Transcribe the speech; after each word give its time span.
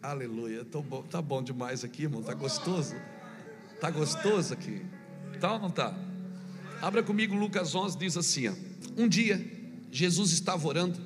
Aleluia. 0.00 0.64
Tá 0.64 0.80
bom, 0.80 1.02
tá 1.02 1.20
bom 1.20 1.42
demais 1.42 1.82
aqui, 1.82 2.04
irmão. 2.04 2.22
Tá 2.22 2.32
gostoso. 2.32 2.94
Tá 3.80 3.90
gostoso 3.90 4.54
aqui. 4.54 4.82
Tá 5.40 5.54
ou 5.54 5.58
não 5.58 5.70
tá? 5.70 5.92
Abra 6.80 7.02
comigo 7.02 7.34
Lucas 7.34 7.74
11, 7.74 7.98
diz 7.98 8.16
assim: 8.16 8.46
ó, 8.46 8.54
Um 8.96 9.08
dia, 9.08 9.44
Jesus 9.90 10.30
estava 10.30 10.66
orando 10.68 11.00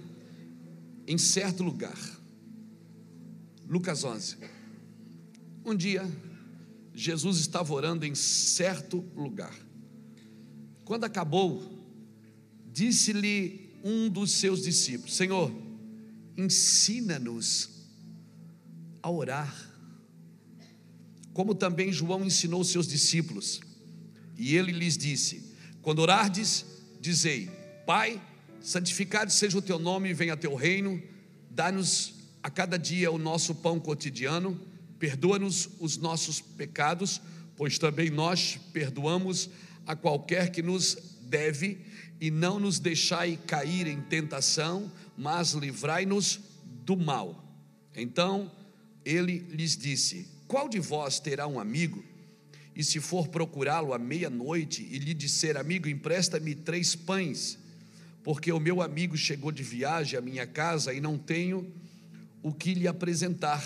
em 1.07 1.17
certo 1.17 1.63
lugar. 1.63 1.99
Lucas 3.67 4.05
11. 4.05 4.37
Um 5.65 5.75
dia, 5.75 6.07
Jesus 6.95 7.39
estava 7.39 7.73
orando 7.73 8.05
em 8.05 8.15
certo 8.15 8.99
lugar. 9.17 9.55
Quando 10.85 11.05
acabou, 11.05 11.63
disse-lhe 12.71 13.71
um 13.83 14.11
dos 14.11 14.33
seus 14.33 14.63
discípulos: 14.63 15.17
Senhor, 15.17 15.51
ensina-nos 16.37 17.72
a 19.03 19.11
orar, 19.11 19.73
como 21.33 21.55
também 21.55 21.93
João 21.93 22.25
ensinou 22.25 22.63
seus 22.63 22.87
discípulos. 22.87 23.61
E 24.37 24.57
ele 24.57 24.73
lhes 24.73 24.97
disse: 24.97 25.55
Quando 25.81 26.01
orardes, 26.01 26.65
dizei: 27.01 27.51
Pai, 27.87 28.21
santificado 28.61 29.31
seja 29.31 29.59
o 29.59 29.63
teu 29.63 29.79
nome, 29.79 30.15
venha 30.15 30.37
teu 30.37 30.55
reino, 30.55 31.03
dá-nos 31.51 32.15
a 32.43 32.51
cada 32.51 32.79
dia 32.79 33.11
o 33.11 33.19
nosso 33.19 33.55
pão 33.55 33.79
cotidiano, 33.79 34.61
perdoa-nos 34.99 35.69
os 35.79 35.97
nossos 35.97 36.41
pecados, 36.41 37.21
pois 37.57 37.79
também 37.79 38.11
nós 38.11 38.59
perdoamos 38.73 39.51
a 39.87 39.97
qualquer 39.97 40.51
que 40.51 40.63
nos 40.63 40.97
deve, 41.23 41.81
e 42.21 42.31
não 42.31 42.61
nos 42.61 42.79
deixai 42.79 43.37
cair 43.37 43.87
em 43.87 44.01
tentação, 44.01 44.93
mas 45.17 45.53
livrai-nos 45.53 46.41
do 46.85 46.97
mal. 46.97 47.43
Então 47.95 48.51
ele 49.05 49.39
lhes 49.51 49.77
disse: 49.77 50.27
Qual 50.47 50.69
de 50.69 50.79
vós 50.79 51.19
terá 51.19 51.47
um 51.47 51.59
amigo? 51.59 52.05
E 52.75 52.83
se 52.83 53.01
for 53.01 53.29
procurá-lo 53.29 53.93
à 53.93 53.99
meia-noite 53.99 54.87
e 54.91 54.99
lhe 54.99 55.13
disser, 55.13 55.57
amigo, 55.57 55.89
empresta-me 55.89 56.55
três 56.55 56.95
pães, 56.95 57.59
porque 58.25 58.51
o 58.51 58.59
meu 58.59 58.81
amigo 58.81 59.17
chegou 59.17 59.53
de 59.53 59.63
viagem 59.63 60.19
à 60.19 60.23
minha 60.23 60.47
casa 60.47 60.95
e 60.95 61.01
não 61.01 61.19
tenho 61.19 61.71
o 62.43 62.53
que 62.53 62.73
lhe 62.73 62.89
apresentar. 62.89 63.63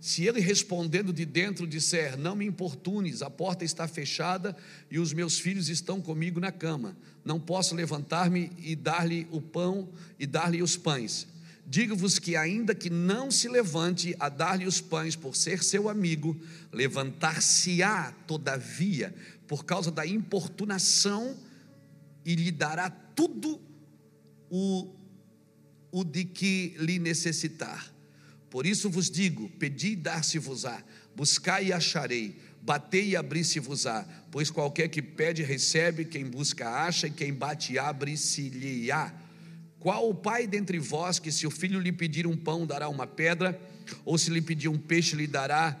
Se 0.00 0.26
ele 0.26 0.38
respondendo 0.38 1.12
de 1.12 1.24
dentro 1.24 1.66
disser, 1.66 2.16
não 2.16 2.36
me 2.36 2.44
importunes, 2.44 3.22
a 3.22 3.30
porta 3.30 3.64
está 3.64 3.88
fechada 3.88 4.54
e 4.90 4.98
os 4.98 5.12
meus 5.12 5.38
filhos 5.38 5.68
estão 5.68 6.00
comigo 6.00 6.38
na 6.38 6.52
cama, 6.52 6.96
não 7.24 7.40
posso 7.40 7.74
levantar-me 7.74 8.52
e 8.58 8.76
dar-lhe 8.76 9.26
o 9.30 9.40
pão 9.40 9.88
e 10.18 10.26
dar-lhe 10.26 10.62
os 10.62 10.76
pães. 10.76 11.26
Digo-vos 11.66 12.18
que, 12.18 12.36
ainda 12.36 12.74
que 12.74 12.90
não 12.90 13.30
se 13.30 13.48
levante 13.48 14.14
a 14.20 14.28
dar-lhe 14.28 14.66
os 14.66 14.80
pães 14.80 15.16
por 15.16 15.34
ser 15.34 15.62
seu 15.62 15.88
amigo, 15.88 16.38
levantar-se-á, 16.70 18.12
todavia, 18.26 19.14
por 19.48 19.64
causa 19.64 19.90
da 19.90 20.06
importunação, 20.06 21.36
e 22.24 22.34
lhe 22.34 22.50
dará 22.50 22.90
tudo 22.90 23.60
o, 24.50 24.94
o 25.90 26.04
de 26.04 26.24
que 26.24 26.74
lhe 26.78 26.98
necessitar. 26.98 27.92
Por 28.50 28.66
isso 28.66 28.90
vos 28.90 29.10
digo: 29.10 29.48
pedi 29.58 29.92
e 29.92 29.96
dar-se-vos-á, 29.96 30.82
buscai 31.16 31.66
e 31.66 31.72
acharei, 31.72 32.36
batei 32.62 33.10
e 33.10 33.16
abri-se-vos-á, 33.16 34.06
pois 34.30 34.50
qualquer 34.50 34.88
que 34.88 35.02
pede 35.02 35.42
recebe, 35.42 36.04
quem 36.04 36.24
busca 36.26 36.68
acha, 36.68 37.06
e 37.06 37.10
quem 37.10 37.32
bate 37.32 37.78
abre-se-lhe-á. 37.78 39.23
Qual 39.84 40.08
o 40.08 40.14
pai 40.14 40.46
dentre 40.46 40.78
vós 40.78 41.18
que, 41.18 41.30
se 41.30 41.46
o 41.46 41.50
filho 41.50 41.78
lhe 41.78 41.92
pedir 41.92 42.26
um 42.26 42.34
pão, 42.34 42.66
dará 42.66 42.88
uma 42.88 43.06
pedra, 43.06 43.60
ou 44.02 44.16
se 44.16 44.30
lhe 44.30 44.40
pedir 44.40 44.66
um 44.66 44.78
peixe, 44.78 45.14
lhe 45.14 45.26
dará 45.26 45.78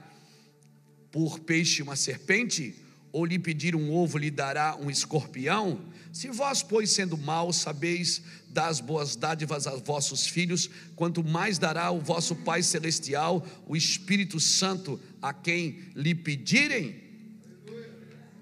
por 1.10 1.40
peixe 1.40 1.80
uma 1.80 1.96
serpente? 1.96 2.74
Ou 3.10 3.24
lhe 3.24 3.38
pedir 3.38 3.74
um 3.74 3.90
ovo, 3.90 4.18
lhe 4.18 4.30
dará 4.30 4.76
um 4.76 4.90
escorpião? 4.90 5.80
Se 6.12 6.28
vós, 6.28 6.62
pois, 6.62 6.90
sendo 6.90 7.16
maus, 7.16 7.56
sabeis 7.56 8.20
dar 8.50 8.66
as 8.66 8.78
boas 8.78 9.16
dádivas 9.16 9.66
aos 9.66 9.80
vossos 9.80 10.26
filhos, 10.26 10.68
quanto 10.94 11.24
mais 11.24 11.56
dará 11.56 11.90
o 11.90 11.98
vosso 11.98 12.36
Pai 12.36 12.62
Celestial, 12.62 13.42
o 13.66 13.74
Espírito 13.74 14.38
Santo, 14.38 15.00
a 15.22 15.32
quem 15.32 15.78
lhe 15.94 16.14
pedirem? 16.14 17.03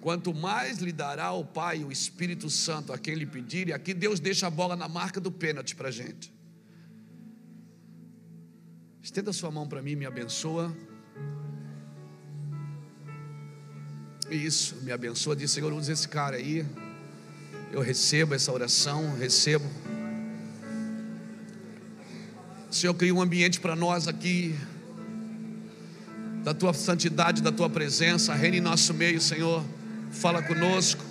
Quanto 0.02 0.34
mais 0.34 0.78
lhe 0.78 0.90
dará 0.90 1.30
o 1.30 1.44
Pai 1.44 1.84
o 1.84 1.92
Espírito 1.92 2.50
Santo 2.50 2.92
a 2.92 2.98
quem 2.98 3.14
lhe 3.14 3.24
pedir, 3.24 3.68
e 3.68 3.72
aqui 3.72 3.94
Deus 3.94 4.18
deixa 4.18 4.48
a 4.48 4.50
bola 4.50 4.74
na 4.74 4.88
marca 4.88 5.20
do 5.20 5.30
pênalti 5.30 5.76
para 5.76 5.90
a 5.90 5.92
gente. 5.92 6.34
Estenda 9.00 9.32
sua 9.32 9.52
mão 9.52 9.68
para 9.68 9.80
mim, 9.80 9.94
me 9.94 10.04
abençoa. 10.04 10.76
Isso, 14.28 14.74
me 14.82 14.90
abençoa. 14.90 15.36
Diz, 15.36 15.52
Senhor, 15.52 15.72
usa 15.72 15.92
esse 15.92 16.08
cara 16.08 16.36
aí. 16.36 16.66
Eu 17.70 17.80
recebo 17.80 18.34
essa 18.34 18.50
oração, 18.50 19.16
recebo. 19.16 19.70
Senhor, 22.72 22.94
cria 22.94 23.14
um 23.14 23.22
ambiente 23.22 23.60
para 23.60 23.76
nós 23.76 24.08
aqui, 24.08 24.58
da 26.42 26.52
tua 26.52 26.74
santidade, 26.74 27.40
da 27.40 27.52
tua 27.52 27.70
presença, 27.70 28.34
reine 28.34 28.56
em 28.56 28.60
nosso 28.60 28.92
meio, 28.92 29.20
Senhor 29.20 29.64
fala 30.12 30.42
conosco. 30.42 31.04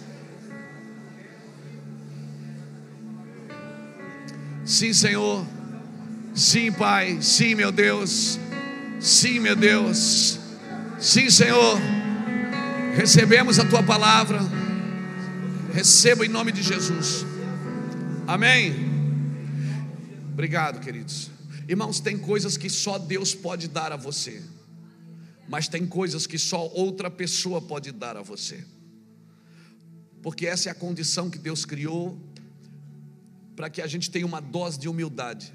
Sim, 4.64 4.94
Senhor. 4.94 5.46
Sim, 6.34 6.72
Pai. 6.72 7.22
Sim, 7.22 7.56
meu 7.56 7.72
Deus. 7.72 8.40
Sim, 9.00 9.40
meu 9.40 9.56
Deus. 9.56 10.40
Sim, 11.00 11.30
Senhor. 11.30 11.78
Recebemos 12.96 13.60
a 13.60 13.66
tua 13.66 13.84
palavra. 13.84 14.40
Receba 15.74 16.26
em 16.26 16.30
nome 16.30 16.52
de 16.52 16.62
Jesus. 16.62 17.26
Amém. 18.28 18.76
Obrigado, 20.32 20.80
queridos. 20.80 21.32
Irmãos, 21.68 22.00
tem 22.00 22.18
coisas 22.18 22.56
que 22.56 22.70
só 22.70 22.98
Deus 22.98 23.34
pode 23.34 23.68
dar 23.68 23.92
a 23.92 23.96
você, 23.96 24.42
mas 25.48 25.68
tem 25.68 25.86
coisas 25.86 26.28
que 26.28 26.38
só 26.38 26.68
outra 26.68 27.10
pessoa 27.10 27.62
pode 27.62 27.92
dar 27.92 28.18
a 28.18 28.22
você 28.22 28.64
porque 30.22 30.46
essa 30.46 30.70
é 30.70 30.72
a 30.72 30.76
condição 30.76 31.30
que 31.30 31.38
Deus 31.38 31.66
criou 31.66 32.18
para 33.56 33.70
que 33.70 33.82
a 33.82 33.88
gente 33.88 34.10
tenha 34.10 34.26
uma 34.26 34.40
dose 34.40 34.80
de 34.80 34.88
humildade. 34.88 35.54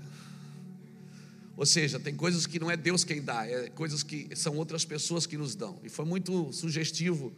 Ou 1.56 1.64
seja, 1.64 1.98
tem 1.98 2.14
coisas 2.14 2.46
que 2.46 2.58
não 2.58 2.70
é 2.70 2.76
Deus 2.76 3.02
quem 3.02 3.22
dá, 3.22 3.46
é 3.46 3.70
coisas 3.70 4.02
que 4.02 4.28
são 4.36 4.56
outras 4.56 4.84
pessoas 4.84 5.26
que 5.26 5.38
nos 5.38 5.54
dão. 5.54 5.78
E 5.82 5.88
foi 5.88 6.04
muito 6.04 6.52
sugestivo 6.52 7.32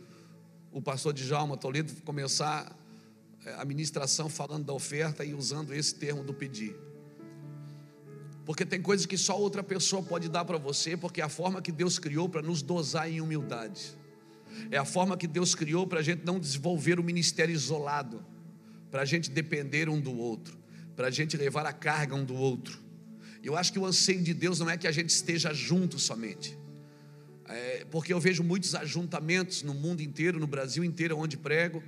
o 0.73 0.83
pastor 0.83 1.13
Djalma 1.13 1.57
Toledo 1.57 1.93
começar 2.05 2.77
é, 3.45 3.55
a 3.55 3.65
ministração 3.65 4.29
falando 4.29 4.65
da 4.65 4.73
oferta 4.73 5.25
e 5.25 5.35
usando 5.35 5.73
esse 5.73 5.95
termo 5.95 6.25
do 6.25 6.35
pedir. 6.35 6.77
Porque 8.45 8.65
tem 8.65 8.81
coisas 8.81 9.07
que 9.07 9.17
só 9.17 9.39
outra 9.39 9.63
pessoa 9.63 10.03
pode 10.03 10.29
dar 10.29 10.45
para 10.45 10.59
você, 10.59 10.97
porque 10.97 11.21
é 11.21 11.25
a 11.25 11.29
forma 11.29 11.61
que 11.61 11.71
Deus 11.71 11.99
criou 11.99 12.29
para 12.29 12.43
nos 12.43 12.63
dosar 12.63 13.11
em 13.11 13.21
humildade. 13.21 13.98
É 14.71 14.77
a 14.77 14.85
forma 14.85 15.17
que 15.17 15.27
Deus 15.27 15.55
criou 15.55 15.87
para 15.87 16.01
a 16.01 16.03
gente 16.03 16.25
não 16.25 16.39
desenvolver 16.39 16.99
o 16.99 17.03
ministério 17.03 17.55
isolado, 17.55 18.25
para 18.91 19.03
a 19.03 19.05
gente 19.05 19.31
depender 19.31 19.89
um 19.89 20.01
do 20.01 20.17
outro, 20.17 20.59
para 20.97 21.09
a 21.09 21.11
gente 21.11 21.37
levar 21.37 21.67
a 21.67 21.73
carga 21.73 22.15
um 22.15 22.25
do 22.25 22.35
outro. 22.35 22.81
Eu 23.43 23.57
acho 23.57 23.73
que 23.73 23.79
o 23.79 23.87
anseio 23.87 24.23
de 24.23 24.35
Deus 24.35 24.59
não 24.59 24.69
é 24.69 24.77
que 24.77 24.87
a 24.87 24.93
gente 24.93 25.11
esteja 25.11 25.55
junto 25.55 25.99
somente, 25.99 26.59
é, 27.47 27.87
porque 27.91 28.13
eu 28.13 28.21
vejo 28.21 28.43
muitos 28.43 28.75
ajuntamentos 28.75 29.63
no 29.63 29.73
mundo 29.75 30.03
inteiro, 30.03 30.39
no 30.39 30.47
Brasil 30.47 30.85
inteiro, 30.85 31.17
onde 31.17 31.37
prego, 31.37 31.83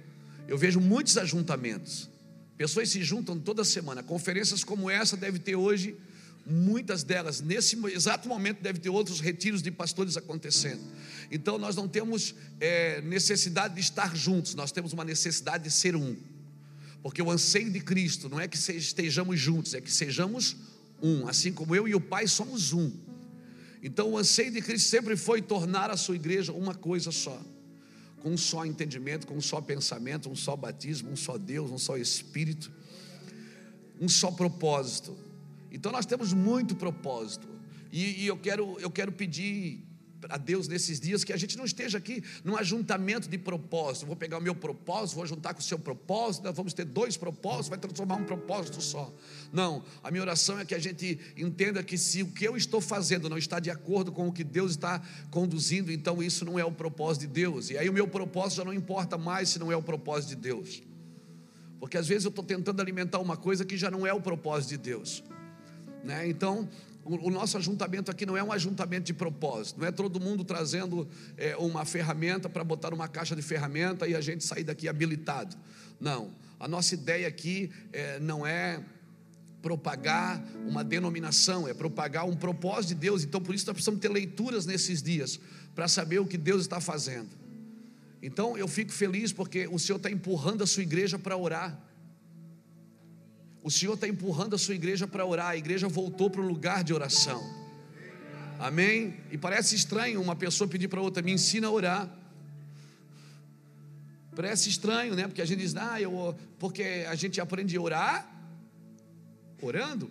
eu 0.49 0.57
vejo 0.57 0.81
muitos 0.81 1.19
ajuntamentos. 1.19 2.11
Pessoas 2.57 2.91
se 2.91 3.03
juntam 3.03 3.39
toda 3.39 3.65
semana. 3.65 4.03
Conferências 4.03 4.63
como 4.63 4.91
essa 4.91 5.17
deve 5.17 5.39
ter 5.39 5.57
hoje 5.57 5.97
muitas 6.51 7.03
delas, 7.03 7.41
nesse 7.41 7.79
exato 7.87 8.29
momento, 8.29 8.61
deve 8.61 8.79
ter 8.79 8.91
outros 8.91 9.21
retiros 9.21 9.63
de 9.63 9.71
pastores 9.71 10.17
acontecendo. 10.17 10.81
Então, 11.31 11.59
nós 11.59 11.77
não 11.77 11.87
temos 11.89 12.35
é, 12.59 13.01
necessidade 13.03 13.75
de 13.75 13.81
estar 13.81 14.15
juntos, 14.17 14.55
nós 14.55 14.73
temos 14.73 14.93
uma 14.93 15.05
necessidade 15.05 15.65
de 15.65 15.71
ser 15.71 15.95
um. 15.95 16.17
Porque 17.03 17.23
o 17.23 17.31
anseio 17.31 17.71
de 17.71 17.81
Cristo 17.81 18.29
não 18.29 18.41
é 18.41 18.47
que 18.47 18.59
estejamos 18.73 19.39
juntos, 19.39 19.75
é 19.75 19.81
que 19.81 19.91
sejamos 19.91 20.57
um. 21.03 21.27
Assim 21.27 21.53
como 21.53 21.75
eu 21.75 21.89
e 21.89 21.95
o 21.95 22.01
Pai 22.01 22.27
somos 22.27 22.73
um. 22.73 22.93
Então, 23.83 24.11
o 24.11 24.19
anseio 24.19 24.51
de 24.53 24.61
Cristo 24.61 24.89
sempre 24.89 25.17
foi 25.17 25.41
tornar 25.41 25.91
a 25.91 25.97
sua 25.97 26.15
igreja 26.15 26.53
uma 26.53 26.75
coisa 26.75 27.11
só. 27.11 27.41
Com 28.23 28.33
um 28.33 28.37
só 28.37 28.67
entendimento, 28.67 29.27
com 29.27 29.35
um 29.35 29.41
só 29.41 29.61
pensamento, 29.63 30.29
um 30.29 30.37
só 30.37 30.55
batismo, 30.55 31.11
um 31.11 31.17
só 31.17 31.39
Deus, 31.39 31.71
um 31.71 31.79
só 31.79 31.97
Espírito, 31.97 32.71
um 33.99 34.09
só 34.09 34.31
propósito. 34.31 35.17
Então 35.71 35.93
nós 35.93 36.07
temos 36.07 36.33
muito 36.33 36.75
propósito. 36.75 37.49
E, 37.93 38.23
e, 38.23 38.27
eu, 38.27 38.37
quero, 38.37 38.79
eu 38.81 38.91
quero 38.91 39.11
pedir 39.11 39.85
a 40.29 40.37
Deus 40.37 40.69
nesses 40.69 41.01
dias 41.01 41.25
que 41.25 41.33
a 41.33 41.37
gente 41.37 41.57
não 41.57 41.65
esteja 41.65 41.99
aqui 41.99 42.23
num 42.45 42.57
ajuntamento 42.57 43.29
de 43.29 43.39
propósito. 43.39 44.07
Vou 44.07 44.17
pegar 44.17 44.39
o 44.39 44.41
meu 44.41 44.55
propósito, 44.55 45.17
vou 45.17 45.27
juntar 45.27 45.55
com 45.55 45.61
o 45.61 45.63
seu 45.63 45.79
propósito, 45.79 46.45
nós 46.45 46.57
vamos 46.57 46.73
ter 46.75 46.85
dois 46.85 47.17
propósitos, 47.17 47.69
vai 47.69 47.79
transformar 47.79 48.17
um 48.17 48.25
propósito 48.25 48.81
só. 48.83 49.13
Não, 49.53 49.83
a 50.03 50.11
minha 50.11 50.23
oração 50.23 50.59
é 50.59 50.65
que 50.65 50.75
a 50.75 50.79
gente 50.79 51.19
entenda 51.37 51.83
que 51.83 51.97
se 51.97 52.23
o 52.23 52.29
que 52.29 52.47
eu 52.47 52.57
estou 52.57 52.81
fazendo 52.81 53.29
não 53.29 53.39
está 53.39 53.59
de 53.59 53.71
acordo 53.71 54.13
com 54.13 54.29
o 54.29 54.33
que 54.33 54.45
Deus 54.45 54.73
está 54.73 55.01
conduzindo, 55.31 55.91
então 55.91 56.23
isso 56.23 56.45
não 56.45 56.59
é 56.59 56.65
o 56.65 56.73
propósito 56.73 57.23
de 57.23 57.29
Deus. 57.29 57.71
E 57.71 57.79
aí 57.79 57.89
o 57.89 57.93
meu 57.93 58.07
propósito 58.07 58.59
já 58.59 58.65
não 58.65 58.75
importa 58.75 59.17
mais 59.17 59.49
se 59.49 59.59
não 59.59 59.73
é 59.73 59.77
o 59.77 59.83
propósito 59.83 60.31
de 60.31 60.37
Deus. 60.37 60.83
Porque 61.79 61.97
às 61.97 62.07
vezes 62.07 62.25
eu 62.25 62.29
estou 62.29 62.45
tentando 62.45 62.81
alimentar 62.81 63.19
uma 63.21 63.37
coisa 63.37 63.65
que 63.65 63.77
já 63.77 63.91
não 63.91 64.07
é 64.07 64.13
o 64.13 64.21
propósito 64.21 64.71
de 64.71 64.77
Deus. 64.77 65.25
Né? 66.05 66.29
Então, 66.29 66.69
o, 67.05 67.31
nosso 67.31 67.57
ajuntamento 67.57 68.11
aqui 68.11 68.27
não 68.27 68.37
é 68.37 68.43
um 68.43 68.53
ajuntamento 68.53 69.07
de 69.07 69.15
propósito, 69.15 69.81
não 69.81 69.87
é 69.87 69.93
todo 69.93 70.21
mundo 70.21 70.45
trazendo 70.45 71.09
é, 71.37 71.57
uma 71.57 71.85
ferramenta 71.85 72.49
para 72.49 72.63
botar 72.63 72.91
numa 72.91 73.09
caixa 73.09 73.35
de 73.35 73.43
ferramenta 73.43 74.07
e 74.07 74.15
a 74.15 74.21
gente 74.21 74.45
sair 74.45 74.65
daqui 74.65 74.89
habilitado. 74.89 75.57
Não, 75.99 76.33
a 76.59 76.69
nossa 76.69 76.95
ideia 76.95 77.27
aqui 77.27 77.71
é, 77.93 78.21
não 78.21 78.47
é 78.47 78.83
propagar 79.63 80.43
uma 80.67 80.83
denominação, 80.83 81.69
é 81.69 81.75
propagar 81.75 82.27
um 82.27 82.37
propósito 82.37 82.89
de 82.89 82.95
Deus. 82.97 83.25
Então, 83.25 83.41
por 83.41 83.55
isso, 83.55 83.67
nós 83.67 83.75
precisamos 83.75 84.01
ter 84.01 84.09
leituras 84.09 84.67
nesses 84.67 85.03
dias 85.03 85.39
para 85.75 85.89
saber 85.89 86.19
o 86.19 86.27
que 86.27 86.39
Deus 86.39 86.63
está 86.63 86.81
fazendo. 86.81 87.29
Então, 88.23 88.57
eu 88.57 88.69
fico 88.69 88.93
feliz 88.93 89.33
porque 89.33 89.67
o 89.67 89.79
Senhor 89.79 89.97
está 89.97 90.11
empurrando 90.11 90.63
a 90.63 90.67
sua 90.67 90.83
igreja 90.83 91.19
para 91.19 91.37
orar. 91.37 91.79
O 93.63 93.71
Senhor 93.71 93.95
está 93.95 94.09
empurrando 94.09 94.55
a 94.55 94.59
sua 94.59 94.75
igreja 94.75 95.07
para 95.07 95.25
orar. 95.25 95.49
A 95.49 95.57
igreja 95.57 95.89
voltou 95.89 96.31
para 96.31 96.41
o 96.41 96.47
lugar 96.47 96.83
de 96.83 96.95
oração. 96.95 97.43
Amém? 98.59 99.17
E 99.31 99.39
parece 99.39 99.75
estranho 99.75 100.21
uma 100.21 100.37
pessoa 100.37 100.69
pedir 100.69 100.89
para 100.89 101.01
outra: 101.01 101.23
me 101.23 101.33
ensina 101.33 101.67
a 101.67 101.71
orar. 101.71 102.21
Parece 104.35 104.69
estranho, 104.69 105.15
né? 105.15 105.27
Porque 105.27 105.43
a 105.43 105.45
gente 105.45 105.59
diz, 105.59 105.77
ah, 105.77 106.01
eu, 106.01 106.35
porque 106.59 107.05
a 107.09 107.15
gente 107.15 107.41
aprende 107.41 107.77
a 107.77 107.81
orar 107.81 108.31
orando. 109.61 110.11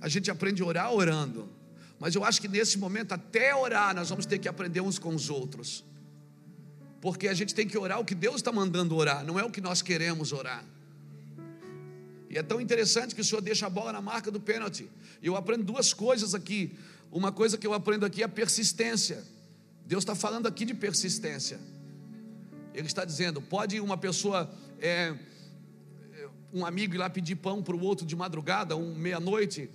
A 0.00 0.08
gente 0.08 0.30
aprende 0.30 0.62
a 0.62 0.66
orar 0.66 0.92
orando. 0.92 1.48
Mas 1.98 2.14
eu 2.14 2.24
acho 2.24 2.40
que 2.40 2.48
nesse 2.48 2.78
momento, 2.78 3.12
até 3.12 3.54
orar, 3.54 3.94
nós 3.94 4.08
vamos 4.08 4.24
ter 4.24 4.38
que 4.38 4.48
aprender 4.48 4.80
uns 4.80 4.98
com 4.98 5.14
os 5.14 5.28
outros. 5.28 5.84
Porque 7.00 7.28
a 7.28 7.34
gente 7.34 7.54
tem 7.54 7.66
que 7.66 7.76
orar 7.76 8.00
o 8.00 8.04
que 8.04 8.14
Deus 8.14 8.36
está 8.36 8.52
mandando 8.52 8.94
orar, 8.96 9.24
não 9.24 9.38
é 9.38 9.44
o 9.44 9.50
que 9.50 9.60
nós 9.60 9.82
queremos 9.82 10.32
orar. 10.32 10.64
E 12.30 12.36
é 12.36 12.42
tão 12.42 12.60
interessante 12.60 13.14
que 13.14 13.20
o 13.20 13.24
Senhor 13.24 13.40
deixa 13.40 13.66
a 13.66 13.70
bola 13.70 13.92
na 13.92 14.02
marca 14.02 14.30
do 14.30 14.38
pênalti. 14.38 14.88
Eu 15.22 15.34
aprendo 15.34 15.64
duas 15.64 15.94
coisas 15.94 16.34
aqui. 16.34 16.76
Uma 17.10 17.32
coisa 17.32 17.56
que 17.56 17.66
eu 17.66 17.72
aprendo 17.72 18.04
aqui 18.04 18.22
é 18.22 18.26
a 18.26 18.28
persistência. 18.28 19.24
Deus 19.86 20.02
está 20.02 20.14
falando 20.14 20.46
aqui 20.46 20.66
de 20.66 20.74
persistência. 20.74 21.58
Ele 22.74 22.86
está 22.86 23.04
dizendo: 23.04 23.40
pode 23.40 23.80
uma 23.80 23.96
pessoa, 23.96 24.52
é, 24.78 25.14
um 26.52 26.66
amigo 26.66 26.94
ir 26.94 26.98
lá 26.98 27.08
pedir 27.08 27.36
pão 27.36 27.62
para 27.62 27.74
o 27.74 27.80
outro 27.80 28.04
de 28.04 28.14
madrugada, 28.14 28.76
um 28.76 28.94
meia-noite. 28.94 29.70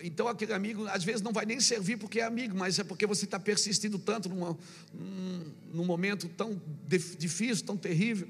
Então 0.00 0.28
aquele 0.28 0.52
amigo 0.52 0.86
às 0.86 1.02
vezes 1.02 1.20
não 1.20 1.32
vai 1.32 1.44
nem 1.44 1.58
servir 1.58 1.96
porque 1.96 2.20
é 2.20 2.24
amigo, 2.24 2.56
mas 2.56 2.78
é 2.78 2.84
porque 2.84 3.04
você 3.04 3.24
está 3.24 3.40
persistindo 3.40 3.98
tanto 3.98 4.28
numa, 4.28 4.56
num 5.74 5.84
momento 5.84 6.28
tão 6.28 6.60
difícil, 6.86 7.64
tão 7.66 7.76
terrível. 7.76 8.28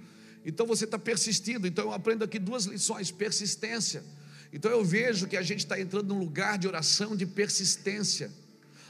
Então 0.48 0.66
você 0.66 0.86
está 0.86 0.98
persistindo. 0.98 1.66
Então 1.66 1.84
eu 1.84 1.92
aprendo 1.92 2.24
aqui 2.24 2.38
duas 2.38 2.64
lições: 2.64 3.10
persistência. 3.10 4.02
Então 4.50 4.70
eu 4.70 4.82
vejo 4.82 5.26
que 5.26 5.36
a 5.36 5.42
gente 5.42 5.58
está 5.58 5.78
entrando 5.78 6.14
num 6.14 6.18
lugar 6.18 6.56
de 6.56 6.66
oração 6.66 7.14
de 7.14 7.26
persistência. 7.26 8.30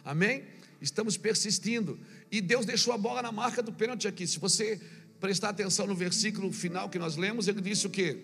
Amém? 0.05 0.45
Estamos 0.81 1.17
persistindo. 1.17 1.99
E 2.31 2.41
Deus 2.41 2.65
deixou 2.65 2.95
a 2.95 2.97
bola 2.97 3.21
na 3.23 3.33
marca 3.33 3.61
do 3.61 3.73
pênalti 3.73 4.07
aqui. 4.07 4.25
Se 4.25 4.39
você 4.39 4.81
prestar 5.19 5.49
atenção 5.49 5.85
no 5.89 5.97
versículo 5.97 6.53
final 6.53 6.89
que 6.89 6.97
nós 6.97 7.17
lemos, 7.17 7.49
ele 7.49 7.61
disse 7.61 7.89
o 7.89 7.91
quê? 7.91 8.23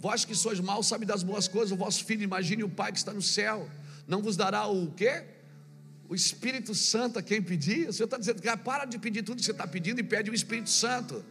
Vós 0.00 0.24
que 0.24 0.34
sois 0.34 0.58
maus, 0.58 0.88
sabe 0.88 1.06
das 1.06 1.22
boas 1.22 1.46
coisas, 1.46 1.70
o 1.70 1.76
vosso 1.76 2.04
filho, 2.04 2.24
imagine 2.24 2.64
o 2.64 2.68
Pai 2.68 2.90
que 2.90 2.98
está 2.98 3.12
no 3.12 3.22
céu, 3.22 3.70
não 4.06 4.20
vos 4.20 4.36
dará 4.36 4.66
o 4.66 4.90
quê? 4.92 5.22
O 6.08 6.14
Espírito 6.14 6.74
Santo 6.74 7.20
a 7.20 7.22
quem 7.22 7.40
pedir. 7.40 7.88
O 7.88 7.92
Senhor 7.92 8.06
está 8.06 8.18
dizendo, 8.18 8.42
cara, 8.42 8.56
para 8.56 8.84
de 8.84 8.98
pedir 8.98 9.22
tudo 9.22 9.38
que 9.38 9.44
você 9.44 9.52
está 9.52 9.66
pedindo 9.66 10.00
e 10.00 10.02
pede 10.02 10.28
o 10.28 10.34
Espírito 10.34 10.70
Santo 10.70 11.24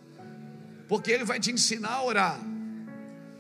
porque 0.88 1.12
Ele 1.12 1.24
vai 1.24 1.40
te 1.40 1.52
ensinar 1.52 1.94
a 1.94 2.04
orar. 2.04 2.40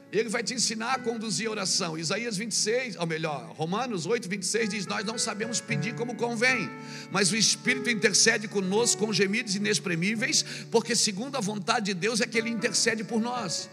Ele 0.09 0.29
vai 0.29 0.41
te 0.41 0.53
ensinar 0.53 0.94
a 0.94 0.99
conduzir 0.99 1.47
a 1.47 1.51
oração. 1.51 1.97
Isaías 1.97 2.38
26, 2.38 2.95
ou 2.95 3.05
melhor, 3.05 3.53
Romanos 3.57 4.05
8, 4.05 4.29
26 4.29 4.69
diz: 4.69 4.85
Nós 4.85 5.05
não 5.05 5.17
sabemos 5.17 5.59
pedir 5.59 5.95
como 5.95 6.15
convém, 6.15 6.69
mas 7.11 7.31
o 7.31 7.35
Espírito 7.35 7.89
intercede 7.89 8.47
conosco 8.47 9.05
com 9.05 9.11
gemidos 9.11 9.55
inexprimíveis, 9.55 10.44
porque 10.71 10.95
segundo 10.95 11.35
a 11.35 11.41
vontade 11.41 11.88
de 11.88 11.94
Deus 11.94 12.21
é 12.21 12.25
que 12.25 12.38
Ele 12.38 12.49
intercede 12.49 13.03
por 13.03 13.19
nós. 13.19 13.69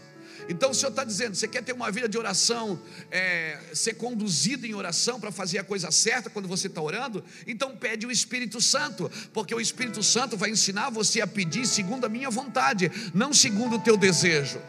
Então 0.47 0.71
o 0.71 0.73
Senhor 0.73 0.89
está 0.89 1.03
dizendo: 1.03 1.35
você 1.35 1.47
quer 1.47 1.63
ter 1.63 1.73
uma 1.73 1.91
vida 1.91 2.07
de 2.07 2.17
oração, 2.17 2.79
é, 3.09 3.59
ser 3.73 3.95
conduzido 3.95 4.65
em 4.65 4.73
oração 4.73 5.19
para 5.19 5.31
fazer 5.31 5.57
a 5.57 5.63
coisa 5.63 5.91
certa 5.91 6.29
quando 6.29 6.47
você 6.47 6.67
está 6.67 6.81
orando? 6.81 7.23
Então 7.47 7.75
pede 7.75 8.05
o 8.05 8.11
Espírito 8.11 8.61
Santo, 8.61 9.11
porque 9.33 9.53
o 9.53 9.59
Espírito 9.59 10.03
Santo 10.03 10.37
vai 10.37 10.49
ensinar 10.49 10.89
você 10.89 11.21
a 11.21 11.27
pedir 11.27 11.65
segundo 11.65 12.05
a 12.05 12.09
minha 12.09 12.29
vontade, 12.29 12.91
não 13.13 13.33
segundo 13.33 13.77
o 13.77 13.79
teu 13.79 13.97
desejo. 13.97 14.61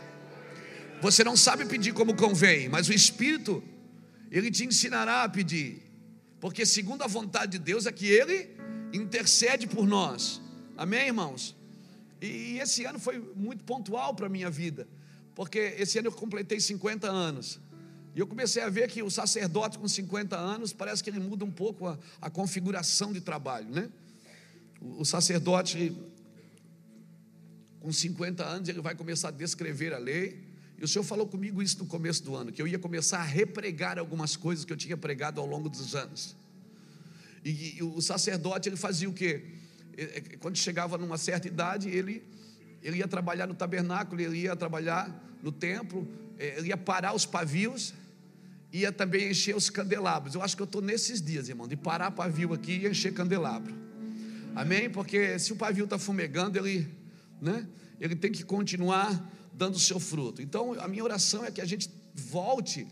Você 1.03 1.23
não 1.23 1.37
sabe 1.37 1.67
pedir 1.67 1.93
como 1.93 2.17
convém, 2.17 2.69
mas 2.69 2.89
o 2.89 2.93
Espírito, 2.93 3.63
ele 4.31 4.51
te 4.51 4.65
ensinará 4.65 5.25
a 5.25 5.29
pedir, 5.29 5.83
porque 6.41 6.65
segundo 6.65 7.03
a 7.03 7.07
vontade 7.07 7.53
de 7.53 7.59
Deus 7.59 7.85
é 7.85 7.93
que 7.93 8.07
ele 8.07 8.57
intercede 8.95 9.67
por 9.67 9.87
nós. 9.87 10.41
Amém, 10.75 11.09
irmãos? 11.09 11.55
E 12.21 12.59
esse 12.59 12.87
ano 12.87 12.99
foi 12.99 13.19
muito 13.37 13.63
pontual 13.63 14.15
para 14.15 14.25
a 14.25 14.29
minha 14.29 14.49
vida 14.49 14.89
porque 15.37 15.75
esse 15.79 15.99
ano 15.99 16.09
eu 16.09 16.13
completei 16.13 16.59
50 16.59 17.09
anos. 17.09 17.61
E 18.15 18.19
eu 18.19 18.27
comecei 18.27 18.63
a 18.63 18.71
ver 18.71 18.89
que 18.89 19.03
o 19.03 19.11
sacerdote 19.11 19.79
com 19.79 19.87
50 19.87 20.35
anos 20.35 20.73
parece 20.73 21.05
que 21.05 21.11
ele 21.11 21.21
muda 21.21 21.45
um 21.45 21.51
pouco 21.51 21.87
a, 21.87 21.99
a 22.23 22.31
configuração 22.31 23.13
de 23.13 23.21
trabalho, 23.21 23.69
né? 23.69 23.91
O, 24.81 25.03
o 25.03 25.05
sacerdote 25.05 25.95
com 27.81 27.93
50 27.93 28.43
anos 28.43 28.69
ele 28.71 28.81
vai 28.81 28.95
começar 28.95 29.29
a 29.29 29.31
descrever 29.31 29.93
a 29.93 29.99
lei. 29.99 30.43
E 30.79 30.85
o 30.85 30.89
Senhor 30.89 31.05
falou 31.05 31.27
comigo 31.27 31.63
isso 31.63 31.79
no 31.81 31.87
começo 31.87 32.25
do 32.25 32.35
ano, 32.35 32.51
que 32.51 32.61
eu 32.61 32.67
ia 32.67 32.79
começar 32.79 33.19
a 33.19 33.23
repregar 33.23 33.99
algumas 33.99 34.37
coisas 34.37 34.65
que 34.65 34.73
eu 34.73 34.77
tinha 34.77 34.97
pregado 34.97 35.39
ao 35.39 35.47
longo 35.47 35.69
dos 35.69 35.95
anos. 35.95 36.35
E, 37.45 37.77
e 37.77 37.83
o 37.83 38.01
sacerdote 38.01 38.71
ele 38.71 38.77
fazia 38.77 39.09
o 39.09 39.13
quê? 39.13 39.45
Quando 40.41 40.57
chegava 40.57 40.97
numa 40.97 41.19
certa 41.19 41.47
idade, 41.47 41.91
ele 41.91 42.23
ele 42.83 42.99
ia 42.99 43.09
trabalhar 43.09 43.47
no 43.47 43.55
tabernáculo, 43.55 44.21
ele 44.21 44.39
ia 44.39 44.57
trabalhar 44.57 45.11
no 45.43 45.53
templo, 45.53 46.07
eh, 46.39 46.55
ele 46.59 46.69
ia 46.69 46.77
parar 46.77 47.15
os 47.15 47.27
pavios, 47.27 47.95
ia 48.73 48.93
também 48.93 49.31
encher 49.31 49.57
os 49.57 49.71
candelabros. 49.71 50.35
Eu 50.35 50.43
acho 50.43 50.57
que 50.57 50.63
eu 50.63 50.67
estou 50.67 50.83
nesses 50.83 51.21
dias, 51.21 51.49
irmão, 51.49 51.67
de 51.67 51.77
parar 51.77 52.11
pavio 52.11 52.53
aqui 52.53 52.73
e 52.73 52.87
encher 52.87 53.13
candelabro. 53.13 53.75
Amém? 54.55 54.89
Porque 54.89 55.39
se 55.39 55.53
o 55.53 55.57
pavio 55.57 55.85
está 55.85 55.99
fumegando, 55.99 56.59
ele, 56.59 56.89
né, 57.41 57.67
ele 58.01 58.17
tem 58.17 58.33
que 58.33 58.43
continuar 58.43 59.33
dando 59.53 59.75
o 59.75 59.79
seu 59.79 59.99
fruto. 59.99 60.43
Então, 60.43 60.75
a 60.81 60.89
minha 60.89 61.03
oração 61.03 61.45
é 61.45 61.51
que 61.51 61.61
a 61.61 61.65
gente 61.65 61.91
volte 62.15 62.87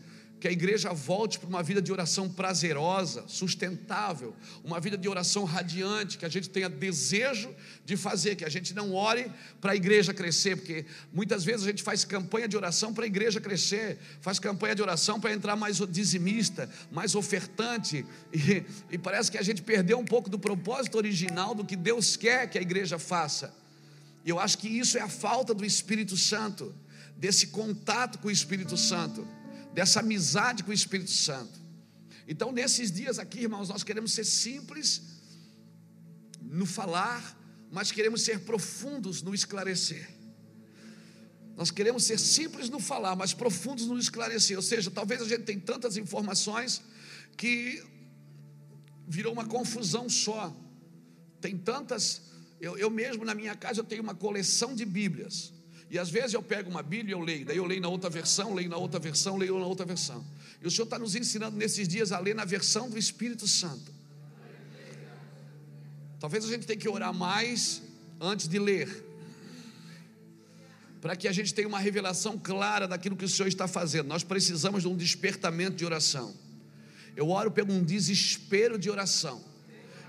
que 0.45 0.49
a 0.49 0.51
igreja 0.51 0.93
volte 0.93 1.39
para 1.39 1.49
uma 1.49 1.63
vida 1.63 1.81
de 1.81 1.91
oração 1.91 2.29
prazerosa, 2.29 3.23
sustentável, 3.27 4.35
uma 4.63 4.79
vida 4.79 4.95
de 4.95 5.09
oração 5.09 5.43
radiante, 5.43 6.19
que 6.19 6.25
a 6.25 6.29
gente 6.29 6.51
tenha 6.51 6.69
desejo 6.69 7.49
de 7.83 7.97
fazer, 7.97 8.35
que 8.35 8.45
a 8.45 8.49
gente 8.49 8.71
não 8.71 8.93
ore 8.93 9.31
para 9.59 9.71
a 9.71 9.75
igreja 9.75 10.13
crescer, 10.13 10.55
porque 10.57 10.85
muitas 11.11 11.43
vezes 11.43 11.63
a 11.63 11.69
gente 11.71 11.81
faz 11.81 12.05
campanha 12.05 12.47
de 12.47 12.55
oração 12.55 12.93
para 12.93 13.05
a 13.05 13.07
igreja 13.07 13.41
crescer, 13.41 13.97
faz 14.21 14.37
campanha 14.37 14.75
de 14.75 14.83
oração 14.83 15.19
para 15.19 15.33
entrar 15.33 15.55
mais 15.55 15.77
dizimista, 15.77 16.69
mais 16.91 17.15
ofertante, 17.15 18.05
e, 18.31 18.63
e 18.91 18.99
parece 18.99 19.31
que 19.31 19.39
a 19.39 19.43
gente 19.43 19.63
perdeu 19.63 19.97
um 19.97 20.05
pouco 20.05 20.29
do 20.29 20.37
propósito 20.37 20.95
original 20.95 21.55
do 21.55 21.65
que 21.65 21.75
Deus 21.75 22.15
quer 22.15 22.47
que 22.51 22.59
a 22.59 22.61
igreja 22.61 22.99
faça. 22.99 23.51
E 24.23 24.29
eu 24.29 24.39
acho 24.39 24.59
que 24.59 24.67
isso 24.67 24.95
é 24.95 25.01
a 25.01 25.09
falta 25.09 25.55
do 25.55 25.65
Espírito 25.65 26.15
Santo, 26.15 26.71
desse 27.17 27.47
contato 27.47 28.19
com 28.19 28.27
o 28.27 28.31
Espírito 28.31 28.77
Santo 28.77 29.27
dessa 29.75 29.99
amizade 29.99 30.63
com 30.63 30.71
o 30.71 30.73
Espírito 30.73 31.11
Santo. 31.11 31.59
Então, 32.25 32.49
nesses 32.51 32.89
dias 32.89 33.19
aqui, 33.19 33.41
irmãos, 33.41 33.67
nós 33.67 33.83
queremos 33.83 34.13
ser 34.13 34.23
simples 34.23 35.01
no 36.41 36.65
falar, 36.65 37.37
mas 37.69 37.91
queremos 37.91 38.21
ser 38.21 38.39
profundos 38.39 39.21
no 39.21 39.35
esclarecer. 39.35 40.09
Nós 41.57 41.71
queremos 41.71 42.05
ser 42.05 42.17
simples 42.17 42.69
no 42.69 42.79
falar, 42.79 43.17
mas 43.17 43.33
profundos 43.33 43.85
no 43.87 43.99
esclarecer. 43.99 44.55
Ou 44.55 44.63
seja, 44.63 44.89
talvez 44.89 45.21
a 45.21 45.27
gente 45.27 45.43
tenha 45.43 45.59
tantas 45.59 45.97
informações 45.97 46.81
que 47.35 47.83
virou 49.05 49.33
uma 49.33 49.45
confusão 49.45 50.07
só. 50.09 50.55
Tem 51.41 51.57
tantas. 51.57 52.21
Eu, 52.61 52.77
eu 52.77 52.89
mesmo 52.89 53.25
na 53.25 53.35
minha 53.35 53.55
casa 53.55 53.81
eu 53.81 53.83
tenho 53.83 54.01
uma 54.01 54.15
coleção 54.15 54.73
de 54.73 54.85
Bíblias. 54.85 55.53
E 55.89 55.99
às 55.99 56.09
vezes 56.09 56.33
eu 56.33 56.41
pego 56.41 56.69
uma 56.69 56.81
Bíblia 56.81 57.15
e 57.15 57.17
eu 57.17 57.19
leio, 57.19 57.45
daí 57.45 57.57
eu 57.57 57.65
leio 57.65 57.81
na 57.81 57.87
outra 57.87 58.09
versão, 58.09 58.53
leio 58.53 58.69
na 58.69 58.77
outra 58.77 58.99
versão, 58.99 59.37
leio 59.37 59.59
na 59.59 59.65
outra 59.65 59.85
versão. 59.85 60.25
E 60.61 60.67
o 60.67 60.71
Senhor 60.71 60.85
está 60.85 60.97
nos 60.97 61.15
ensinando 61.15 61.55
nesses 61.55 61.87
dias 61.87 62.11
a 62.11 62.19
ler 62.19 62.33
na 62.33 62.43
versão 62.43 62.89
do 62.89 62.97
Espírito 62.97 63.47
Santo. 63.47 63.93
Talvez 66.19 66.43
a 66.43 66.47
gente 66.47 66.65
tenha 66.65 66.79
que 66.79 66.89
orar 66.89 67.13
mais 67.13 67.83
antes 68.19 68.47
de 68.47 68.57
ler, 68.57 69.03
para 71.01 71.15
que 71.15 71.27
a 71.27 71.31
gente 71.31 71.53
tenha 71.53 71.67
uma 71.67 71.77
revelação 71.77 72.35
clara 72.37 72.87
daquilo 72.87 73.15
que 73.15 73.25
o 73.25 73.29
Senhor 73.29 73.47
está 73.47 73.67
fazendo. 73.67 74.07
Nós 74.07 74.23
precisamos 74.23 74.81
de 74.81 74.87
um 74.87 74.97
despertamento 74.97 75.75
de 75.75 75.85
oração. 75.85 76.33
Eu 77.15 77.29
oro 77.29 77.51
por 77.51 77.69
um 77.69 77.83
desespero 77.83 78.79
de 78.79 78.89
oração. 78.89 79.43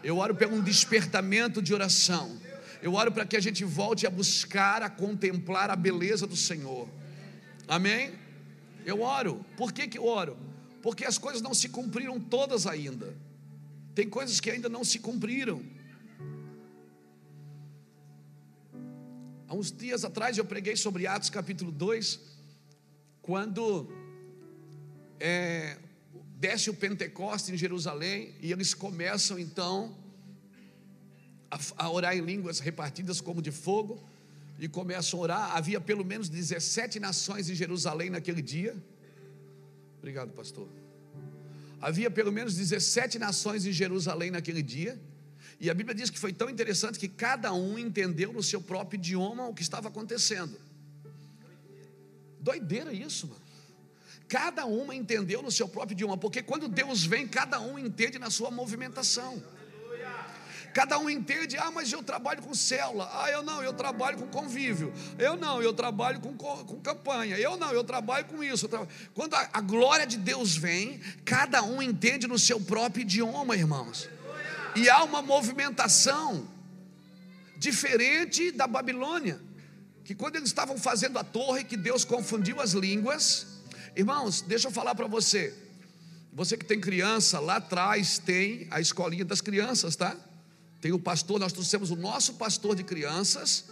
Eu 0.02 0.16
oro 0.18 0.34
por 0.34 0.46
um 0.46 0.62
despertamento 0.62 1.60
de 1.60 1.74
oração. 1.74 2.40
Eu 2.86 2.94
oro 2.94 3.10
para 3.10 3.26
que 3.26 3.36
a 3.36 3.40
gente 3.40 3.64
volte 3.64 4.06
a 4.06 4.10
buscar, 4.10 4.80
a 4.80 4.88
contemplar 4.88 5.70
a 5.70 5.74
beleza 5.74 6.24
do 6.24 6.36
Senhor. 6.36 6.88
Amém? 7.66 8.12
Eu 8.84 9.02
oro. 9.02 9.44
Por 9.56 9.72
que, 9.72 9.88
que 9.88 9.98
eu 9.98 10.06
oro? 10.06 10.38
Porque 10.82 11.04
as 11.04 11.18
coisas 11.18 11.42
não 11.42 11.52
se 11.52 11.68
cumpriram 11.68 12.20
todas 12.20 12.64
ainda. 12.64 13.12
Tem 13.92 14.08
coisas 14.08 14.38
que 14.38 14.48
ainda 14.52 14.68
não 14.68 14.84
se 14.84 15.00
cumpriram. 15.00 15.64
Há 19.48 19.54
uns 19.56 19.72
dias 19.72 20.04
atrás 20.04 20.38
eu 20.38 20.44
preguei 20.44 20.76
sobre 20.76 21.08
Atos 21.08 21.28
capítulo 21.28 21.72
2, 21.72 22.20
quando 23.20 23.92
é, 25.18 25.76
desce 26.36 26.70
o 26.70 26.74
Pentecoste 26.74 27.50
em 27.50 27.56
Jerusalém 27.56 28.36
e 28.40 28.52
eles 28.52 28.74
começam 28.74 29.40
então 29.40 30.05
a, 31.76 31.90
orar 31.90 32.16
em 32.16 32.20
línguas 32.20 32.58
repartidas 32.58 33.20
como 33.20 33.42
de 33.42 33.50
fogo 33.50 34.02
e 34.58 34.68
começam 34.68 35.18
a 35.18 35.22
orar. 35.22 35.56
Havia 35.56 35.80
pelo 35.80 36.04
menos 36.04 36.28
17 36.28 36.98
nações 37.00 37.48
em 37.50 37.54
Jerusalém 37.54 38.10
naquele 38.10 38.42
dia. 38.42 38.76
Obrigado, 39.98 40.32
pastor. 40.32 40.68
Havia 41.80 42.10
pelo 42.10 42.32
menos 42.32 42.54
17 42.54 43.18
nações 43.18 43.66
em 43.66 43.72
Jerusalém 43.72 44.30
naquele 44.30 44.62
dia. 44.62 44.98
E 45.60 45.70
a 45.70 45.74
Bíblia 45.74 45.94
diz 45.94 46.10
que 46.10 46.18
foi 46.18 46.32
tão 46.32 46.50
interessante 46.50 46.98
que 46.98 47.08
cada 47.08 47.52
um 47.52 47.78
entendeu 47.78 48.32
no 48.32 48.42
seu 48.42 48.60
próprio 48.60 48.98
idioma 48.98 49.46
o 49.46 49.54
que 49.54 49.62
estava 49.62 49.88
acontecendo. 49.88 50.58
Doideira 52.40 52.92
isso, 52.92 53.26
mano. 53.26 53.46
Cada 54.28 54.66
uma 54.66 54.94
entendeu 54.94 55.40
no 55.40 55.50
seu 55.50 55.68
próprio 55.68 55.94
idioma, 55.94 56.18
porque 56.18 56.42
quando 56.42 56.68
Deus 56.68 57.04
vem, 57.04 57.28
cada 57.28 57.60
um 57.60 57.78
entende 57.78 58.18
na 58.18 58.28
sua 58.28 58.50
movimentação. 58.50 59.42
Cada 60.76 60.98
um 60.98 61.08
entende, 61.08 61.56
ah, 61.56 61.70
mas 61.70 61.90
eu 61.90 62.02
trabalho 62.02 62.42
com 62.42 62.52
célula, 62.52 63.10
ah, 63.14 63.30
eu 63.30 63.42
não, 63.42 63.62
eu 63.62 63.72
trabalho 63.72 64.18
com 64.18 64.26
convívio, 64.26 64.92
eu 65.18 65.34
não, 65.34 65.62
eu 65.62 65.72
trabalho 65.72 66.20
com, 66.20 66.36
com 66.36 66.78
campanha, 66.82 67.38
eu 67.38 67.56
não, 67.56 67.72
eu 67.72 67.82
trabalho 67.82 68.26
com 68.26 68.44
isso. 68.44 68.68
Quando 69.14 69.32
a, 69.32 69.48
a 69.54 69.62
glória 69.62 70.06
de 70.06 70.18
Deus 70.18 70.54
vem, 70.54 71.00
cada 71.24 71.62
um 71.62 71.80
entende 71.80 72.26
no 72.26 72.38
seu 72.38 72.60
próprio 72.60 73.00
idioma, 73.00 73.56
irmãos. 73.56 74.06
E 74.74 74.90
há 74.90 75.02
uma 75.02 75.22
movimentação 75.22 76.46
diferente 77.56 78.50
da 78.50 78.66
Babilônia, 78.66 79.40
que 80.04 80.14
quando 80.14 80.36
eles 80.36 80.50
estavam 80.50 80.76
fazendo 80.76 81.18
a 81.18 81.24
torre, 81.24 81.64
que 81.64 81.78
Deus 81.78 82.04
confundiu 82.04 82.60
as 82.60 82.72
línguas. 82.72 83.46
Irmãos, 83.96 84.42
deixa 84.42 84.68
eu 84.68 84.72
falar 84.72 84.94
para 84.94 85.06
você. 85.06 85.54
Você 86.34 86.54
que 86.54 86.66
tem 86.66 86.78
criança, 86.78 87.40
lá 87.40 87.56
atrás 87.56 88.18
tem 88.18 88.68
a 88.70 88.78
escolinha 88.78 89.24
das 89.24 89.40
crianças, 89.40 89.96
tá? 89.96 90.14
Tem 90.86 90.92
o 90.92 91.00
pastor, 91.00 91.40
nós 91.40 91.52
trouxemos 91.52 91.90
o 91.90 91.96
nosso 91.96 92.34
pastor 92.34 92.76
de 92.76 92.84
crianças. 92.84 93.64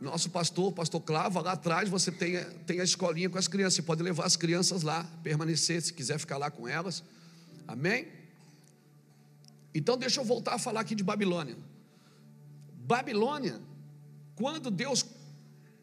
Nosso 0.00 0.30
pastor, 0.30 0.72
pastor 0.72 1.02
Clava, 1.02 1.42
lá 1.42 1.52
atrás 1.52 1.86
você 1.90 2.10
tem, 2.10 2.42
tem 2.66 2.80
a 2.80 2.82
escolinha 2.82 3.28
com 3.28 3.36
as 3.36 3.46
crianças. 3.46 3.74
Você 3.74 3.82
pode 3.82 4.02
levar 4.02 4.24
as 4.24 4.34
crianças 4.34 4.82
lá, 4.82 5.04
permanecer, 5.22 5.82
se 5.82 5.92
quiser 5.92 6.18
ficar 6.18 6.38
lá 6.38 6.50
com 6.50 6.66
elas. 6.66 7.04
Amém? 7.68 8.08
Então 9.74 9.98
deixa 9.98 10.18
eu 10.18 10.24
voltar 10.24 10.54
a 10.54 10.58
falar 10.58 10.80
aqui 10.80 10.94
de 10.94 11.04
Babilônia. 11.04 11.58
Babilônia, 12.72 13.60
quando 14.34 14.70
Deus 14.70 15.04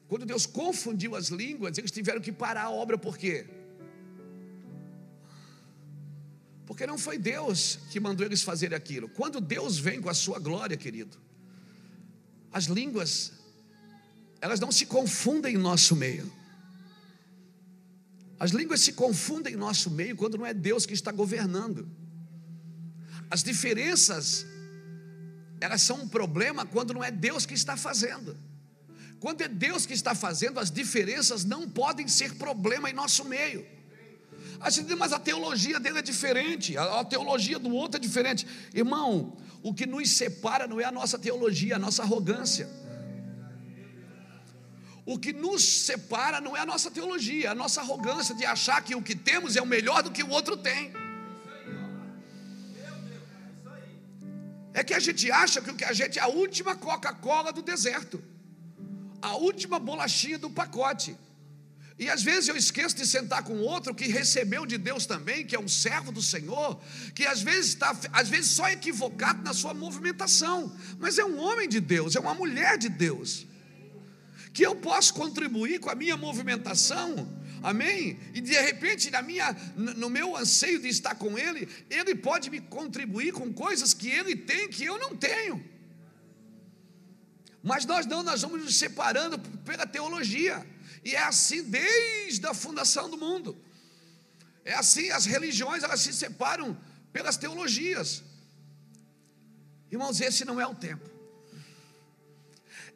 quando 0.08 0.26
Deus 0.26 0.48
confundiu 0.48 1.16
as 1.16 1.28
línguas, 1.28 1.78
eles 1.78 1.92
tiveram 1.92 2.20
que 2.20 2.32
parar 2.32 2.64
a 2.64 2.72
obra 2.72 2.98
por 2.98 3.16
quê? 3.16 3.46
Porque 6.72 6.88
não 6.88 6.98
foi 6.98 7.18
Deus 7.18 7.80
que 7.90 8.00
mandou 8.00 8.26
eles 8.26 8.44
fazer 8.44 8.74
aquilo. 8.74 9.10
Quando 9.10 9.42
Deus 9.42 9.78
vem 9.78 10.00
com 10.00 10.10
a 10.10 10.14
sua 10.14 10.40
glória, 10.40 10.78
querido, 10.78 11.18
as 12.50 12.64
línguas 12.64 13.34
elas 14.40 14.58
não 14.58 14.72
se 14.72 14.86
confundem 14.86 15.56
em 15.56 15.58
nosso 15.58 15.98
meio. 15.98 16.32
As 18.40 18.52
línguas 18.52 18.80
se 18.80 18.94
confundem 18.94 19.54
em 19.54 19.58
nosso 19.58 19.92
meio 19.92 20.16
quando 20.16 20.38
não 20.38 20.46
é 20.46 20.54
Deus 20.54 20.86
que 20.86 20.94
está 20.94 21.12
governando. 21.12 21.92
As 23.30 23.44
diferenças, 23.44 24.46
elas 25.60 25.82
são 25.82 26.04
um 26.04 26.08
problema 26.08 26.66
quando 26.66 26.94
não 26.94 27.04
é 27.04 27.12
Deus 27.12 27.46
que 27.46 27.54
está 27.54 27.76
fazendo. 27.76 28.38
Quando 29.20 29.42
é 29.42 29.50
Deus 29.50 29.86
que 29.86 29.94
está 29.94 30.16
fazendo, 30.16 30.58
as 30.58 30.72
diferenças 30.72 31.44
não 31.44 31.70
podem 31.70 32.08
ser 32.08 32.36
problema 32.36 32.90
em 32.90 32.94
nosso 32.94 33.26
meio. 33.26 33.81
A 34.62 34.70
gente, 34.70 34.94
mas 34.96 35.12
a 35.12 35.20
teologia 35.20 35.80
dele 35.80 36.00
é 36.00 36.02
diferente, 36.04 36.78
a, 36.78 37.04
teologia 37.04 37.58
do 37.58 37.74
outro 37.74 37.98
é 37.98 38.00
diferente. 38.00 38.48
Irmão, 38.74 39.36
o 39.64 39.74
que 39.74 39.88
nos 39.88 40.12
separa 40.12 40.68
não 40.68 40.80
é 40.80 40.86
a 40.86 40.92
nossa 40.92 41.18
teologia, 41.18 41.78
a 41.78 41.80
nossa 41.80 42.04
arrogância. 42.04 42.70
O 45.04 45.18
que 45.18 45.34
nos 45.34 45.64
separa 45.64 46.40
não 46.40 46.56
é 46.56 46.60
a 46.60 46.66
nossa 46.66 46.92
teologia, 46.92 47.52
a 47.52 47.56
nossa 47.56 47.82
arrogância 47.82 48.36
de 48.36 48.46
achar 48.46 48.84
que 48.84 48.94
o 48.96 49.02
que 49.02 49.16
temos 49.16 49.56
é 49.56 49.62
o 49.62 49.66
melhor 49.66 50.04
do 50.04 50.12
que 50.12 50.22
o 50.22 50.30
outro 50.30 50.56
tem. 50.56 50.94
É 54.74 54.84
que 54.84 54.94
a 54.94 55.00
gente 55.00 55.30
acha 55.32 55.60
que 55.60 55.72
o 55.72 55.76
que 55.76 55.84
a 55.84 55.92
gente 55.92 56.20
é 56.20 56.22
a 56.22 56.28
última 56.28 56.76
Coca-Cola 56.76 57.52
do 57.52 57.64
deserto, 57.64 58.24
a 59.22 59.36
última 59.36 59.80
bolachinha 59.80 60.38
do 60.38 60.52
pacote. 60.52 61.18
E 62.02 62.10
às 62.10 62.24
vezes 62.24 62.50
eu 62.50 62.58
esqueço 62.58 62.96
de 62.96 63.06
sentar 63.06 63.44
com 63.44 63.60
outro 63.60 63.94
que 63.94 64.08
recebeu 64.08 64.66
de 64.66 64.78
Deus 64.78 65.06
também, 65.06 65.46
que 65.46 65.56
é 65.56 65.60
um 65.60 65.68
servo 65.68 66.12
do 66.12 66.22
Senhor, 66.22 66.82
que 67.14 67.28
às 67.28 67.44
vezes 67.44 67.68
está, 67.68 67.96
às 68.12 68.28
vezes 68.28 68.50
só 68.50 68.68
equivocado 68.70 69.44
na 69.44 69.54
sua 69.54 69.74
movimentação, 69.74 70.76
mas 70.98 71.20
é 71.20 71.24
um 71.24 71.40
homem 71.40 71.70
de 71.70 71.80
Deus, 71.80 72.16
é 72.16 72.20
uma 72.20 72.34
mulher 72.34 72.80
de 72.80 72.90
Deus. 72.90 73.46
Que 74.52 74.66
eu 74.66 74.76
posso 74.76 75.14
contribuir 75.14 75.80
com 75.80 75.92
a 75.92 75.96
minha 75.96 76.18
movimentação 76.18 77.40
Amém? 77.64 78.20
E 78.34 78.42
de 78.42 78.60
repente, 78.60 79.12
na 79.12 79.22
minha, 79.22 79.56
no 79.76 80.10
meu 80.10 80.36
anseio 80.36 80.80
de 80.80 80.88
estar 80.88 81.14
com 81.14 81.38
Ele, 81.38 81.70
Ele 81.92 82.16
pode 82.16 82.50
me 82.50 82.60
contribuir 82.60 83.34
com 83.34 83.54
coisas 83.54 83.94
que 83.94 84.10
Ele 84.10 84.36
tem 84.36 84.68
que 84.68 84.84
eu 84.84 84.98
não 84.98 85.16
tenho. 85.16 85.64
Mas 87.62 87.86
nós 87.86 88.08
não, 88.08 88.24
nós 88.24 88.42
vamos 88.42 88.64
nos 88.64 88.76
separando 88.76 89.38
pela 89.64 89.86
teologia. 89.86 90.66
E 91.04 91.16
é 91.16 91.24
assim 91.24 91.64
desde 91.64 92.46
a 92.46 92.54
fundação 92.54 93.10
do 93.10 93.18
mundo. 93.18 93.58
É 94.64 94.74
assim, 94.74 95.10
as 95.10 95.26
religiões 95.26 95.84
elas 95.84 96.02
se 96.02 96.14
separam 96.14 96.78
pelas 97.12 97.38
teologias. 97.38 98.24
Irmãos, 99.92 100.22
esse 100.22 100.46
não 100.46 100.60
é 100.60 100.68
o 100.68 100.76
tempo. 100.76 101.10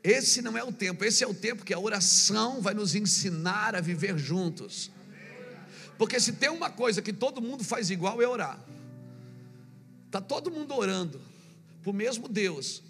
Esse 0.04 0.42
não 0.42 0.56
é 0.56 0.64
o 0.64 0.72
tempo, 0.72 1.04
esse 1.04 1.24
é 1.24 1.28
o 1.28 1.34
tempo 1.34 1.66
que 1.66 1.74
a 1.74 1.80
oração 1.80 2.62
vai 2.62 2.76
nos 2.76 2.94
ensinar 2.94 3.76
a 3.76 3.82
viver 3.82 4.18
juntos. 4.20 4.92
Porque 5.98 6.20
se 6.20 6.34
tem 6.34 6.50
uma 6.50 6.70
coisa 6.70 7.02
que 7.02 7.12
todo 7.12 7.42
mundo 7.42 7.64
faz 7.64 7.90
igual 7.90 8.22
é 8.22 8.28
orar. 8.28 8.64
Está 10.06 10.22
todo 10.22 10.52
mundo 10.52 10.76
orando 10.76 11.20
para 11.82 11.90
o 11.90 11.94
mesmo 11.94 12.28
Deus. 12.28 12.84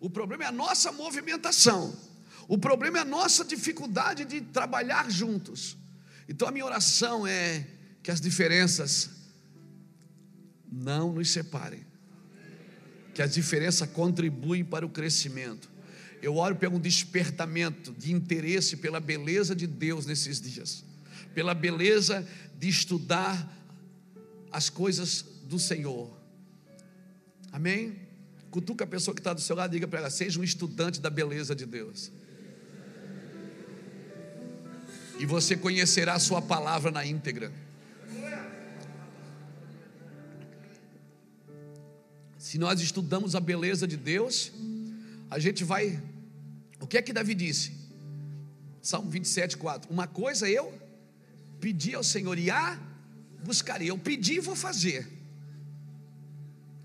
O 0.00 0.08
problema 0.08 0.44
é 0.44 0.46
a 0.46 0.52
nossa 0.52 0.90
movimentação. 0.90 1.94
O 2.48 2.58
problema 2.58 2.98
é 2.98 3.00
a 3.02 3.04
nossa 3.04 3.44
dificuldade 3.44 4.24
de 4.24 4.40
trabalhar 4.40 5.08
juntos. 5.08 5.76
Então 6.28 6.48
a 6.48 6.50
minha 6.50 6.64
oração 6.64 7.24
é 7.24 7.64
que 8.02 8.10
as 8.10 8.20
diferenças 8.20 9.10
não 10.70 11.12
nos 11.12 11.30
separem. 11.30 11.86
Que 13.14 13.22
as 13.22 13.34
diferenças 13.34 13.88
contribuem 13.88 14.64
para 14.64 14.84
o 14.84 14.88
crescimento 14.88 15.68
eu 16.22 16.36
oro 16.36 16.56
pelo 16.56 16.76
um 16.76 16.80
despertamento 16.80 17.92
de 17.92 18.12
interesse 18.12 18.76
pela 18.76 19.00
beleza 19.00 19.54
de 19.54 19.66
Deus 19.66 20.06
nesses 20.06 20.40
dias, 20.40 20.84
pela 21.34 21.54
beleza 21.54 22.26
de 22.58 22.68
estudar 22.68 23.56
as 24.50 24.68
coisas 24.68 25.24
do 25.44 25.58
Senhor. 25.58 26.16
Amém? 27.52 27.96
Cutuca 28.50 28.84
a 28.84 28.86
pessoa 28.86 29.14
que 29.14 29.20
está 29.20 29.32
do 29.32 29.40
seu 29.40 29.54
lado 29.54 29.72
e 29.72 29.76
diga 29.76 29.86
para 29.86 30.00
ela: 30.00 30.10
seja 30.10 30.40
um 30.40 30.44
estudante 30.44 31.00
da 31.00 31.10
beleza 31.10 31.54
de 31.54 31.66
Deus. 31.66 32.10
E 35.18 35.26
você 35.26 35.56
conhecerá 35.56 36.14
a 36.14 36.18
sua 36.18 36.40
palavra 36.40 36.90
na 36.90 37.04
íntegra. 37.04 37.52
Se 42.38 42.56
nós 42.56 42.80
estudamos 42.80 43.34
a 43.34 43.40
beleza 43.40 43.86
de 43.86 43.96
Deus, 43.96 44.52
a 45.28 45.38
gente 45.38 45.64
vai. 45.64 46.00
O 46.80 46.86
que 46.86 46.96
é 46.96 47.02
que 47.02 47.12
Davi 47.12 47.34
disse? 47.34 47.72
Salmo 48.80 49.10
27, 49.10 49.56
4. 49.56 49.92
Uma 49.92 50.06
coisa 50.06 50.48
eu 50.48 50.72
pedi 51.60 51.94
ao 51.94 52.04
Senhor 52.04 52.38
e 52.38 52.48
a 52.48 52.78
buscarei. 53.44 53.90
Eu 53.90 53.98
pedi 53.98 54.34
e 54.34 54.40
vou 54.40 54.54
fazer. 54.54 55.18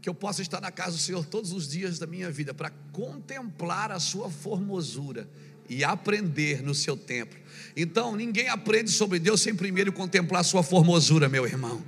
que 0.02 0.10
eu 0.10 0.14
possa 0.14 0.42
estar 0.42 0.60
na 0.60 0.70
casa 0.70 0.98
do 0.98 1.02
Senhor 1.02 1.26
todos 1.26 1.54
os 1.54 1.70
dias 1.70 1.98
da 1.98 2.06
minha 2.06 2.30
vida 2.30 2.54
para 2.54 2.72
contemplar 2.92 3.90
a 3.90 4.02
sua 4.02 4.30
formosura 4.30 5.30
e 5.74 5.84
aprender 5.84 6.62
no 6.62 6.74
seu 6.74 6.96
templo. 6.96 7.40
Então, 7.76 8.16
ninguém 8.16 8.50
aprende 8.50 8.92
sobre 8.92 9.20
Deus 9.20 9.42
sem 9.42 9.56
primeiro 9.56 9.92
contemplar 9.92 10.44
sua 10.44 10.64
formosura, 10.64 11.28
meu 11.28 11.46
irmão. 11.46 11.84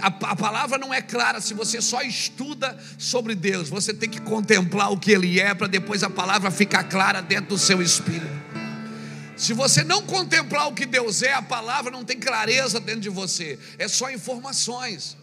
A 0.00 0.34
palavra 0.34 0.78
não 0.78 0.92
é 0.92 1.02
clara 1.02 1.38
se 1.40 1.52
você 1.52 1.82
só 1.82 2.00
estuda 2.00 2.78
sobre 2.98 3.34
Deus, 3.34 3.68
você 3.68 3.92
tem 3.92 4.08
que 4.08 4.20
contemplar 4.20 4.90
o 4.90 4.98
que 4.98 5.12
Ele 5.12 5.38
é 5.38 5.54
para 5.54 5.66
depois 5.66 6.02
a 6.02 6.08
palavra 6.08 6.50
ficar 6.50 6.84
clara 6.84 7.20
dentro 7.20 7.50
do 7.50 7.58
seu 7.58 7.82
espírito. 7.82 8.46
Se 9.36 9.52
você 9.52 9.84
não 9.84 10.00
contemplar 10.00 10.66
o 10.68 10.72
que 10.72 10.86
Deus 10.86 11.22
é, 11.22 11.34
a 11.34 11.42
palavra 11.42 11.90
não 11.90 12.04
tem 12.04 12.18
clareza 12.18 12.80
dentro 12.80 13.02
de 13.02 13.10
você, 13.10 13.58
é 13.78 13.86
só 13.86 14.10
informações. 14.10 15.14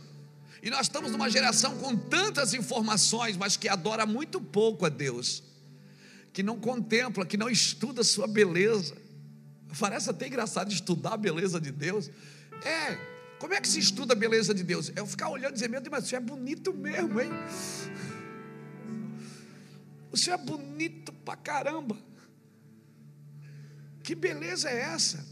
E 0.62 0.70
nós 0.70 0.82
estamos 0.82 1.12
numa 1.12 1.32
geração 1.32 1.76
com 1.78 1.96
tantas 1.96 2.54
informações, 2.54 3.36
mas 3.36 3.58
que 3.58 3.68
adora 3.68 4.06
muito 4.06 4.40
pouco 4.40 4.86
a 4.86 4.90
Deus, 4.90 5.42
que 6.34 6.42
não 6.42 6.60
contempla, 6.60 7.26
que 7.26 7.38
não 7.38 7.48
estuda 7.48 8.02
a 8.02 8.04
sua 8.04 8.28
beleza. 8.28 8.98
Parece 9.80 10.10
até 10.10 10.28
engraçado 10.28 10.74
estudar 10.74 11.14
a 11.14 11.18
beleza 11.18 11.62
de 11.62 11.72
Deus. 11.72 12.10
É, 12.66 12.98
como 13.40 13.54
é 13.54 13.62
que 13.62 13.68
se 13.68 13.80
estuda 13.80 14.14
a 14.14 14.16
beleza 14.16 14.54
de 14.54 14.64
Deus? 14.64 14.92
É 14.96 15.00
eu 15.00 15.06
ficar 15.06 15.30
olhando 15.30 15.52
e 15.52 15.54
dizer, 15.54 15.70
meu 15.70 15.80
Deus, 15.80 15.92
mas 15.92 16.06
você 16.06 16.16
é 16.16 16.20
bonito 16.20 16.74
mesmo, 16.74 17.22
hein? 17.22 17.30
Você 20.10 20.32
é 20.32 20.38
bonito 20.38 21.14
pra 21.14 21.36
caramba. 21.36 21.98
Que 24.02 24.16
beleza 24.16 24.70
é 24.70 24.80
essa? 24.80 25.26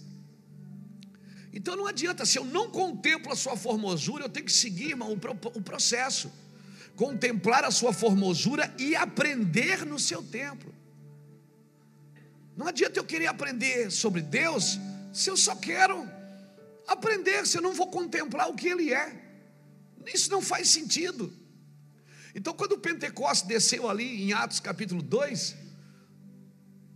Então 1.53 1.75
não 1.75 1.87
adianta, 1.87 2.25
se 2.25 2.37
eu 2.37 2.45
não 2.45 2.69
contemplo 2.69 3.31
a 3.31 3.35
sua 3.35 3.57
formosura, 3.57 4.25
eu 4.25 4.29
tenho 4.29 4.45
que 4.45 4.53
seguir, 4.53 4.91
irmão, 4.91 5.11
o 5.11 5.61
processo. 5.61 6.31
Contemplar 6.95 7.63
a 7.63 7.71
sua 7.71 7.91
formosura 7.91 8.73
e 8.77 8.95
aprender 8.95 9.85
no 9.85 9.97
seu 9.97 10.21
templo. 10.21 10.80
Não 12.61 12.67
adianta 12.67 12.99
eu 12.99 13.03
querer 13.03 13.25
aprender 13.25 13.89
sobre 13.89 14.21
Deus 14.21 14.79
se 15.11 15.31
eu 15.31 15.35
só 15.35 15.55
quero 15.55 16.07
aprender, 16.87 17.47
se 17.47 17.57
eu 17.57 17.61
não 17.61 17.73
vou 17.73 17.87
contemplar 17.87 18.47
o 18.47 18.53
que 18.53 18.67
Ele 18.67 18.93
é. 18.93 19.19
Isso 20.05 20.29
não 20.29 20.43
faz 20.43 20.69
sentido. 20.69 21.33
Então, 22.35 22.53
quando 22.53 22.73
o 22.73 22.77
Pentecostes 22.77 23.47
desceu 23.47 23.89
ali 23.89 24.21
em 24.21 24.31
Atos 24.33 24.59
capítulo 24.59 25.01
2, 25.01 25.55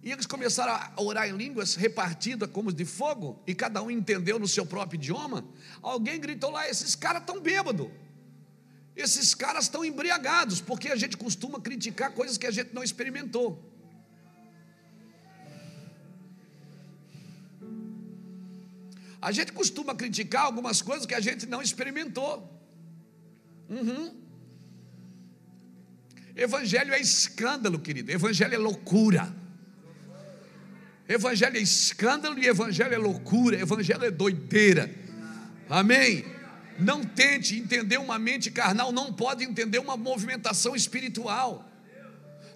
e 0.04 0.12
eles 0.12 0.28
começaram 0.28 0.74
a 0.74 1.02
orar 1.02 1.28
em 1.28 1.36
línguas 1.36 1.74
repartidas 1.74 2.48
como 2.52 2.72
de 2.72 2.86
fogo, 2.86 3.42
e 3.48 3.56
cada 3.56 3.82
um 3.82 3.90
entendeu 3.90 4.38
no 4.38 4.48
seu 4.48 4.68
próprio 4.68 5.00
idioma. 5.00 5.44
Alguém 5.82 6.20
gritou 6.20 6.52
lá: 6.52 6.70
esses 6.70 6.94
caras 6.94 7.22
estão 7.22 7.42
bêbados, 7.42 7.90
esses 8.96 9.34
caras 9.34 9.64
estão 9.64 9.84
embriagados, 9.84 10.62
porque 10.62 10.90
a 10.90 10.96
gente 10.96 11.18
costuma 11.18 11.60
criticar 11.60 12.12
coisas 12.12 12.38
que 12.38 12.46
a 12.46 12.52
gente 12.52 12.72
não 12.72 12.84
experimentou. 12.84 13.75
A 19.22 19.32
gente 19.32 19.52
costuma 19.52 19.96
criticar 19.96 20.44
algumas 20.44 20.82
coisas 20.82 21.06
que 21.06 21.14
a 21.14 21.20
gente 21.20 21.46
não 21.46 21.62
experimentou. 21.62 22.52
Uhum. 23.70 24.14
Evangelho 26.36 26.94
é 26.94 27.00
escândalo, 27.00 27.80
querido. 27.80 28.12
Evangelho 28.12 28.54
é 28.54 28.58
loucura. 28.58 29.34
Evangelho 31.08 31.58
é 31.58 31.62
escândalo 31.62 32.40
e 32.40 32.48
evangelho 32.48 32.94
é 32.94 32.98
loucura, 32.98 33.60
evangelho 33.60 34.06
é 34.06 34.12
doideira. 34.12 34.94
Amém? 35.70 36.26
Não 36.80 37.04
tente 37.04 37.56
entender 37.56 37.98
uma 37.98 38.18
mente 38.18 38.50
carnal, 38.50 38.92
não 38.92 39.14
pode 39.14 39.44
entender 39.44 39.80
uma 39.80 39.96
movimentação 39.96 40.76
espiritual. 40.76 41.72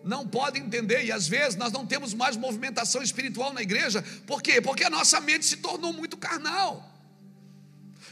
Não 0.03 0.27
pode 0.27 0.59
entender, 0.59 1.05
e 1.05 1.11
às 1.11 1.27
vezes 1.27 1.55
nós 1.55 1.71
não 1.71 1.85
temos 1.85 2.13
mais 2.13 2.37
movimentação 2.37 3.01
espiritual 3.01 3.53
na 3.53 3.61
igreja, 3.61 4.01
por 4.25 4.41
quê? 4.41 4.61
Porque 4.61 4.83
a 4.83 4.89
nossa 4.89 5.19
mente 5.19 5.45
se 5.45 5.57
tornou 5.57 5.91
muito 5.91 6.15
carnal. 6.15 6.85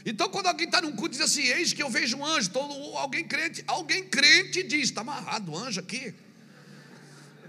Então, 0.04 0.28
quando 0.28 0.46
alguém 0.46 0.66
está 0.66 0.80
num 0.80 0.92
culto 0.92 1.16
e 1.16 1.18
diz 1.18 1.20
assim, 1.20 1.42
eis 1.42 1.72
que 1.72 1.82
eu 1.82 1.90
vejo 1.90 2.18
um 2.18 2.24
anjo, 2.24 2.50
todo, 2.50 2.72
alguém 2.96 3.26
crente, 3.26 3.64
alguém 3.66 4.04
crente 4.04 4.62
diz, 4.62 4.84
está 4.84 5.00
amarrado 5.00 5.52
o 5.52 5.56
anjo 5.56 5.80
aqui. 5.80 6.14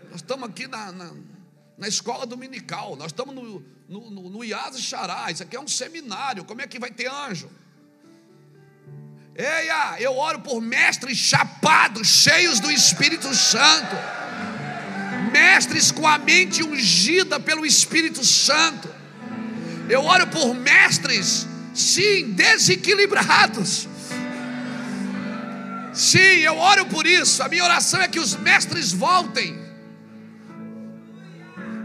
Nós 0.10 0.22
estamos 0.22 0.50
aqui 0.50 0.68
na, 0.68 0.92
na 0.92 1.14
na 1.80 1.88
escola 1.88 2.26
dominical, 2.26 2.98
nós 2.98 3.08
estamos 3.08 3.34
no, 3.34 3.64
no, 3.88 4.12
no, 4.12 4.30
no 4.30 4.78
Xará, 4.78 5.32
isso 5.32 5.44
aqui 5.44 5.56
é 5.56 5.60
um 5.60 5.68
seminário, 5.68 6.44
como 6.44 6.62
é 6.62 6.68
que 6.68 6.78
vai 6.78 6.92
ter 6.92 7.10
anjo? 7.10 7.50
Eia, 9.34 9.96
eu 10.02 10.18
oro 10.18 10.42
por 10.42 10.60
mestres 10.60 11.18
chapados, 11.18 12.06
cheios 12.06 12.60
do 12.60 12.70
Espírito 12.70 13.34
Santo, 13.34 13.96
mestres 15.30 15.92
com 15.92 16.08
a 16.08 16.18
mente 16.18 16.64
ungida 16.64 17.40
pelo 17.40 17.66
Espírito 17.66 18.24
Santo, 18.26 18.90
eu 19.90 20.04
oro 20.04 20.28
por 20.28 20.54
mestres, 20.54 21.48
sim, 21.74 22.32
desequilibrados, 22.32 23.88
sim, 25.94 26.40
eu 26.40 26.58
oro 26.58 26.86
por 26.86 27.08
isso, 27.08 27.42
a 27.42 27.50
minha 27.50 27.64
oração 27.64 28.02
é 28.02 28.08
que 28.08 28.20
os 28.20 28.36
mestres 28.36 28.92
voltem, 28.92 29.58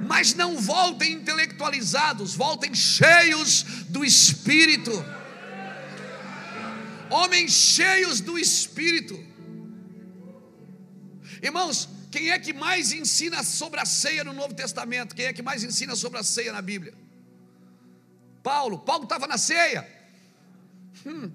mas 0.07 0.35
não 0.35 0.57
voltem 0.57 1.13
intelectualizados, 1.13 2.35
voltem 2.35 2.75
cheios 2.75 3.65
do 3.89 4.05
Espírito. 4.05 5.05
Homens 7.11 7.53
cheios 7.53 8.21
do 8.21 8.39
Espírito. 8.39 9.19
Irmãos, 11.43 11.89
quem 12.15 12.31
é 12.31 12.39
que 12.39 12.53
mais 12.53 12.93
ensina 12.93 13.43
sobre 13.43 13.81
a 13.81 13.85
ceia 13.85 14.23
no 14.23 14.33
Novo 14.33 14.55
Testamento? 14.55 15.17
Quem 15.17 15.27
é 15.27 15.33
que 15.33 15.43
mais 15.43 15.65
ensina 15.65 15.97
sobre 15.97 16.21
a 16.21 16.23
ceia 16.23 16.53
na 16.53 16.63
Bíblia? 16.63 16.95
Paulo. 18.41 18.79
Paulo 18.79 19.03
estava 19.03 19.27
na 19.27 19.37
ceia. 19.37 19.83
Hum. 21.05 21.33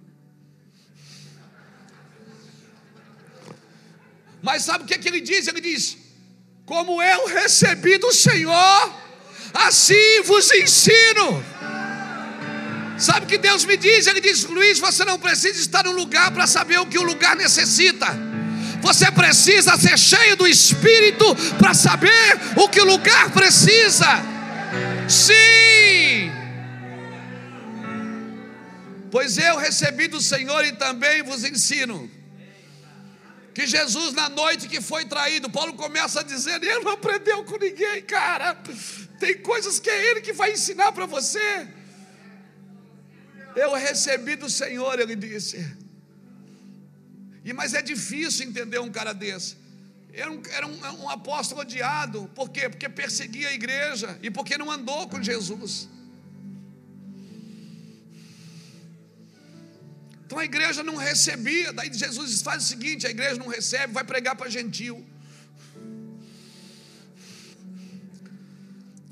Mas 4.41 4.63
sabe 4.63 4.85
o 4.85 4.87
que, 4.87 4.93
é 4.93 4.97
que 4.97 5.09
ele 5.09 5.19
diz? 5.19 5.49
Ele 5.49 5.59
diz: 5.59 5.97
como 6.65 7.01
eu 7.01 7.27
recebi 7.27 7.97
do 7.97 8.13
Senhor, 8.13 8.95
assim 9.53 10.21
vos 10.23 10.49
ensino. 10.51 11.43
Sabe 12.97 13.25
o 13.25 13.29
que 13.29 13.37
Deus 13.37 13.65
me 13.65 13.75
diz? 13.75 14.07
Ele 14.07 14.21
diz: 14.21 14.45
Luiz, 14.45 14.79
você 14.79 15.03
não 15.03 15.19
precisa 15.19 15.59
estar 15.59 15.83
no 15.83 15.91
lugar 15.91 16.31
para 16.31 16.47
saber 16.47 16.79
o 16.79 16.85
que 16.85 16.97
o 16.97 17.03
lugar 17.03 17.35
necessita. 17.35 18.28
Você 18.81 19.11
precisa 19.11 19.77
ser 19.77 19.97
cheio 19.97 20.35
do 20.35 20.47
Espírito 20.47 21.25
para 21.57 21.73
saber 21.73 22.39
o 22.55 22.69
que 22.69 22.81
o 22.81 22.85
lugar 22.85 23.31
precisa. 23.31 24.07
Sim. 25.07 26.31
Pois 29.11 29.37
eu 29.37 29.57
recebi 29.57 30.07
do 30.07 30.21
Senhor 30.21 30.63
e 30.65 30.73
também 30.73 31.23
vos 31.23 31.43
ensino 31.43 32.09
que 33.59 33.67
Jesus, 33.67 34.13
na 34.13 34.29
noite 34.29 34.69
que 34.69 34.79
foi 34.79 35.03
traído, 35.05 35.49
Paulo 35.49 35.73
começa 35.73 36.21
a 36.21 36.23
dizer: 36.23 36.63
ele 36.63 36.79
não 36.79 36.93
aprendeu 36.93 37.43
com 37.43 37.57
ninguém, 37.57 38.01
cara. 38.03 38.57
Tem 39.19 39.37
coisas 39.39 39.79
que 39.79 39.89
é 39.89 40.11
Ele 40.11 40.21
que 40.21 40.31
vai 40.31 40.53
ensinar 40.53 40.93
para 40.93 41.05
você. 41.05 41.67
Eu 43.55 43.73
recebi 43.73 44.37
do 44.37 44.49
Senhor, 44.49 44.97
ele 44.99 45.15
disse. 45.15 45.57
E 47.49 47.53
mas 47.53 47.73
é 47.73 47.81
difícil 47.81 48.45
entender 48.47 48.79
um 48.79 48.91
cara 48.91 49.11
desse. 49.11 49.57
Era 50.13 50.31
um, 50.31 50.39
era 50.51 50.67
um, 50.67 51.03
um 51.03 51.09
apóstolo 51.09 51.61
odiado, 51.61 52.29
por 52.35 52.47
quê? 52.49 52.69
Porque 52.69 52.87
perseguia 52.87 53.49
a 53.49 53.53
igreja 53.53 54.19
e 54.21 54.29
porque 54.29 54.55
não 54.55 54.69
andou 54.69 55.09
com 55.09 55.19
Jesus. 55.21 55.89
Então 60.23 60.37
a 60.37 60.45
igreja 60.45 60.83
não 60.83 60.95
recebia. 60.95 61.73
Daí 61.73 61.91
Jesus 61.91 62.43
faz 62.43 62.65
o 62.65 62.67
seguinte: 62.67 63.07
a 63.07 63.09
igreja 63.09 63.37
não 63.37 63.47
recebe, 63.47 63.93
vai 63.93 64.03
pregar 64.03 64.35
para 64.35 64.47
gentil. 64.47 65.03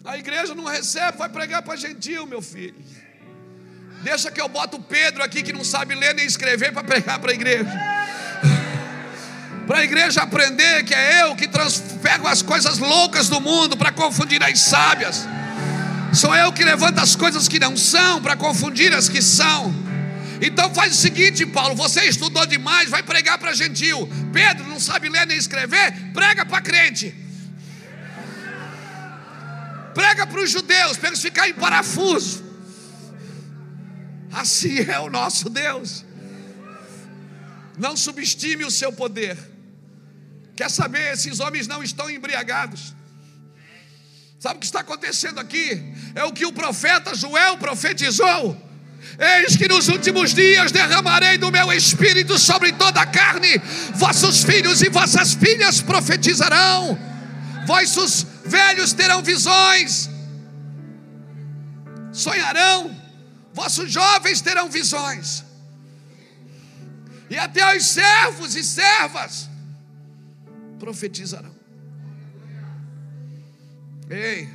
A 0.06 0.16
igreja 0.16 0.54
não 0.54 0.66
recebe, 0.66 1.18
vai 1.18 1.30
pregar 1.30 1.64
para 1.64 1.76
gentil, 1.76 2.28
meu 2.28 2.44
filho. 2.44 2.86
Deixa 4.04 4.30
que 4.30 4.40
eu 4.40 4.48
boto 4.48 4.78
o 4.78 4.84
Pedro 4.84 5.24
aqui 5.24 5.42
que 5.42 5.52
não 5.52 5.64
sabe 5.64 5.96
ler 5.96 6.14
nem 6.14 6.28
escrever 6.28 6.72
para 6.72 6.84
pregar 6.84 7.20
para 7.20 7.32
a 7.32 7.34
igreja. 7.34 7.98
Para 9.68 9.80
a 9.80 9.84
igreja 9.84 10.22
aprender 10.22 10.86
que 10.86 10.94
é 10.94 11.24
eu 11.24 11.36
que 11.36 11.46
pego 12.02 12.26
as 12.26 12.42
coisas 12.42 12.78
loucas 12.78 13.28
do 13.28 13.42
mundo 13.42 13.76
para 13.76 13.92
confundir 13.92 14.42
as 14.42 14.60
sábias. 14.62 15.28
Sou 16.14 16.34
eu 16.34 16.54
que 16.54 16.64
levanto 16.64 17.00
as 17.00 17.18
coisas 17.18 17.50
que 17.50 17.60
não 17.60 17.76
são 17.76 18.22
para 18.22 18.38
confundir 18.38 18.94
as 18.94 19.10
que 19.10 19.22
são. 19.22 19.76
Então 20.42 20.74
faz 20.74 20.94
o 20.94 20.96
seguinte, 20.96 21.46
Paulo: 21.46 21.76
você 21.76 22.06
estudou 22.06 22.46
demais, 22.46 22.90
vai 22.90 23.04
pregar 23.04 23.38
para 23.38 23.54
gentil. 23.54 24.10
Pedro 24.32 24.66
não 24.68 24.80
sabe 24.80 25.10
ler 25.10 25.28
nem 25.28 25.38
escrever, 25.38 25.92
prega 26.14 26.46
para 26.46 26.62
crente. 26.62 27.14
Prega 29.94 30.26
para 30.26 30.42
os 30.42 30.50
judeus, 30.50 30.96
para 30.96 31.10
eles 31.10 31.22
ficarem 31.22 31.52
em 31.52 31.56
parafuso. 31.56 32.42
Assim 34.32 34.80
é 34.90 35.00
o 35.00 35.10
nosso 35.10 35.50
Deus. 35.50 36.06
Não 37.78 37.98
subestime 37.98 38.64
o 38.64 38.72
seu 38.72 38.94
poder. 38.94 39.57
Quer 40.58 40.72
saber? 40.72 41.14
Esses 41.14 41.40
homens 41.40 41.68
não 41.68 41.84
estão 41.84 42.10
embriagados. 42.10 42.96
Sabe 44.40 44.58
o 44.58 44.60
que 44.60 44.66
está 44.66 44.80
acontecendo 44.80 45.40
aqui? 45.40 45.94
É 46.16 46.24
o 46.24 46.34
que 46.34 46.48
o 46.48 46.52
profeta 46.52 47.14
Joel 47.14 47.58
profetizou. 47.58 48.60
Eis 49.20 49.56
que 49.56 49.68
nos 49.68 49.88
últimos 49.88 50.34
dias 50.34 50.72
derramarei 50.72 51.38
do 51.38 51.52
meu 51.52 51.72
espírito 51.72 52.40
sobre 52.40 52.74
toda 52.74 53.02
a 53.02 53.06
carne, 53.06 53.62
vossos 53.94 54.44
filhos 54.44 54.82
e 54.82 54.90
vossas 54.90 55.34
filhas 55.34 55.80
profetizarão, 55.80 56.98
vossos 57.66 58.26
velhos 58.46 58.94
terão 58.94 59.22
visões, 59.24 60.10
sonharão, 62.12 62.96
vossos 63.54 63.92
jovens 63.92 64.42
terão 64.42 64.70
visões, 64.70 65.44
e 67.30 67.38
até 67.38 67.78
os 67.78 67.86
servos 67.86 68.56
e 68.56 68.64
servas 68.64 69.50
profetizarão. 70.78 71.56
Ei, 74.10 74.48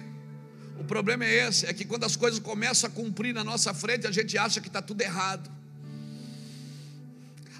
o 0.78 0.84
problema 0.84 1.24
é 1.24 1.48
esse: 1.48 1.66
é 1.66 1.72
que 1.72 1.84
quando 1.84 2.04
as 2.04 2.16
coisas 2.16 2.40
começam 2.40 2.88
a 2.88 2.92
cumprir 2.92 3.34
na 3.34 3.44
nossa 3.44 3.74
frente, 3.74 4.06
a 4.06 4.10
gente 4.10 4.36
acha 4.38 4.60
que 4.60 4.68
está 4.68 4.80
tudo 4.80 5.00
errado. 5.02 5.50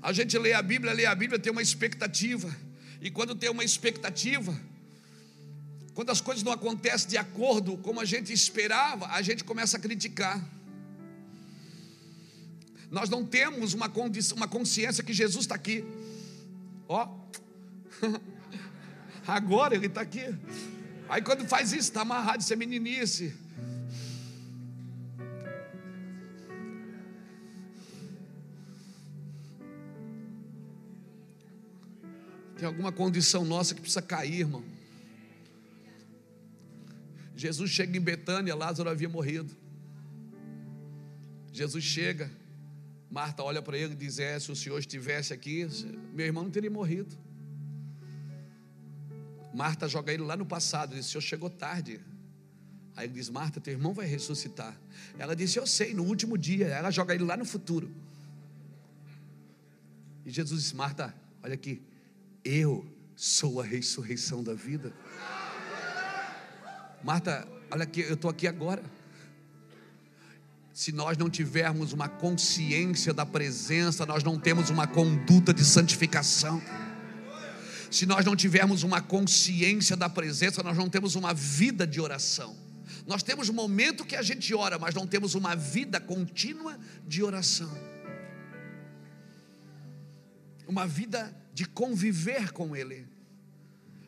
A 0.01 0.13
gente 0.13 0.37
lê 0.39 0.53
a 0.53 0.63
Bíblia, 0.63 0.93
lê 0.93 1.07
a 1.07 1.15
Bíblia, 1.15 1.39
tem 1.39 1.53
uma 1.53 1.63
expectativa, 1.63 2.55
e 3.01 3.11
quando 3.11 3.35
tem 3.35 3.51
uma 3.51 3.63
expectativa, 3.63 4.59
quando 5.95 6.11
as 6.11 6.21
coisas 6.21 6.43
não 6.43 6.51
acontecem 6.51 7.09
de 7.09 7.17
acordo 7.17 7.77
como 7.79 8.01
a 8.01 8.05
gente 8.05 8.33
esperava, 8.33 9.07
a 9.09 9.23
gente 9.23 9.45
começa 9.45 9.77
a 9.77 9.81
criticar. 9.81 10.43
Nós 12.91 13.09
não 13.09 13.25
temos 13.25 13.75
uma, 13.75 13.91
uma 14.35 14.49
consciência 14.49 15.05
que 15.05 15.13
Jesus 15.13 15.45
está 15.45 15.55
aqui. 15.55 15.85
Ó, 16.89 17.09
agora 19.27 19.75
Ele 19.75 19.87
está 19.87 20.01
aqui. 20.01 20.25
Aí 21.09 21.21
quando 21.23 21.47
faz 21.47 21.73
isso, 21.73 21.89
está 21.91 22.03
amarrado, 22.03 22.41
isso 22.41 22.53
é 22.53 22.57
meninice. 22.57 23.35
Tem 32.57 32.67
alguma 32.67 32.93
condição 32.93 33.45
nossa 33.45 33.75
que 33.75 33.81
precisa 33.81 34.01
cair, 34.01 34.41
irmão. 34.41 34.65
Jesus 37.35 37.73
chega 37.73 37.99
em 37.99 38.01
Betânia, 38.01 38.55
Lázaro 38.55 38.89
havia 38.89 39.09
morrido. 39.09 39.53
Jesus 41.53 41.83
chega, 41.83 42.31
Marta 43.11 43.43
olha 43.43 43.61
para 43.61 43.77
ele 43.77 43.95
e 43.95 43.97
diz: 43.97 44.21
é, 44.21 44.39
se 44.39 44.53
o 44.53 44.55
senhor 44.55 44.79
estivesse 44.79 45.33
aqui, 45.33 45.67
meu 46.15 46.25
irmão 46.25 46.45
não 46.45 46.51
teria 46.53 46.71
morrido. 46.71 47.19
Marta 49.53 49.87
joga 49.89 50.13
ele 50.13 50.23
lá 50.23 50.37
no 50.37 50.47
passado, 50.47 50.95
diz: 50.95 51.07
O 51.07 51.11
senhor 51.11 51.23
chegou 51.23 51.51
tarde. 51.51 52.01
Aí 52.97 53.07
ele 53.07 53.15
diz: 53.15 53.29
Marta, 53.29 53.61
teu 53.61 53.73
irmão 53.73 53.93
vai 53.93 54.07
ressuscitar. 54.07 54.79
Ela 55.19 55.37
disse: 55.37 55.59
Eu 55.59 55.67
sei, 55.67 55.95
no 55.95 56.05
último 56.05 56.39
dia. 56.39 56.67
Ela 56.67 56.91
joga 56.91 57.15
ele 57.15 57.25
lá 57.25 57.37
no 57.37 57.45
futuro. 57.45 57.91
E 60.25 60.31
Jesus 60.31 60.63
disse: 60.63 60.77
Marta, 60.77 61.15
olha 61.43 61.55
aqui, 61.55 61.83
eu 62.45 62.87
sou 63.15 63.61
a 63.61 63.65
ressurreição 63.65 64.43
da 64.43 64.55
vida. 64.55 64.93
Marta, 67.03 67.47
olha 67.71 67.83
aqui, 67.83 68.01
eu 68.01 68.15
estou 68.15 68.31
aqui 68.31 68.47
agora. 68.47 68.83
Se 70.73 70.91
nós 70.91 71.19
não 71.19 71.29
tivermos 71.29 71.93
uma 71.93 72.09
consciência 72.09 73.13
da 73.13 73.27
presença, 73.27 74.07
nós 74.07 74.25
não 74.25 74.39
temos 74.39 74.71
uma 74.71 74.87
conduta 74.87 75.53
de 75.53 75.65
santificação 75.65 76.63
se 77.93 78.07
nós 78.07 78.25
não 78.25 78.35
tivermos 78.35 78.83
uma 78.83 79.03
consciência 79.03 79.95
da 79.95 80.09
presença, 80.09 80.63
nós 80.63 80.79
não 80.79 80.89
temos 80.89 81.15
uma 81.15 81.35
vida 81.35 81.87
de 81.87 82.01
oração. 82.01 82.57
Nós 83.07 83.23
temos 83.23 83.51
momento 83.51 84.05
que 84.05 84.17
a 84.17 84.23
gente 84.23 84.55
ora, 84.55 84.79
mas 84.79 84.95
não 84.95 85.07
temos 85.07 85.35
uma 85.35 85.55
vida 85.55 86.01
contínua 86.01 86.79
de 87.07 87.23
oração. 87.23 87.71
Uma 90.67 90.87
vida 90.87 91.37
de 91.53 91.67
conviver 91.67 92.53
com 92.53 92.75
Ele. 92.75 93.07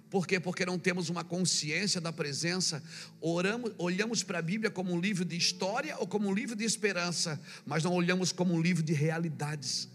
Por 0.09 0.27
quê? 0.27 0.40
Porque 0.40 0.64
não 0.64 0.79
temos 0.79 1.11
uma 1.11 1.23
consciência 1.23 2.01
da 2.01 2.12
presença. 2.12 2.83
Oramos, 3.20 3.73
olhamos 3.77 4.23
para 4.23 4.38
a 4.38 4.42
Bíblia 4.42 4.70
como 4.70 4.94
um 4.94 5.01
livro 5.01 5.27
de 5.27 5.37
história 5.37 5.99
ou 5.99 6.07
como 6.07 6.29
um 6.29 6.33
livro 6.33 6.57
de 6.57 6.64
esperança, 6.64 7.38
mas 7.66 7.85
não 7.85 7.92
olhamos 7.92 8.33
como 8.33 8.55
um 8.55 8.62
livro 8.62 8.83
de 8.83 8.94
realidades. 8.94 9.88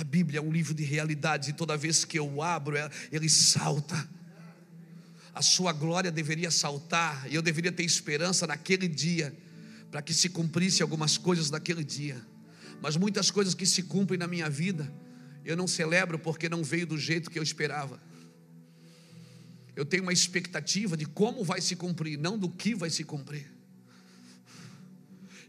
A 0.00 0.04
Bíblia 0.04 0.38
é 0.38 0.40
um 0.42 0.50
livro 0.50 0.72
de 0.72 0.82
realidades 0.82 1.50
e 1.50 1.52
toda 1.52 1.76
vez 1.76 2.06
que 2.06 2.18
eu 2.18 2.40
abro, 2.40 2.74
ele 3.12 3.28
salta. 3.28 4.08
A 5.34 5.42
sua 5.42 5.74
glória 5.74 6.10
deveria 6.10 6.50
saltar 6.50 7.30
e 7.30 7.34
eu 7.34 7.42
deveria 7.42 7.70
ter 7.70 7.82
esperança 7.82 8.46
naquele 8.46 8.88
dia, 8.88 9.36
para 9.90 10.00
que 10.00 10.14
se 10.14 10.30
cumprisse 10.30 10.80
algumas 10.80 11.18
coisas 11.18 11.50
naquele 11.50 11.84
dia. 11.84 12.18
Mas 12.80 12.96
muitas 12.96 13.30
coisas 13.30 13.52
que 13.52 13.66
se 13.66 13.82
cumprem 13.82 14.18
na 14.18 14.26
minha 14.26 14.48
vida, 14.48 14.90
eu 15.44 15.54
não 15.54 15.68
celebro 15.68 16.18
porque 16.18 16.48
não 16.48 16.64
veio 16.64 16.86
do 16.86 16.96
jeito 16.96 17.30
que 17.30 17.38
eu 17.38 17.42
esperava. 17.42 18.00
Eu 19.76 19.84
tenho 19.84 20.02
uma 20.02 20.14
expectativa 20.14 20.96
de 20.96 21.04
como 21.04 21.44
vai 21.44 21.60
se 21.60 21.76
cumprir, 21.76 22.18
não 22.18 22.38
do 22.38 22.48
que 22.48 22.74
vai 22.74 22.88
se 22.88 23.04
cumprir. 23.04 23.52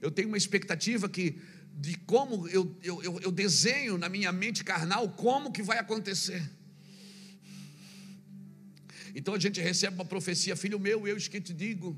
Eu 0.01 0.11
tenho 0.11 0.27
uma 0.27 0.37
expectativa 0.37 1.07
que 1.07 1.39
de 1.73 1.95
como 1.95 2.47
eu, 2.47 2.77
eu, 2.83 3.19
eu, 3.21 3.31
desenho 3.31 3.97
na 3.97 4.07
minha 4.07 4.31
mente 4.31 4.63
carnal 4.63 5.09
como 5.09 5.51
que 5.51 5.63
vai 5.63 5.79
acontecer. 5.79 6.47
Então 9.15 9.33
a 9.33 9.39
gente 9.39 9.59
recebe 9.59 9.95
uma 9.95 10.05
profecia, 10.05 10.55
filho 10.55 10.79
meu, 10.79 11.07
eu 11.07 11.17
que 11.17 11.41
te 11.41 11.53
digo. 11.53 11.97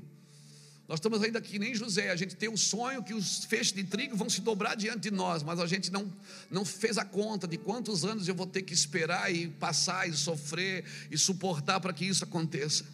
Nós 0.86 0.98
estamos 0.98 1.22
ainda 1.22 1.38
aqui 1.38 1.58
nem 1.58 1.74
José, 1.74 2.10
a 2.10 2.16
gente 2.16 2.36
tem 2.36 2.48
o 2.48 2.58
sonho 2.58 3.02
que 3.02 3.14
os 3.14 3.44
feixes 3.44 3.72
de 3.72 3.84
trigo 3.84 4.16
vão 4.16 4.28
se 4.28 4.42
dobrar 4.42 4.74
diante 4.74 5.00
de 5.00 5.10
nós, 5.10 5.42
mas 5.42 5.58
a 5.58 5.66
gente 5.66 5.90
não, 5.90 6.12
não 6.50 6.62
fez 6.64 6.98
a 6.98 7.04
conta 7.04 7.48
de 7.48 7.56
quantos 7.56 8.04
anos 8.04 8.28
eu 8.28 8.34
vou 8.34 8.46
ter 8.46 8.62
que 8.62 8.74
esperar 8.74 9.34
e 9.34 9.48
passar 9.48 10.06
e 10.06 10.12
sofrer 10.12 10.84
e 11.10 11.16
suportar 11.16 11.80
para 11.80 11.92
que 11.92 12.04
isso 12.04 12.24
aconteça. 12.24 12.84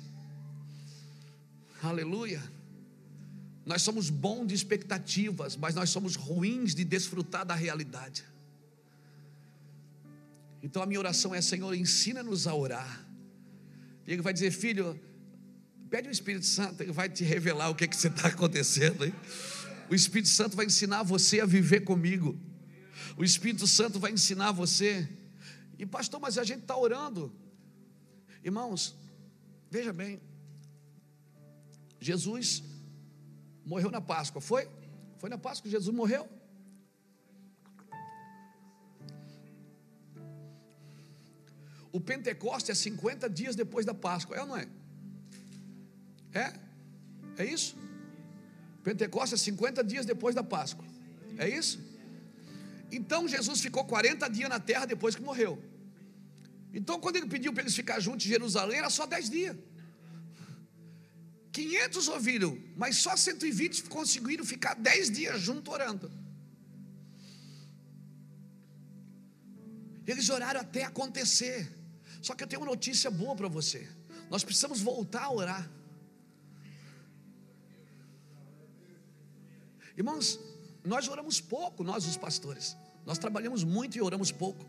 Aleluia. 1.83 2.41
Nós 3.65 3.83
somos 3.83 4.11
bons 4.11 4.47
de 4.47 4.55
expectativas, 4.55 5.57
mas 5.57 5.75
nós 5.75 5.91
somos 5.91 6.17
ruins 6.17 6.75
de 6.75 6.85
desfrutar 6.85 7.45
da 7.45 7.55
realidade. 7.55 8.25
Então 10.63 10.83
a 10.83 10.87
minha 10.87 10.99
oração 10.99 11.35
é: 11.35 11.41
Senhor, 11.41 11.75
ensina-nos 11.75 12.47
a 12.47 12.55
orar. 12.55 13.07
E 14.07 14.13
ele 14.13 14.23
vai 14.23 14.33
dizer, 14.33 14.51
filho, 14.51 14.99
pede 15.89 16.09
o 16.09 16.11
Espírito 16.11 16.47
Santo, 16.47 16.83
ele 16.83 16.93
vai 16.93 17.09
te 17.09 17.23
revelar 17.23 17.69
o 17.71 17.75
que, 17.75 17.85
é 17.85 17.87
que 17.87 17.97
você 17.97 18.09
está 18.09 18.29
acontecendo 18.29 19.05
aí. 19.05 19.15
O 19.89 19.95
Espírito 19.95 20.29
Santo 20.29 20.57
vai 20.57 20.67
ensinar 20.67 21.03
você 21.03 21.41
a 21.41 21.47
viver 21.47 21.81
comigo. 21.81 22.39
O 23.17 23.25
Espírito 23.25 23.67
Santo 23.67 23.99
vai 23.99 24.13
ensinar 24.13 24.53
você. 24.53 25.09
E 25.79 25.85
pastor, 25.85 26.21
mas 26.21 26.39
a 26.39 26.45
gente 26.45 26.63
está 26.63 26.77
orando. 26.77 27.33
Irmãos, 28.43 28.97
veja 29.71 29.93
bem, 29.93 30.21
Jesus 32.01 32.63
morreu 33.73 33.91
na 33.97 34.01
Páscoa, 34.01 34.41
foi? 34.41 34.69
Foi 35.19 35.31
na 35.31 35.39
Páscoa 35.39 35.65
que 35.65 35.71
Jesus 35.71 35.95
morreu? 35.95 36.29
O 41.93 42.01
Pentecoste 42.01 42.73
é 42.73 42.75
50 42.75 43.31
dias 43.31 43.55
depois 43.63 43.87
da 43.87 43.95
Páscoa, 43.95 44.37
é 44.37 44.41
ou 44.41 44.49
não 44.49 44.57
é? 44.57 44.67
É? 46.33 46.53
É 47.43 47.45
isso? 47.45 47.77
Pentecoste 48.83 49.35
é 49.37 49.39
50 49.39 49.85
dias 49.85 50.05
depois 50.05 50.35
da 50.35 50.43
Páscoa. 50.43 50.85
É 51.39 51.49
isso? 51.49 51.79
Então 52.91 53.29
Jesus 53.29 53.61
ficou 53.61 53.85
40 53.85 54.29
dias 54.29 54.51
na 54.51 54.59
terra 54.59 54.85
depois 54.85 55.15
que 55.15 55.23
morreu. 55.23 55.63
Então, 56.73 57.01
quando 57.01 57.17
ele 57.17 57.27
pediu 57.27 57.53
para 57.53 57.63
eles 57.63 57.75
ficar 57.75 57.99
juntos 58.01 58.25
em 58.27 58.29
Jerusalém, 58.29 58.79
era 58.79 58.91
só 58.91 59.05
10 59.07 59.31
dias. 59.31 59.57
500 61.53 62.09
ouviram, 62.09 62.59
mas 62.77 62.97
só 62.99 63.17
120 63.17 63.85
conseguiram 63.85 64.45
ficar 64.45 64.75
10 64.75 65.11
dias 65.11 65.41
junto 65.41 65.71
orando. 65.71 66.11
Eles 70.07 70.29
oraram 70.29 70.61
até 70.61 70.85
acontecer. 70.85 71.71
Só 72.23 72.35
que 72.35 72.45
eu 72.45 72.49
tenho 72.49 72.63
uma 72.63 72.71
notícia 72.71 73.11
boa 73.11 73.35
para 73.35 73.49
você. 73.49 73.89
Nós 74.29 74.45
precisamos 74.45 74.81
voltar 74.81 75.25
a 75.25 75.33
orar. 75.33 75.71
Irmãos, 79.97 80.39
nós 80.85 81.09
oramos 81.09 81.41
pouco, 81.41 81.83
nós 81.85 82.07
os 82.07 82.17
pastores. 82.17 82.77
Nós 83.05 83.19
trabalhamos 83.19 83.65
muito 83.65 83.97
e 83.97 84.01
oramos 84.01 84.31
pouco. 84.31 84.65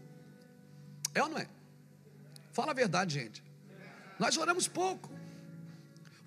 É 1.13 1.21
ou 1.23 1.29
não 1.29 1.37
é? 1.37 1.47
Fala 2.51 2.71
a 2.71 2.75
verdade, 2.75 3.13
gente. 3.13 3.43
Nós 4.19 4.35
oramos 4.37 4.67
pouco. 4.67 5.09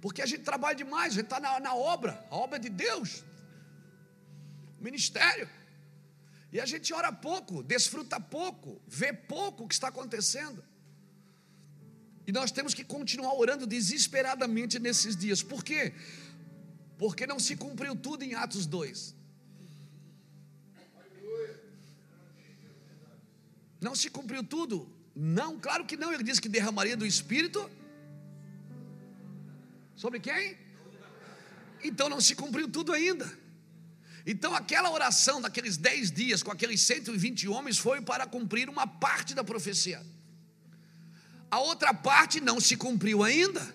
Porque 0.05 0.21
a 0.21 0.27
gente 0.27 0.43
trabalha 0.43 0.77
demais, 0.77 1.12
a 1.12 1.17
gente 1.17 1.25
está 1.31 1.40
na, 1.40 1.59
na 1.59 1.75
obra, 1.75 2.12
a 2.31 2.37
obra 2.37 2.59
de 2.59 2.69
Deus, 2.69 3.25
ministério. 4.79 5.49
E 6.53 6.61
a 6.61 6.67
gente 6.67 6.93
ora 6.93 7.11
pouco, 7.11 7.62
desfruta 7.62 8.21
pouco, 8.21 8.83
vê 8.87 9.14
pouco 9.14 9.64
o 9.64 9.67
que 9.67 9.73
está 9.73 9.88
acontecendo. 9.88 10.62
E 12.27 12.33
nós 12.33 12.51
temos 12.51 12.75
que 12.75 12.85
continuar 12.85 13.33
orando 13.33 13.67
desesperadamente 13.67 14.79
nesses 14.79 15.17
dias. 15.17 15.43
Por 15.43 15.64
quê? 15.64 15.95
Porque 16.99 17.27
não 17.27 17.38
se 17.38 17.57
cumpriu 17.57 17.97
tudo 17.97 18.25
em 18.25 18.35
Atos 18.35 18.67
2. 18.67 19.14
Não 23.81 23.95
se 23.95 24.11
cumpriu 24.11 24.45
tudo? 24.45 24.87
Não, 25.17 25.59
claro 25.59 25.87
que 25.87 25.97
não. 25.97 26.12
Ele 26.12 26.23
disse 26.23 26.43
que 26.43 26.49
derramaria 26.51 26.95
do 26.95 27.07
Espírito. 27.07 27.71
Sobre 30.05 30.21
quem? 30.21 30.55
Então 31.83 32.11
não 32.11 32.21
se 32.21 32.35
cumpriu 32.35 32.69
tudo 32.69 32.93
ainda. 32.93 33.27
Então 34.27 34.55
aquela 34.55 34.90
oração 34.90 35.40
daqueles 35.40 35.79
dez 35.79 36.11
dias 36.11 36.43
com 36.43 36.51
aqueles 36.51 36.83
120 36.83 37.49
homens 37.49 37.79
foi 37.79 38.03
para 38.03 38.27
cumprir 38.27 38.69
uma 38.69 38.87
parte 38.87 39.35
da 39.35 39.43
profecia. 39.43 40.05
A 41.51 41.59
outra 41.59 41.95
parte 41.95 42.38
não 42.38 42.61
se 42.61 42.77
cumpriu 42.77 43.25
ainda. 43.25 43.67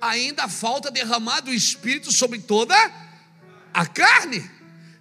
Ainda 0.00 0.48
falta 0.48 0.90
derramar 0.90 1.40
do 1.40 1.54
Espírito 1.54 2.10
sobre 2.10 2.40
toda 2.40 2.74
a 3.72 3.86
carne. 3.86 4.50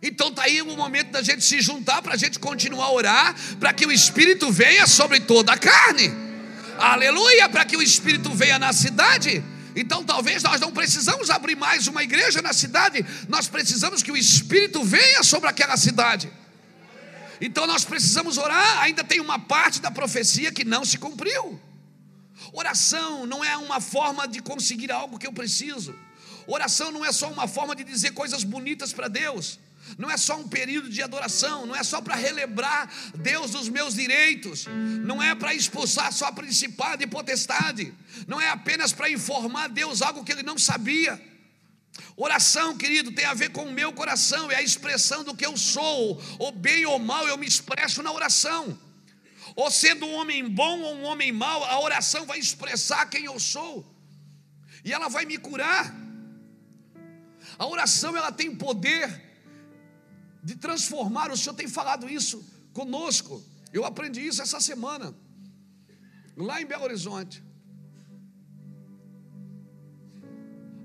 Então 0.04 0.28
está 0.28 0.44
aí 0.44 0.62
o 0.62 0.78
momento 0.78 1.10
da 1.10 1.24
gente 1.24 1.44
se 1.44 1.62
juntar 1.62 2.04
para 2.04 2.14
a 2.14 2.18
gente 2.18 2.38
continuar 2.38 2.86
a 2.86 2.92
orar, 2.92 3.36
para 3.60 3.74
que 3.74 3.88
o 3.88 3.92
Espírito 3.92 4.52
venha 4.52 4.86
sobre 4.86 5.20
toda 5.20 5.52
a 5.52 5.58
carne. 5.58 6.12
Aleluia! 6.78 7.50
Para 7.50 7.66
que 7.66 7.76
o 7.76 7.82
Espírito 7.82 8.30
venha 8.36 8.60
na 8.60 8.72
cidade. 8.72 9.44
Então 9.76 10.04
talvez 10.04 10.44
nós 10.44 10.60
não 10.60 10.72
precisamos 10.72 11.30
abrir 11.30 11.56
mais 11.56 11.88
uma 11.88 12.04
igreja 12.04 12.42
na 12.42 12.54
cidade, 12.54 13.06
nós 13.28 13.48
precisamos 13.48 14.04
que 14.04 14.12
o 14.12 14.18
Espírito 14.18 14.84
venha 14.84 15.24
sobre 15.24 15.50
aquela 15.50 15.78
cidade. 15.78 16.32
Então 17.42 17.66
nós 17.66 17.84
precisamos 17.84 18.38
orar, 18.38 18.82
ainda 18.82 19.04
tem 19.04 19.20
uma 19.20 19.40
parte 19.40 19.82
da 19.82 19.92
profecia 19.92 20.52
que 20.52 20.64
não 20.64 20.86
se 20.86 20.98
cumpriu. 20.98 21.60
Oração 22.52 23.26
não 23.26 23.44
é 23.44 23.56
uma 23.58 23.80
forma 23.80 24.28
de 24.28 24.42
conseguir 24.42 24.92
algo 24.92 25.18
que 25.18 25.28
eu 25.28 25.34
preciso. 25.34 25.96
Oração 26.46 26.92
não 26.92 27.04
é 27.04 27.12
só 27.12 27.32
uma 27.32 27.48
forma 27.48 27.76
de 27.76 27.84
dizer 27.84 28.12
coisas 28.12 28.44
bonitas 28.44 28.92
para 28.92 29.08
Deus 29.08 29.60
não 29.98 30.10
é 30.10 30.18
só 30.18 30.38
um 30.38 30.48
período 30.48 30.90
de 30.90 31.02
adoração, 31.02 31.66
não 31.66 31.76
é 31.76 31.84
só 31.84 32.02
para 32.02 32.16
relembrar 32.16 32.90
Deus 33.16 33.52
dos 33.52 33.70
meus 33.70 33.94
direitos, 33.94 34.66
não 35.04 35.22
é 35.22 35.36
para 35.36 35.54
expulsar 35.54 36.12
só 36.12 36.32
principado 36.32 37.04
e 37.04 37.08
potestade, 37.08 37.94
não 38.28 38.40
é 38.40 38.50
apenas 38.50 38.92
para 38.94 39.10
informar 39.10 39.70
Deus 39.70 40.02
algo 40.02 40.24
que 40.24 40.32
ele 40.32 40.44
não 40.44 40.58
sabia. 40.58 41.22
Oração, 42.16 42.76
querido, 42.78 43.12
tem 43.12 43.26
a 43.26 43.34
ver 43.34 43.50
com 43.50 43.66
o 43.66 43.72
meu 43.72 43.94
coração, 43.94 44.50
é 44.50 44.56
a 44.56 44.64
expressão 44.64 45.24
do 45.24 45.36
que 45.36 45.46
eu 45.46 45.56
sou, 45.58 46.22
ou 46.40 46.52
bem 46.52 46.86
ou 46.86 46.98
mal 46.98 47.28
eu 47.28 47.38
me 47.38 47.48
expresso 47.48 48.02
na 48.02 48.12
oração. 48.12 48.78
Ou 49.56 49.70
sendo 49.70 50.06
um 50.06 50.14
homem 50.14 50.48
bom 50.48 50.80
ou 50.80 50.96
um 50.96 51.04
homem 51.04 51.32
mau, 51.32 51.64
a 51.64 51.80
oração 51.80 52.26
vai 52.26 52.40
expressar 52.40 53.06
quem 53.08 53.26
eu 53.26 53.40
sou. 53.40 53.86
E 54.84 54.92
ela 54.92 55.08
vai 55.08 55.26
me 55.26 55.38
curar. 55.38 55.94
A 57.58 57.68
oração 57.68 58.16
ela 58.18 58.32
tem 58.32 58.56
poder 58.56 59.33
de 60.44 60.56
transformar. 60.56 61.32
O 61.32 61.38
Senhor 61.38 61.56
tem 61.56 61.68
falado 61.68 62.10
isso 62.10 62.44
conosco. 62.74 63.42
Eu 63.72 63.86
aprendi 63.86 64.22
isso 64.22 64.42
essa 64.42 64.60
semana, 64.60 65.16
lá 66.36 66.62
em 66.62 66.66
Belo 66.66 66.84
Horizonte. 66.84 67.42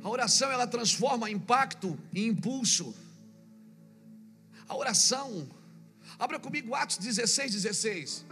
A 0.03 0.09
oração 0.09 0.51
ela 0.51 0.67
transforma 0.67 1.31
impacto 1.31 1.99
em 2.15 2.29
impulso. 2.29 2.95
A 4.69 4.77
oração, 4.77 5.49
abra 6.19 6.39
comigo 6.39 6.75
Atos 6.75 6.99
16, 6.99 7.53
16. 7.53 8.25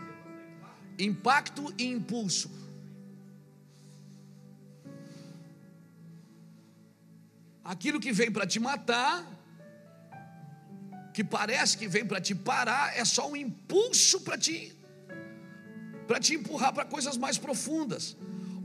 Impacto 0.99 1.75
e 1.77 1.85
impulso. 1.85 2.51
Aquilo 7.63 7.99
que 7.99 8.13
vem 8.13 8.31
para 8.31 8.47
te 8.47 8.61
matar, 8.61 9.36
que 11.17 11.25
parece 11.25 11.79
que 11.81 11.89
vem 11.95 12.05
para 12.11 12.21
te 12.21 12.35
parar, 12.35 12.87
é 12.95 13.03
só 13.03 13.23
um 13.33 13.37
impulso 13.45 14.17
para 14.21 14.37
te 14.37 14.57
para 16.07 16.19
te 16.25 16.33
empurrar 16.39 16.73
para 16.77 16.85
coisas 16.95 17.17
mais 17.23 17.37
profundas. 17.45 18.05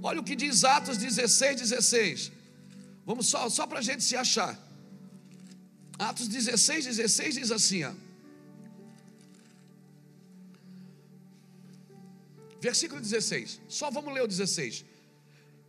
Olha 0.03 0.19
o 0.19 0.23
que 0.29 0.35
diz 0.41 0.65
Atos 0.65 0.97
16, 0.97 1.61
16. 1.61 2.31
Vamos 3.05 3.27
só, 3.31 3.39
só 3.57 3.65
para 3.65 3.79
a 3.79 3.85
gente 3.89 4.03
se 4.03 4.17
achar. 4.17 4.53
Atos 5.97 6.27
16, 6.27 6.85
16 6.85 7.35
diz 7.35 7.51
assim: 7.57 7.83
ó. 7.85 7.93
Versículo 12.59 12.99
16. 12.99 13.61
Só 13.69 13.89
vamos 13.89 14.13
ler 14.13 14.23
o 14.23 14.27
16. 14.27 14.83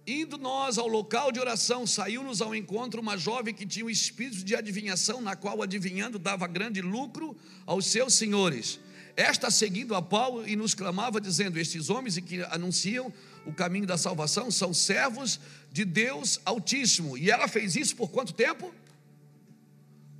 Indo 0.06 0.36
nós 0.36 0.78
ao 0.78 0.88
local 0.88 1.30
de 1.30 1.38
oração, 1.38 1.86
saiu-nos 1.86 2.42
ao 2.42 2.54
encontro 2.54 3.00
uma 3.00 3.16
jovem 3.16 3.54
que 3.54 3.64
tinha 3.64 3.86
um 3.86 3.90
espírito 3.90 4.44
de 4.44 4.56
adivinhação, 4.56 5.20
na 5.20 5.36
qual, 5.36 5.62
adivinhando, 5.62 6.18
dava 6.18 6.48
grande 6.48 6.80
lucro 6.80 7.36
aos 7.64 7.86
seus 7.86 8.14
senhores. 8.14 8.80
Esta, 9.16 9.50
seguindo 9.50 9.94
a 9.94 10.02
Paulo, 10.02 10.48
e 10.48 10.56
nos 10.56 10.74
clamava, 10.74 11.20
dizendo: 11.20 11.58
Estes 11.58 11.88
homens 11.88 12.18
que 12.18 12.42
anunciam 12.50 13.12
o 13.46 13.52
caminho 13.52 13.86
da 13.86 13.96
salvação 13.96 14.50
são 14.50 14.74
servos 14.74 15.38
de 15.70 15.84
Deus 15.84 16.40
Altíssimo. 16.44 17.16
E 17.16 17.30
ela 17.30 17.46
fez 17.46 17.76
isso 17.76 17.94
por 17.94 18.10
quanto 18.10 18.32
tempo? 18.32 18.74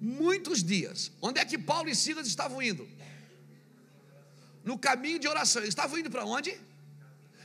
Muitos 0.01 0.63
dias. 0.63 1.11
Onde 1.21 1.41
é 1.41 1.45
que 1.45 1.59
Paulo 1.59 1.89
e 1.89 1.95
Silas 1.95 2.27
estavam 2.27 2.63
indo? 2.63 2.89
No 4.65 4.79
caminho 4.79 5.19
de 5.19 5.27
oração. 5.27 5.63
Eles 5.63 5.71
estavam 5.71 5.99
indo 5.99 6.11
para 6.11 6.25
onde? 6.25 6.57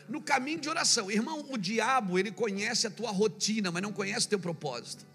No 0.07 0.21
caminho 0.21 0.59
de 0.59 0.69
oração. 0.69 1.11
Irmão, 1.11 1.45
o 1.49 1.57
diabo, 1.57 2.17
ele 2.17 2.31
conhece 2.31 2.87
a 2.87 2.89
tua 2.89 3.11
rotina, 3.11 3.71
mas 3.71 3.81
não 3.81 3.91
conhece 3.91 4.25
o 4.25 4.29
teu 4.29 4.39
propósito. 4.39 5.05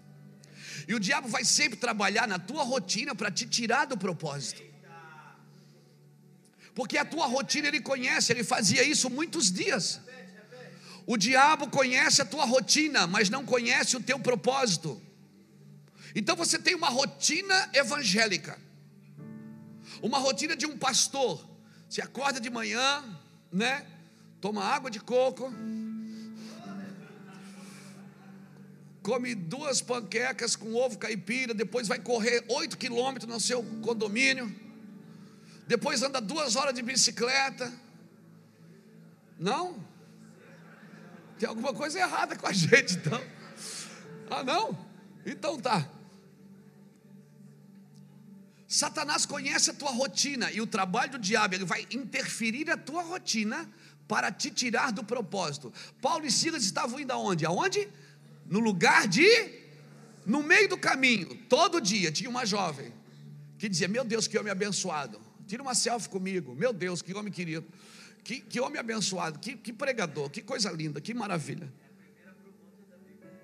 E 0.87 0.93
o 0.93 0.99
diabo 0.99 1.27
vai 1.27 1.43
sempre 1.45 1.77
trabalhar 1.77 2.27
na 2.27 2.39
tua 2.39 2.63
rotina 2.63 3.15
para 3.15 3.31
te 3.31 3.45
tirar 3.45 3.85
do 3.85 3.97
propósito. 3.97 4.61
Porque 6.75 6.97
a 6.97 7.05
tua 7.05 7.27
rotina 7.27 7.67
ele 7.67 7.79
conhece, 7.79 8.31
ele 8.31 8.43
fazia 8.43 8.83
isso 8.83 9.09
muitos 9.09 9.51
dias. 9.51 10.01
O 11.05 11.17
diabo 11.17 11.69
conhece 11.69 12.21
a 12.21 12.25
tua 12.25 12.45
rotina, 12.45 13.05
mas 13.05 13.29
não 13.29 13.45
conhece 13.45 13.95
o 13.95 14.01
teu 14.01 14.19
propósito. 14.19 15.01
Então 16.15 16.35
você 16.35 16.57
tem 16.57 16.75
uma 16.75 16.89
rotina 16.89 17.69
evangélica, 17.73 18.59
uma 20.01 20.19
rotina 20.19 20.55
de 20.55 20.65
um 20.65 20.77
pastor. 20.77 21.47
Você 21.89 22.01
acorda 22.01 22.39
de 22.39 22.49
manhã, 22.49 23.03
né? 23.51 23.85
Toma 24.43 24.61
água 24.61 24.91
de 24.91 24.99
coco, 24.99 25.53
come 29.01 29.33
duas 29.33 29.81
panquecas 29.81 30.53
com 30.53 30.75
ovo 30.75 30.97
caipira, 30.97 31.53
depois 31.53 31.87
vai 31.87 31.97
correr 31.97 32.43
oito 32.49 32.77
quilômetros 32.77 33.33
no 33.33 33.39
seu 33.39 33.63
condomínio, 33.81 34.53
depois 35.65 36.03
anda 36.03 36.19
duas 36.19 36.57
horas 36.57 36.73
de 36.73 36.81
bicicleta. 36.81 37.71
Não? 39.39 39.81
Tem 41.39 41.47
alguma 41.47 41.73
coisa 41.73 41.99
errada 41.99 42.35
com 42.35 42.45
a 42.45 42.51
gente, 42.51 42.95
então. 42.95 43.23
Ah, 44.29 44.43
não? 44.43 44.77
Então 45.25 45.57
tá. 45.57 45.89
Satanás 48.67 49.25
conhece 49.25 49.69
a 49.69 49.73
tua 49.73 49.91
rotina 49.91 50.51
e 50.51 50.59
o 50.59 50.67
trabalho 50.67 51.13
do 51.13 51.19
diabo, 51.19 51.55
ele 51.55 51.63
vai 51.63 51.87
interferir 51.91 52.65
na 52.65 52.75
tua 52.75 53.03
rotina 53.03 53.71
para 54.07 54.31
te 54.31 54.51
tirar 54.51 54.91
do 54.91 55.03
propósito. 55.03 55.73
Paulo 56.01 56.25
e 56.25 56.31
Silas 56.31 56.63
estavam 56.63 56.99
indo 56.99 57.11
aonde? 57.11 57.45
Aonde? 57.45 57.87
No 58.45 58.59
lugar 58.59 59.07
de 59.07 59.27
no 60.25 60.41
meio 60.41 60.69
do 60.69 60.77
caminho, 60.77 61.35
todo 61.49 61.81
dia 61.81 62.11
tinha 62.11 62.29
uma 62.29 62.45
jovem 62.45 62.93
que 63.57 63.67
dizia: 63.67 63.87
Meu 63.87 64.03
Deus, 64.03 64.27
que 64.27 64.37
homem 64.37 64.51
abençoado. 64.51 65.19
Tira 65.47 65.61
uma 65.61 65.75
selfie 65.75 66.09
comigo. 66.09 66.55
Meu 66.55 66.73
Deus, 66.73 67.01
que 67.01 67.13
homem 67.13 67.31
querido. 67.31 67.65
Que, 68.23 68.39
que 68.39 68.59
homem 68.59 68.79
abençoado. 68.79 69.39
Que, 69.39 69.55
que 69.55 69.73
pregador. 69.73 70.29
Que 70.29 70.41
coisa 70.41 70.71
linda. 70.71 71.01
Que 71.01 71.13
maravilha. 71.13 71.71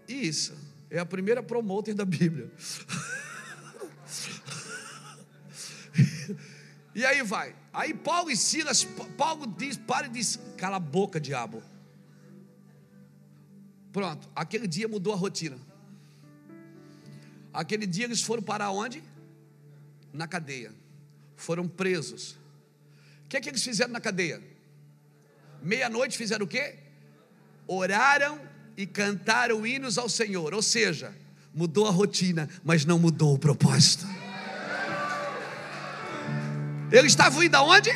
Isso. 0.08 0.54
É 0.90 1.00
a 1.00 1.06
primeira 1.06 1.44
promoter 1.44 1.94
da 1.94 2.06
Bíblia. 2.06 2.52
e 7.00 7.06
aí 7.06 7.24
vai. 7.24 7.56
Aí 7.72 7.94
Paulo 7.94 8.30
e 8.30 8.36
Silas, 8.36 8.84
Paulo 9.18 9.48
diz, 9.48 9.78
para 9.78 10.08
e 10.08 10.10
diz: 10.10 10.38
cala 10.58 10.76
a 10.78 10.80
boca, 10.80 11.20
diabo. 11.20 11.64
Pronto, 13.92 14.28
aquele 14.36 14.68
dia 14.68 14.88
mudou 14.88 15.14
a 15.14 15.16
rotina. 15.16 15.58
Aquele 17.54 17.88
dia 17.88 18.04
eles 18.04 18.22
foram 18.22 18.44
para 18.44 18.70
onde? 18.70 19.02
Na 20.14 20.28
cadeia. 20.28 20.74
Foram 21.36 21.68
presos. 21.68 22.38
O 23.26 23.30
que 23.30 23.38
é 23.38 23.42
que 23.42 23.50
eles 23.50 23.64
fizeram 23.64 23.94
na 23.94 24.02
cadeia? 24.02 24.42
Meia-noite 25.62 26.18
fizeram 26.18 26.46
o 26.46 26.50
quê? 26.50 26.80
Oraram 27.66 28.42
e 28.76 28.86
cantaram 28.86 29.66
hinos 29.66 29.98
ao 29.98 30.10
Senhor. 30.10 30.54
Ou 30.54 30.62
seja, 30.62 31.16
mudou 31.54 31.88
a 31.88 31.92
rotina, 31.92 32.50
mas 32.64 32.86
não 32.86 33.00
mudou 33.00 33.36
o 33.36 33.40
propósito. 33.40 34.06
Eles 36.92 37.12
estavam 37.12 37.44
indo 37.44 37.56
aonde? 37.56 37.92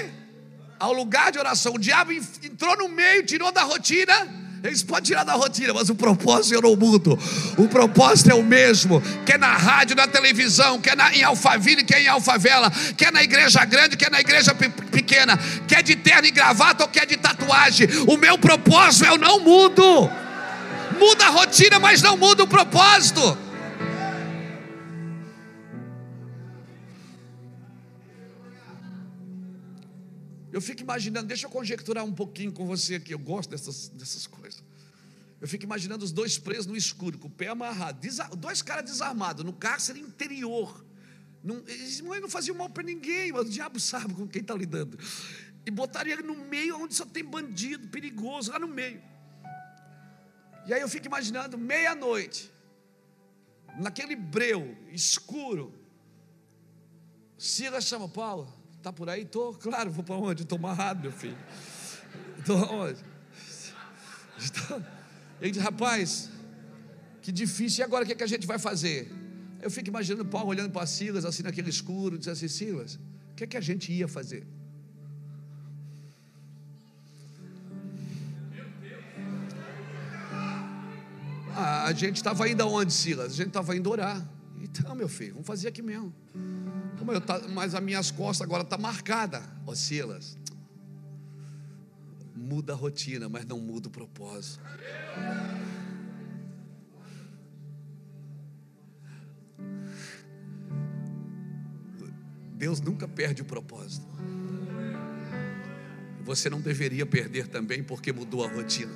Ao 0.80 0.94
lugar 0.94 1.32
de 1.32 1.40
oração. 1.40 1.74
O 1.74 1.80
diabo 1.80 2.12
entrou 2.12 2.78
no 2.78 2.90
meio, 2.90 3.26
tirou 3.26 3.52
da 3.52 3.64
rotina 3.64 4.44
eles 4.64 4.82
podem 4.82 5.04
tirar 5.04 5.26
da 5.26 5.34
rotina, 5.34 5.74
mas 5.74 5.90
o 5.90 5.96
propósito 5.96 6.56
eu 6.56 6.62
não 6.62 6.74
mudo. 6.78 7.20
O 7.58 7.68
propósito 7.68 8.32
é 8.32 8.34
o 8.34 8.42
mesmo. 8.42 9.04
Quer 9.26 9.38
na 9.38 9.58
rádio, 9.58 9.94
na 9.94 10.08
televisão, 10.08 10.80
quer 10.80 10.96
na, 10.96 11.14
em 11.14 11.22
Alphaville, 11.22 11.84
quer 11.84 12.02
em 12.02 12.08
Alfavela, 12.08 12.72
quer 12.96 13.12
na 13.12 13.22
igreja 13.22 13.66
grande, 13.66 13.98
quer 13.98 14.10
na 14.10 14.22
igreja 14.22 14.56
pequena, 14.56 15.38
quer 15.68 15.84
de 15.84 15.98
terno 15.98 16.26
e 16.28 16.32
gravata 16.32 16.86
ou 16.86 16.90
quer 16.90 17.06
de 17.06 17.18
tatuagem. 17.18 17.90
O 18.08 18.16
meu 18.16 18.38
propósito 18.38 19.04
eu 19.04 19.18
não 19.18 19.42
mudo. 19.42 20.10
Muda 20.98 21.26
a 21.26 21.30
rotina, 21.30 21.78
mas 21.78 22.02
não 22.02 22.16
muda 22.16 22.44
o 22.44 22.48
propósito. 22.48 23.38
Eu 30.54 30.62
fico 30.62 30.84
imaginando, 30.84 31.26
deixa 31.26 31.48
eu 31.48 31.50
conjecturar 31.50 32.06
um 32.06 32.14
pouquinho 32.14 32.52
com 32.52 32.68
você 32.68 32.96
aqui, 32.96 33.12
eu 33.12 33.18
gosto 33.18 33.50
dessas, 33.50 33.90
dessas 33.90 34.28
coisas. 34.28 34.64
Eu 35.42 35.48
fico 35.48 35.64
imaginando 35.64 36.06
os 36.06 36.12
dois 36.12 36.38
presos 36.38 36.68
no 36.68 36.76
escuro, 36.76 37.18
com 37.18 37.28
o 37.28 37.32
pé 37.32 37.48
amarrado, 37.48 38.00
dois 38.38 38.62
caras 38.62 38.86
desarmados, 38.86 39.44
no 39.44 39.52
cárcere 39.52 40.00
interior. 40.00 40.86
Não, 41.44 41.64
não 42.22 42.30
faziam 42.30 42.56
mal 42.56 42.70
para 42.70 42.84
ninguém, 42.84 43.32
mas 43.32 43.48
o 43.48 43.50
diabo 43.50 43.80
sabe 43.80 44.14
com 44.14 44.28
quem 44.28 44.44
está 44.44 44.54
lidando. 44.54 44.96
E 45.66 45.72
botaram 45.72 46.12
ele 46.12 46.22
no 46.22 46.36
meio 46.36 46.80
onde 46.80 46.94
só 46.94 47.04
tem 47.04 47.26
bandido, 47.26 47.88
perigoso, 47.88 48.52
lá 48.52 48.60
no 48.60 48.68
meio. 48.68 49.02
E 50.68 50.74
aí 50.74 50.82
eu 50.82 50.88
fico 50.88 51.08
imaginando, 51.08 51.58
meia-noite, 51.58 52.52
naquele 53.80 54.16
breu 54.16 54.78
escuro, 54.92 55.74
Silas 57.40 57.86
chama 57.86 58.08
Paulo. 58.08 58.63
Está 58.84 58.92
por 58.92 59.10
aí? 59.10 59.22
Estou, 59.22 59.54
claro, 59.54 59.90
vou 59.90 60.04
para 60.04 60.16
onde? 60.16 60.44
Estou 60.44 60.58
amarrado, 60.58 61.04
meu 61.04 61.12
filho. 61.14 61.38
Estou 62.38 62.58
aonde? 62.58 63.00
Ele 65.40 65.52
diz, 65.52 65.64
rapaz, 65.64 66.30
que 67.22 67.32
difícil, 67.32 67.80
e 67.80 67.84
agora 67.86 68.04
o 68.04 68.06
que, 68.06 68.12
é 68.12 68.16
que 68.16 68.26
a 68.26 68.28
gente 68.28 68.46
vai 68.46 68.60
fazer? 68.60 69.10
Eu 69.62 69.72
fico 69.72 69.88
imaginando 69.88 70.26
Paulo 70.26 70.50
olhando 70.50 70.70
para 70.70 70.86
Silas, 70.86 71.24
assim 71.24 71.44
naquele 71.44 71.70
escuro, 71.70 72.18
dizendo 72.18 72.34
assim: 72.34 72.50
Silas, 72.50 72.96
o 73.32 73.36
que 73.38 73.46
é 73.46 73.48
que 73.48 73.56
a 73.56 73.62
gente 73.62 73.90
ia 73.90 74.06
fazer? 74.06 74.46
Ah, 81.56 81.86
a 81.86 81.94
gente 81.94 82.18
estava 82.18 82.50
indo 82.50 82.62
aonde, 82.64 82.92
Silas? 82.92 83.32
A 83.32 83.36
gente 83.38 83.48
estava 83.48 83.78
indo 83.78 83.90
orar. 83.90 84.22
Então, 84.62 84.94
meu 84.94 85.08
filho, 85.08 85.36
vamos 85.36 85.48
fazer 85.48 85.70
aqui 85.70 85.82
mesmo. 85.82 86.14
Tá, 87.26 87.42
mas 87.50 87.76
as 87.76 87.84
minhas 87.84 88.12
costas 88.12 88.46
agora 88.46 88.64
tá 88.64 88.78
marcada, 88.78 89.44
ó 89.66 89.76
Silas. 89.76 90.38
Muda 92.36 92.74
a 92.74 92.76
rotina, 92.76 93.28
mas 93.30 93.46
não 93.46 93.60
muda 93.60 93.88
o 93.88 93.92
propósito. 93.92 94.62
Deus 102.56 102.80
nunca 102.80 103.08
perde 103.08 103.42
o 103.42 103.46
propósito. 103.46 104.08
Você 106.24 106.50
não 106.50 106.62
deveria 106.62 107.06
perder 107.06 107.48
também 107.48 107.84
porque 107.84 108.14
mudou 108.14 108.46
a 108.46 108.48
rotina. 108.48 108.94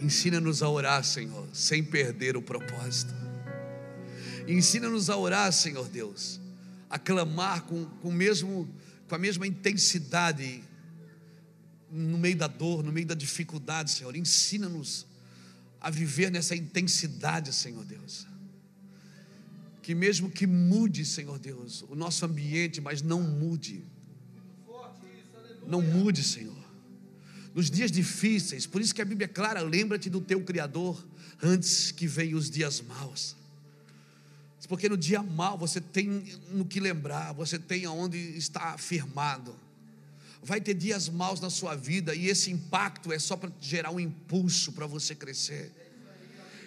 Ensina-nos 0.00 0.62
a 0.62 0.68
orar, 0.68 1.04
Senhor, 1.04 1.48
sem 1.52 1.82
perder 1.82 2.36
o 2.36 2.42
propósito. 2.42 3.29
Ensina-nos 4.50 5.08
a 5.08 5.16
orar, 5.16 5.52
Senhor 5.52 5.88
Deus, 5.88 6.40
a 6.88 6.98
clamar 6.98 7.62
com, 7.62 7.84
com, 7.84 8.10
mesmo, 8.10 8.68
com 9.08 9.14
a 9.14 9.18
mesma 9.18 9.46
intensidade 9.46 10.62
no 11.90 12.18
meio 12.18 12.36
da 12.36 12.46
dor, 12.46 12.82
no 12.82 12.92
meio 12.92 13.06
da 13.06 13.14
dificuldade, 13.14 13.90
Senhor. 13.90 14.14
Ensina-nos 14.16 15.06
a 15.80 15.88
viver 15.88 16.30
nessa 16.30 16.56
intensidade, 16.56 17.52
Senhor 17.52 17.84
Deus. 17.84 18.26
Que 19.82 19.94
mesmo 19.94 20.30
que 20.30 20.46
mude, 20.46 21.04
Senhor 21.04 21.38
Deus, 21.38 21.84
o 21.88 21.94
nosso 21.94 22.24
ambiente, 22.26 22.80
mas 22.80 23.02
não 23.02 23.22
mude. 23.22 23.84
Não 25.66 25.80
mude, 25.80 26.22
Senhor. 26.22 26.58
Nos 27.54 27.70
dias 27.70 27.90
difíceis, 27.90 28.66
por 28.66 28.80
isso 28.80 28.94
que 28.94 29.02
a 29.02 29.04
Bíblia 29.04 29.26
é 29.26 29.28
clara, 29.28 29.60
lembra-te 29.60 30.10
do 30.10 30.20
teu 30.20 30.42
Criador 30.42 31.04
antes 31.42 31.90
que 31.92 32.06
venham 32.06 32.38
os 32.38 32.50
dias 32.50 32.80
maus. 32.80 33.39
Porque 34.70 34.88
no 34.88 34.96
dia 34.96 35.20
mal 35.20 35.58
você 35.58 35.80
tem 35.80 36.24
no 36.52 36.64
que 36.64 36.78
lembrar, 36.78 37.32
você 37.32 37.58
tem 37.58 37.84
aonde 37.86 38.16
estar 38.38 38.78
firmado. 38.78 39.58
Vai 40.40 40.60
ter 40.60 40.74
dias 40.74 41.08
maus 41.08 41.40
na 41.40 41.50
sua 41.50 41.74
vida 41.74 42.14
e 42.14 42.28
esse 42.28 42.52
impacto 42.52 43.12
é 43.12 43.18
só 43.18 43.36
para 43.36 43.50
gerar 43.60 43.90
um 43.90 43.98
impulso 43.98 44.70
para 44.70 44.86
você 44.86 45.12
crescer. 45.12 45.72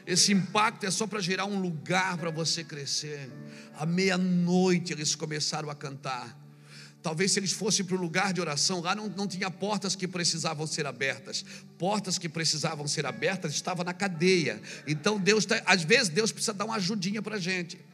Esse 0.06 0.34
impacto 0.34 0.86
é 0.86 0.92
só 0.92 1.08
para 1.08 1.22
gerar 1.22 1.46
um 1.46 1.62
lugar 1.62 2.18
para 2.18 2.30
você 2.30 2.62
crescer. 2.62 3.32
À 3.74 3.86
meia-noite 3.86 4.92
eles 4.92 5.16
começaram 5.16 5.70
a 5.70 5.76
cantar. 5.76 6.38
Talvez 7.02 7.32
se 7.32 7.40
eles 7.40 7.54
fossem 7.54 7.86
para 7.86 7.96
o 7.96 8.00
lugar 8.02 8.34
de 8.34 8.42
oração, 8.42 8.82
lá 8.82 8.94
não, 8.94 9.08
não 9.08 9.28
tinha 9.30 9.50
portas 9.50 9.96
que 9.96 10.10
precisavam 10.10 10.68
ser 10.68 10.86
abertas. 10.86 11.46
Portas 11.78 12.18
que 12.18 12.28
precisavam 12.28 12.86
ser 12.86 13.06
abertas 13.06 13.54
estavam 13.54 13.86
na 13.86 13.94
cadeia. 13.94 14.62
Então 14.86 15.18
Deus, 15.18 15.46
tá, 15.46 15.64
às 15.66 15.84
vezes 15.84 16.10
Deus 16.10 16.34
precisa 16.34 16.54
dar 16.54 16.66
uma 16.66 16.76
ajudinha 16.76 17.22
para 17.22 17.38
a 17.38 17.40
gente. 17.40 17.93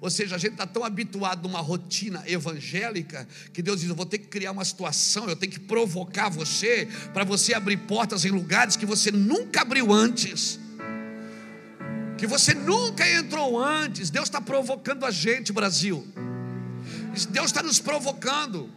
Ou 0.00 0.08
seja, 0.10 0.36
a 0.36 0.38
gente 0.38 0.52
está 0.52 0.66
tão 0.66 0.84
habituado 0.84 1.42
numa 1.48 1.60
rotina 1.60 2.22
evangélica 2.26 3.26
que 3.52 3.60
Deus 3.60 3.80
diz: 3.80 3.88
Eu 3.88 3.96
vou 3.96 4.06
ter 4.06 4.18
que 4.18 4.28
criar 4.28 4.52
uma 4.52 4.64
situação, 4.64 5.28
eu 5.28 5.34
tenho 5.34 5.50
que 5.50 5.60
provocar 5.60 6.28
você 6.28 6.88
para 7.12 7.24
você 7.24 7.54
abrir 7.54 7.76
portas 7.78 8.24
em 8.24 8.30
lugares 8.30 8.76
que 8.76 8.86
você 8.86 9.10
nunca 9.10 9.62
abriu 9.62 9.92
antes, 9.92 10.58
que 12.16 12.26
você 12.26 12.54
nunca 12.54 13.08
entrou 13.10 13.58
antes. 13.58 14.08
Deus 14.10 14.28
está 14.28 14.40
provocando 14.40 15.04
a 15.04 15.10
gente, 15.10 15.52
Brasil. 15.52 16.06
Deus 17.30 17.46
está 17.46 17.62
nos 17.62 17.80
provocando. 17.80 18.70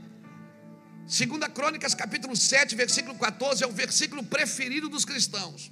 Segunda 1.05 1.49
Crônicas, 1.49 1.93
capítulo 1.93 2.35
7, 2.35 2.75
versículo 2.75 3.15
14, 3.15 3.63
é 3.63 3.67
o 3.67 3.71
versículo 3.71 4.23
preferido 4.23 4.87
dos 4.89 5.05
cristãos. 5.05 5.71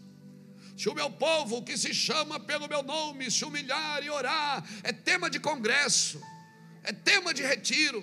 Se 0.79 0.87
o 0.87 0.95
meu 0.95 1.11
povo, 1.11 1.61
que 1.61 1.77
se 1.77 1.93
chama 1.93 2.39
pelo 2.39 2.65
meu 2.69 2.81
nome, 2.81 3.29
se 3.29 3.43
humilhar 3.43 4.01
e 4.01 4.09
orar, 4.09 4.65
é 4.81 4.93
tema 4.93 5.29
de 5.29 5.37
congresso, 5.37 6.21
é 6.81 6.93
tema 6.93 7.33
de 7.33 7.43
retiro. 7.43 8.01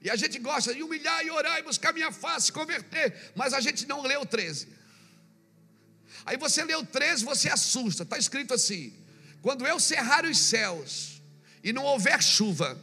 E 0.00 0.08
a 0.08 0.16
gente 0.16 0.38
gosta 0.38 0.72
de 0.74 0.82
humilhar 0.82 1.22
e 1.26 1.30
orar 1.30 1.58
e 1.58 1.62
buscar 1.62 1.92
minha 1.92 2.10
face, 2.10 2.50
converter, 2.50 3.32
mas 3.36 3.52
a 3.52 3.60
gente 3.60 3.84
não 3.84 4.00
leu 4.00 4.22
o 4.22 4.24
13. 4.24 4.66
Aí 6.24 6.38
você 6.38 6.64
lê 6.64 6.74
o 6.74 6.86
13, 6.86 7.22
você 7.22 7.50
assusta. 7.50 8.02
Está 8.02 8.16
escrito 8.16 8.54
assim: 8.54 8.96
quando 9.42 9.66
eu 9.66 9.78
cerrar 9.78 10.24
os 10.24 10.38
céus 10.38 11.20
e 11.62 11.70
não 11.70 11.84
houver 11.84 12.22
chuva, 12.22 12.82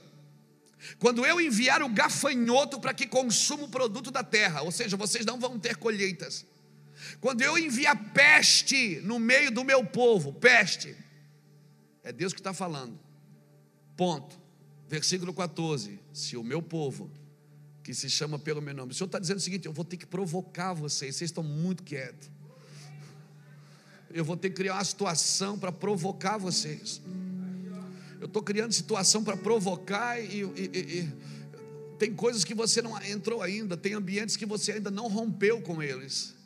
quando 0.99 1.25
eu 1.25 1.41
enviar 1.41 1.81
o 1.81 1.89
gafanhoto 1.89 2.79
para 2.79 2.93
que 2.93 3.07
consuma 3.07 3.63
o 3.63 3.69
produto 3.69 4.11
da 4.11 4.23
terra, 4.23 4.61
ou 4.61 4.71
seja, 4.71 4.95
vocês 4.95 5.25
não 5.25 5.39
vão 5.39 5.57
ter 5.57 5.77
colheitas. 5.77 6.45
Quando 7.21 7.43
eu 7.43 7.55
enviar 7.55 8.12
peste 8.13 8.99
no 9.01 9.19
meio 9.19 9.51
do 9.51 9.63
meu 9.63 9.86
povo, 9.86 10.34
peste, 10.34 10.95
é 12.03 12.12
Deus 12.12 12.34
que 12.34 12.39
está 12.39 12.51
falando. 12.51 12.99
Ponto. 13.95 14.41
Versículo 14.89 15.31
14: 15.31 15.99
Se 16.12 16.36
o 16.36 16.43
meu 16.43 16.63
povo, 16.63 17.12
que 17.84 17.93
se 17.93 18.10
chama 18.10 18.39
pelo 18.39 18.60
meu 18.60 18.73
nome, 18.73 18.91
o 18.91 18.95
Senhor 18.95 19.05
está 19.05 19.19
dizendo 19.19 19.38
o 19.38 19.41
seguinte: 19.41 19.67
eu 19.67 19.71
vou 19.71 19.86
ter 19.86 19.97
que 19.97 20.05
provocar 20.07 20.73
vocês, 20.73 21.15
vocês 21.15 21.29
estão 21.29 21.43
muito 21.43 21.84
quietos. 21.84 22.27
Eu 24.10 24.25
vou 24.25 24.36
ter 24.36 24.49
que 24.49 24.55
criar 24.55 24.73
uma 24.73 24.84
situação 24.84 25.60
para 25.60 25.71
provocar 25.71 26.38
vocês. 26.38 26.99
Eu 28.19 28.25
estou 28.25 28.41
criando 28.41 28.73
situação 28.73 29.23
para 29.23 29.38
provocar 29.38 30.19
e, 30.19 30.41
e, 30.41 30.69
e, 30.75 31.13
tem 31.99 32.13
coisas 32.13 32.43
que 32.43 32.55
você 32.55 32.81
não 32.81 32.99
entrou 33.03 33.43
ainda, 33.43 33.77
tem 33.77 33.93
ambientes 33.93 34.36
que 34.36 34.45
você 34.45 34.73
ainda 34.73 34.89
não 34.89 35.07
rompeu 35.07 35.62
com 35.62 35.81
eles. 35.84 36.40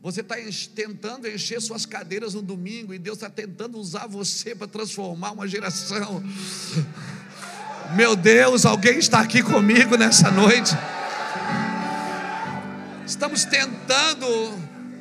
Você 0.00 0.20
está 0.20 0.36
tentando 0.76 1.26
encher 1.26 1.60
suas 1.60 1.84
cadeiras 1.84 2.32
no 2.34 2.40
domingo 2.40 2.94
e 2.94 2.98
Deus 2.98 3.18
está 3.18 3.28
tentando 3.28 3.78
usar 3.78 4.06
você 4.06 4.54
para 4.54 4.68
transformar 4.68 5.32
uma 5.32 5.48
geração. 5.48 6.22
Meu 7.96 8.14
Deus, 8.14 8.64
alguém 8.64 8.98
está 8.98 9.20
aqui 9.20 9.42
comigo 9.42 9.96
nessa 9.96 10.30
noite. 10.30 10.70
Estamos 13.04 13.44
tentando 13.44 14.26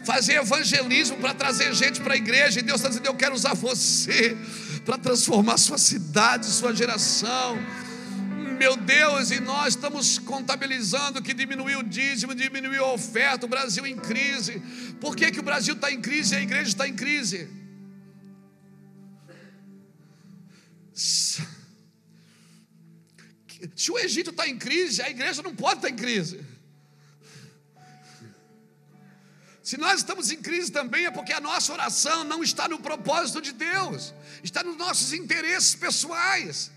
fazer 0.04 0.36
evangelismo 0.36 1.18
para 1.18 1.34
trazer 1.34 1.76
gente 1.76 2.02
para 2.02 2.14
a 2.14 2.18
igreja, 2.18 2.60
e 2.60 2.64
Deus 2.64 2.78
está 2.78 2.90
dizendo: 2.90 3.06
Eu 3.06 3.14
quero 3.14 3.36
usar 3.36 3.54
você 3.54 4.36
para 4.84 4.98
transformar 4.98 5.58
sua 5.58 5.78
cidade, 5.78 6.48
sua 6.48 6.74
geração 6.74 7.60
meu 8.58 8.76
Deus, 8.76 9.32
e 9.32 9.40
nós 9.40 9.76
estamos 9.76 10.18
contabilizando 10.18 11.22
que 11.22 11.34
diminuiu 11.34 11.80
o 11.80 11.84
dízimo, 11.84 12.34
diminuiu 12.34 12.84
a 12.84 12.94
oferta, 12.94 13.46
o 13.46 13.50
Brasil 13.50 13.86
em 13.86 13.96
crise. 13.96 14.60
Por 15.00 15.16
que, 15.16 15.32
que 15.32 15.40
o 15.40 15.44
Brasil 15.44 15.76
está 15.76 15.92
em 15.92 16.02
crise 16.02 16.34
e 16.34 16.38
a 16.38 16.42
igreja 16.42 16.70
está 16.70 16.88
em 16.88 16.96
crise? 16.96 17.50
Se 23.76 23.92
o 23.92 24.00
Egito 24.00 24.32
está 24.32 24.48
em 24.48 24.58
crise, 24.58 25.02
a 25.02 25.10
igreja 25.10 25.42
não 25.44 25.56
pode 25.56 25.78
estar 25.78 25.90
em 25.90 25.96
crise. 25.96 26.44
Se 29.62 29.78
nós 29.78 30.00
estamos 30.00 30.32
em 30.32 30.42
crise 30.42 30.72
também 30.72 31.06
é 31.06 31.12
porque 31.12 31.34
a 31.34 31.42
nossa 31.42 31.74
oração 31.74 32.24
não 32.24 32.42
está 32.42 32.68
no 32.68 32.80
propósito 32.80 33.42
de 33.42 33.52
Deus, 33.52 34.14
está 34.42 34.64
nos 34.64 34.78
nossos 34.78 35.12
interesses 35.14 35.76
pessoais. 35.76 36.72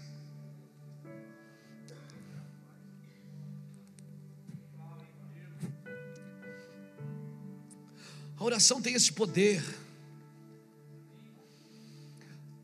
A 8.41 8.45
oração 8.45 8.81
tem 8.81 8.95
esse 8.95 9.13
poder. 9.13 9.63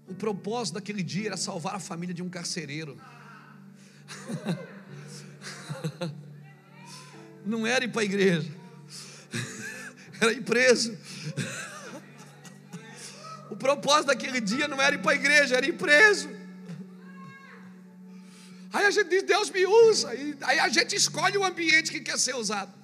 O 0.09 0.15
propósito 0.15 0.77
daquele 0.77 1.03
dia 1.03 1.27
era 1.27 1.37
salvar 1.37 1.75
a 1.75 1.79
família 1.79 2.15
de 2.15 2.23
um 2.23 2.31
carcereiro. 2.31 2.99
Não 7.45 7.67
era 7.67 7.85
ir 7.85 7.89
para 7.89 8.01
a 8.01 8.05
igreja, 8.07 8.51
era 10.19 10.33
ir 10.33 10.43
preso. 10.43 10.97
O 13.51 13.57
propósito 13.57 14.07
daquele 14.07 14.41
dia 14.41 14.67
não 14.67 14.81
era 14.83 14.97
ir 14.97 15.03
para 15.03 15.13
a 15.13 15.15
igreja, 15.15 15.57
era 15.57 15.65
ir 15.65 15.75
preso. 15.75 16.29
Aí 18.73 18.85
a 18.85 18.91
gente 18.91 19.09
diz, 19.09 19.23
Deus 19.23 19.49
me 19.51 19.65
usa. 19.65 20.11
Aí 20.11 20.59
a 20.59 20.69
gente 20.69 20.97
escolhe 20.97 21.39
o 21.39 21.45
ambiente 21.45 21.93
que 21.93 22.01
quer 22.01 22.19
ser 22.19 22.35
usado. 22.35 22.75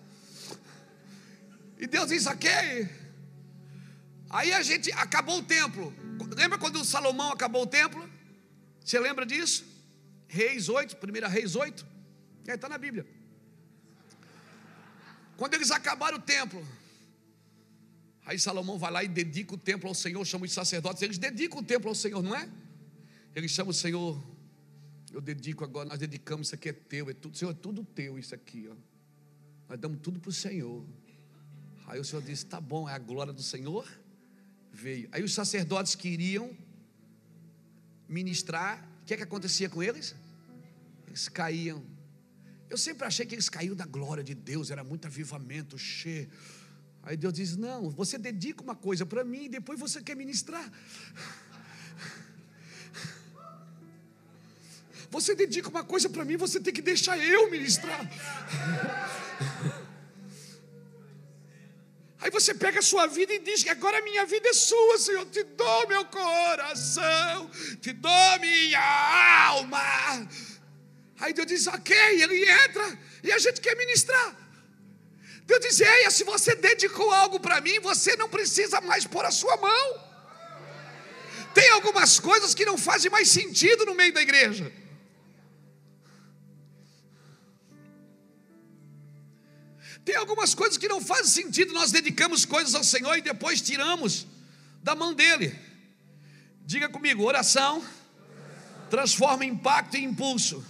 E 1.82 1.86
Deus 1.88 2.10
diz, 2.10 2.26
ok. 2.26 2.48
Aí 4.30 4.52
a 4.52 4.62
gente 4.62 4.92
acabou 4.92 5.40
o 5.40 5.42
templo. 5.42 5.92
Lembra 6.36 6.56
quando 6.56 6.84
Salomão 6.84 7.32
acabou 7.32 7.64
o 7.64 7.66
templo? 7.66 8.08
Você 8.84 9.00
lembra 9.00 9.26
disso? 9.26 9.64
Reis 10.28 10.68
8, 10.68 10.96
1 10.96 11.28
Reis 11.28 11.56
8. 11.56 11.84
É, 12.46 12.54
está 12.54 12.68
na 12.68 12.78
Bíblia. 12.78 13.04
Quando 15.36 15.54
eles 15.54 15.72
acabaram 15.72 16.18
o 16.18 16.20
templo, 16.20 16.64
aí 18.24 18.38
Salomão 18.38 18.78
vai 18.78 18.92
lá 18.92 19.02
e 19.02 19.08
dedica 19.08 19.52
o 19.52 19.58
templo 19.58 19.88
ao 19.88 19.94
Senhor, 19.94 20.24
chama 20.24 20.44
os 20.44 20.52
sacerdotes, 20.52 21.02
eles 21.02 21.18
dedicam 21.18 21.58
o 21.58 21.64
templo 21.64 21.88
ao 21.88 21.96
Senhor, 21.96 22.22
não 22.22 22.36
é? 22.36 22.48
Eles 23.34 23.50
chamam 23.50 23.72
o 23.72 23.74
Senhor, 23.74 24.22
eu 25.10 25.20
dedico 25.20 25.64
agora, 25.64 25.88
nós 25.88 25.98
dedicamos, 25.98 26.46
isso 26.46 26.54
aqui 26.54 26.68
é 26.68 26.72
teu, 26.72 27.10
é 27.10 27.12
tudo, 27.12 27.36
Senhor, 27.36 27.50
é 27.50 27.54
tudo 27.54 27.84
teu 27.84 28.20
isso 28.20 28.36
aqui, 28.36 28.68
ó. 28.70 28.76
Nós 29.68 29.80
damos 29.80 29.98
tudo 30.00 30.20
para 30.20 30.28
o 30.28 30.32
Senhor. 30.32 30.86
Aí 31.86 32.00
o 32.00 32.04
Senhor 32.04 32.22
disse: 32.22 32.46
Tá 32.46 32.60
bom, 32.60 32.88
é 32.88 32.94
a 32.94 32.98
glória 32.98 33.32
do 33.32 33.42
Senhor 33.42 33.86
veio. 34.72 35.08
Aí 35.12 35.22
os 35.22 35.34
sacerdotes 35.34 35.94
que 35.94 36.08
iriam 36.08 36.56
ministrar, 38.08 38.82
o 39.02 39.04
que 39.04 39.14
é 39.14 39.16
que 39.16 39.22
acontecia 39.22 39.68
com 39.68 39.82
eles? 39.82 40.14
Eles 41.06 41.28
caíam. 41.28 41.84
Eu 42.70 42.78
sempre 42.78 43.06
achei 43.06 43.26
que 43.26 43.34
eles 43.34 43.48
caíam 43.48 43.76
da 43.76 43.84
glória 43.84 44.24
de 44.24 44.34
Deus, 44.34 44.70
era 44.70 44.82
muito 44.82 45.06
avivamento, 45.06 45.76
cheio. 45.76 46.30
Aí 47.02 47.16
Deus 47.16 47.34
diz: 47.34 47.56
Não, 47.56 47.90
você 47.90 48.16
dedica 48.16 48.62
uma 48.62 48.74
coisa 48.74 49.04
para 49.04 49.22
mim 49.24 49.44
e 49.44 49.48
depois 49.48 49.78
você 49.78 50.02
quer 50.02 50.16
ministrar. 50.16 50.70
Você 55.10 55.34
dedica 55.34 55.68
uma 55.68 55.84
coisa 55.84 56.08
para 56.08 56.24
mim, 56.24 56.38
você 56.38 56.58
tem 56.58 56.72
que 56.72 56.80
deixar 56.80 57.18
eu 57.18 57.50
ministrar. 57.50 58.00
Aí 62.22 62.30
você 62.30 62.54
pega 62.54 62.78
a 62.78 62.82
sua 62.82 63.08
vida 63.08 63.34
e 63.34 63.40
diz 63.40 63.64
que 63.64 63.68
agora 63.68 63.98
a 63.98 64.02
minha 64.02 64.24
vida 64.24 64.48
é 64.48 64.52
sua, 64.52 64.96
Senhor. 64.96 65.26
Te 65.26 65.42
dou 65.42 65.88
meu 65.88 66.04
coração, 66.04 67.50
te 67.80 67.92
dou 67.92 68.38
minha 68.40 69.48
alma. 69.48 70.28
Aí 71.18 71.32
Deus 71.32 71.48
diz, 71.48 71.66
ok, 71.66 71.96
ele 72.22 72.48
entra 72.48 72.98
e 73.24 73.32
a 73.32 73.38
gente 73.38 73.60
quer 73.60 73.76
ministrar. 73.76 74.36
Deus 75.44 75.60
diz, 75.60 75.80
eia, 75.80 76.10
se 76.12 76.22
você 76.22 76.54
dedicou 76.54 77.10
algo 77.10 77.40
para 77.40 77.60
mim, 77.60 77.80
você 77.80 78.14
não 78.14 78.28
precisa 78.28 78.80
mais 78.80 79.04
pôr 79.04 79.24
a 79.24 79.32
sua 79.32 79.56
mão. 79.56 80.12
Tem 81.52 81.70
algumas 81.70 82.20
coisas 82.20 82.54
que 82.54 82.64
não 82.64 82.78
fazem 82.78 83.10
mais 83.10 83.28
sentido 83.28 83.84
no 83.84 83.96
meio 83.96 84.12
da 84.12 84.22
igreja. 84.22 84.72
Tem 90.04 90.16
algumas 90.16 90.54
coisas 90.54 90.76
que 90.76 90.88
não 90.88 91.00
fazem 91.00 91.44
sentido, 91.44 91.72
nós 91.72 91.92
dedicamos 91.92 92.44
coisas 92.44 92.74
ao 92.74 92.82
Senhor 92.82 93.16
e 93.16 93.22
depois 93.22 93.60
tiramos 93.60 94.26
da 94.82 94.94
mão 94.94 95.14
dele. 95.14 95.56
Diga 96.64 96.88
comigo, 96.88 97.22
oração 97.22 97.84
transforma 98.90 99.44
impacto 99.44 99.96
em 99.96 100.04
impulso. 100.04 100.64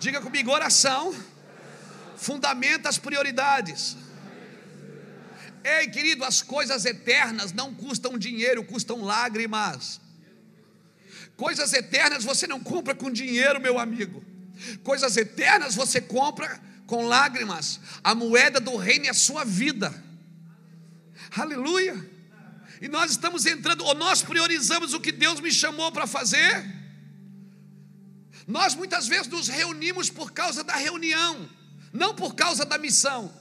Diga 0.00 0.20
comigo, 0.20 0.50
oração 0.50 1.14
fundamenta 2.16 2.88
as 2.88 2.98
prioridades. 2.98 3.96
Ei, 5.62 5.88
querido, 5.88 6.24
as 6.24 6.40
coisas 6.40 6.84
eternas 6.84 7.52
não 7.52 7.74
custam 7.74 8.18
dinheiro, 8.18 8.64
custam 8.64 9.02
lágrimas. 9.02 10.00
Coisas 11.36 11.72
eternas 11.72 12.24
você 12.24 12.46
não 12.46 12.60
compra 12.60 12.94
com 12.94 13.10
dinheiro, 13.10 13.60
meu 13.60 13.78
amigo. 13.78 14.24
Coisas 14.82 15.16
eternas 15.16 15.74
você 15.74 16.00
compra 16.00 16.60
com 16.88 17.06
lágrimas. 17.06 17.78
A 18.02 18.14
moeda 18.14 18.58
do 18.58 18.74
reino 18.76 19.06
é 19.06 19.10
a 19.10 19.14
sua 19.14 19.44
vida. 19.44 19.94
Aleluia. 21.36 21.94
E 22.80 22.88
nós 22.88 23.10
estamos 23.12 23.44
entrando, 23.44 23.84
ou 23.84 23.94
nós 23.94 24.22
priorizamos 24.22 24.94
o 24.94 25.00
que 25.00 25.12
Deus 25.12 25.38
me 25.38 25.52
chamou 25.52 25.92
para 25.92 26.06
fazer. 26.06 26.64
Nós 28.46 28.74
muitas 28.74 29.06
vezes 29.06 29.28
nos 29.28 29.48
reunimos 29.48 30.08
por 30.08 30.32
causa 30.32 30.64
da 30.64 30.74
reunião, 30.74 31.48
não 31.92 32.14
por 32.14 32.34
causa 32.34 32.64
da 32.64 32.78
missão. 32.78 33.36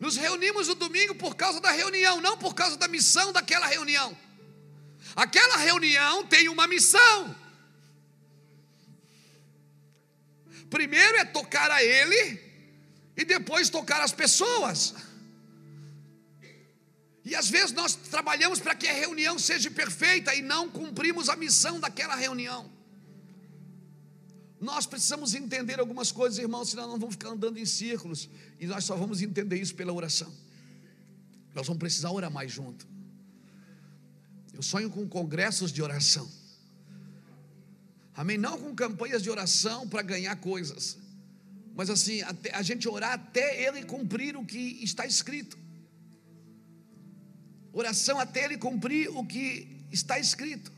Nos 0.00 0.16
reunimos 0.16 0.66
no 0.66 0.74
domingo 0.74 1.14
por 1.14 1.36
causa 1.36 1.60
da 1.60 1.70
reunião, 1.70 2.20
não 2.20 2.36
por 2.36 2.52
causa 2.54 2.76
da 2.76 2.88
missão 2.88 3.32
daquela 3.32 3.66
reunião. 3.66 4.16
Aquela 5.14 5.56
reunião 5.58 6.26
tem 6.26 6.48
uma 6.48 6.66
missão. 6.66 7.36
Primeiro 10.70 11.18
é 11.18 11.24
tocar 11.24 11.70
a 11.70 11.82
Ele 11.82 12.40
e 13.16 13.24
depois 13.24 13.68
tocar 13.68 14.00
as 14.00 14.12
pessoas. 14.12 14.94
E 17.24 17.34
às 17.34 17.50
vezes 17.50 17.72
nós 17.72 17.94
trabalhamos 17.94 18.60
para 18.60 18.74
que 18.74 18.88
a 18.88 18.92
reunião 18.92 19.38
seja 19.38 19.70
perfeita 19.70 20.34
e 20.34 20.40
não 20.40 20.70
cumprimos 20.70 21.28
a 21.28 21.36
missão 21.36 21.78
daquela 21.78 22.14
reunião. 22.14 22.70
Nós 24.60 24.86
precisamos 24.86 25.34
entender 25.34 25.80
algumas 25.80 26.12
coisas, 26.12 26.38
irmãos, 26.38 26.70
senão 26.70 26.86
nós 26.88 27.00
vamos 27.00 27.14
ficar 27.14 27.30
andando 27.30 27.58
em 27.58 27.66
círculos 27.66 28.28
e 28.58 28.66
nós 28.66 28.84
só 28.84 28.94
vamos 28.94 29.22
entender 29.22 29.56
isso 29.56 29.74
pela 29.74 29.92
oração. 29.92 30.32
Nós 31.54 31.66
vamos 31.66 31.80
precisar 31.80 32.10
orar 32.10 32.30
mais 32.30 32.52
junto. 32.52 32.86
Eu 34.52 34.62
sonho 34.62 34.90
com 34.90 35.08
congressos 35.08 35.72
de 35.72 35.82
oração. 35.82 36.30
Amém? 38.20 38.36
Não 38.36 38.58
com 38.58 38.74
campanhas 38.74 39.22
de 39.22 39.30
oração 39.30 39.88
para 39.88 40.02
ganhar 40.02 40.36
coisas, 40.36 40.98
mas 41.74 41.88
assim, 41.88 42.20
a 42.52 42.60
gente 42.60 42.86
orar 42.86 43.14
até 43.14 43.64
ele 43.64 43.82
cumprir 43.82 44.36
o 44.36 44.44
que 44.44 44.58
está 44.84 45.06
escrito. 45.06 45.56
Oração 47.72 48.20
até 48.20 48.44
ele 48.44 48.58
cumprir 48.58 49.08
o 49.08 49.24
que 49.24 49.86
está 49.90 50.18
escrito. 50.18 50.70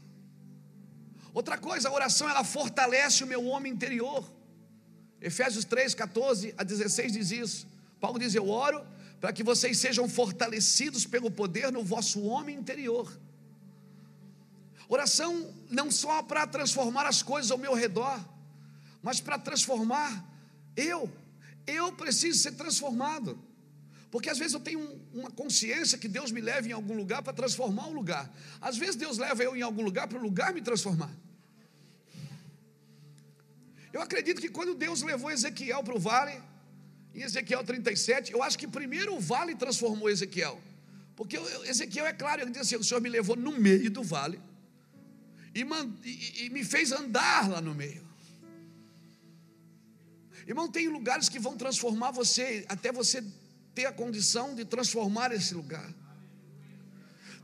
Outra 1.34 1.58
coisa, 1.58 1.88
a 1.88 1.92
oração 1.92 2.30
ela 2.30 2.44
fortalece 2.44 3.24
o 3.24 3.26
meu 3.26 3.44
homem 3.46 3.72
interior. 3.72 4.24
Efésios 5.20 5.64
3, 5.64 5.94
14 5.96 6.54
a 6.56 6.62
16 6.62 7.12
diz 7.12 7.32
isso. 7.32 7.66
Paulo 7.98 8.20
diz: 8.20 8.36
Eu 8.36 8.48
oro 8.48 8.86
para 9.20 9.32
que 9.32 9.42
vocês 9.42 9.78
sejam 9.78 10.08
fortalecidos 10.08 11.06
pelo 11.06 11.28
poder 11.28 11.72
no 11.72 11.82
vosso 11.82 12.22
homem 12.22 12.56
interior 12.56 13.12
Oração 14.88 15.52
não 15.70 15.90
só 15.90 16.22
para 16.22 16.46
transformar 16.46 17.06
as 17.06 17.22
coisas 17.22 17.50
ao 17.50 17.58
meu 17.58 17.74
redor, 17.74 18.22
mas 19.02 19.20
para 19.20 19.38
transformar 19.38 20.24
eu. 20.76 21.10
Eu 21.66 21.92
preciso 21.92 22.38
ser 22.38 22.52
transformado. 22.52 23.38
Porque 24.10 24.28
às 24.28 24.38
vezes 24.38 24.52
eu 24.52 24.60
tenho 24.60 25.00
uma 25.14 25.30
consciência 25.30 25.96
que 25.96 26.06
Deus 26.06 26.30
me 26.30 26.40
leva 26.40 26.68
em 26.68 26.72
algum 26.72 26.94
lugar 26.94 27.22
para 27.22 27.32
transformar 27.32 27.86
um 27.86 27.94
lugar. 27.94 28.30
Às 28.60 28.76
vezes 28.76 28.94
Deus 28.94 29.16
leva 29.16 29.42
eu 29.42 29.56
em 29.56 29.62
algum 29.62 29.82
lugar 29.82 30.06
para 30.06 30.18
o 30.18 30.22
lugar 30.22 30.52
me 30.52 30.60
transformar. 30.60 31.10
Eu 33.92 34.00
acredito 34.00 34.40
que 34.40 34.48
quando 34.48 34.74
Deus 34.74 35.02
levou 35.02 35.30
Ezequiel 35.30 35.82
para 35.82 35.96
o 35.96 35.98
vale, 35.98 36.40
em 37.14 37.22
Ezequiel 37.22 37.64
37, 37.64 38.32
eu 38.32 38.42
acho 38.42 38.58
que 38.58 38.66
primeiro 38.66 39.14
o 39.14 39.20
vale 39.20 39.54
transformou 39.54 40.10
Ezequiel. 40.10 40.60
Porque 41.16 41.36
Ezequiel 41.66 42.06
é 42.06 42.12
claro, 42.12 42.42
ele 42.42 42.50
diz 42.50 42.62
assim: 42.62 42.76
o 42.76 42.84
Senhor 42.84 43.00
me 43.00 43.08
levou 43.08 43.36
no 43.36 43.52
meio 43.52 43.90
do 43.90 44.02
vale 44.02 44.40
e, 45.54 45.62
e, 45.62 46.46
e 46.46 46.50
me 46.50 46.64
fez 46.64 46.92
andar 46.92 47.48
lá 47.48 47.60
no 47.60 47.74
meio. 47.74 48.06
Irmão, 50.46 50.68
tem 50.68 50.88
lugares 50.88 51.28
que 51.28 51.38
vão 51.38 51.56
transformar 51.56 52.10
você, 52.10 52.64
até 52.68 52.90
você 52.90 53.22
ter 53.74 53.86
a 53.86 53.92
condição 53.92 54.54
de 54.54 54.64
transformar 54.64 55.32
esse 55.32 55.54
lugar. 55.54 55.92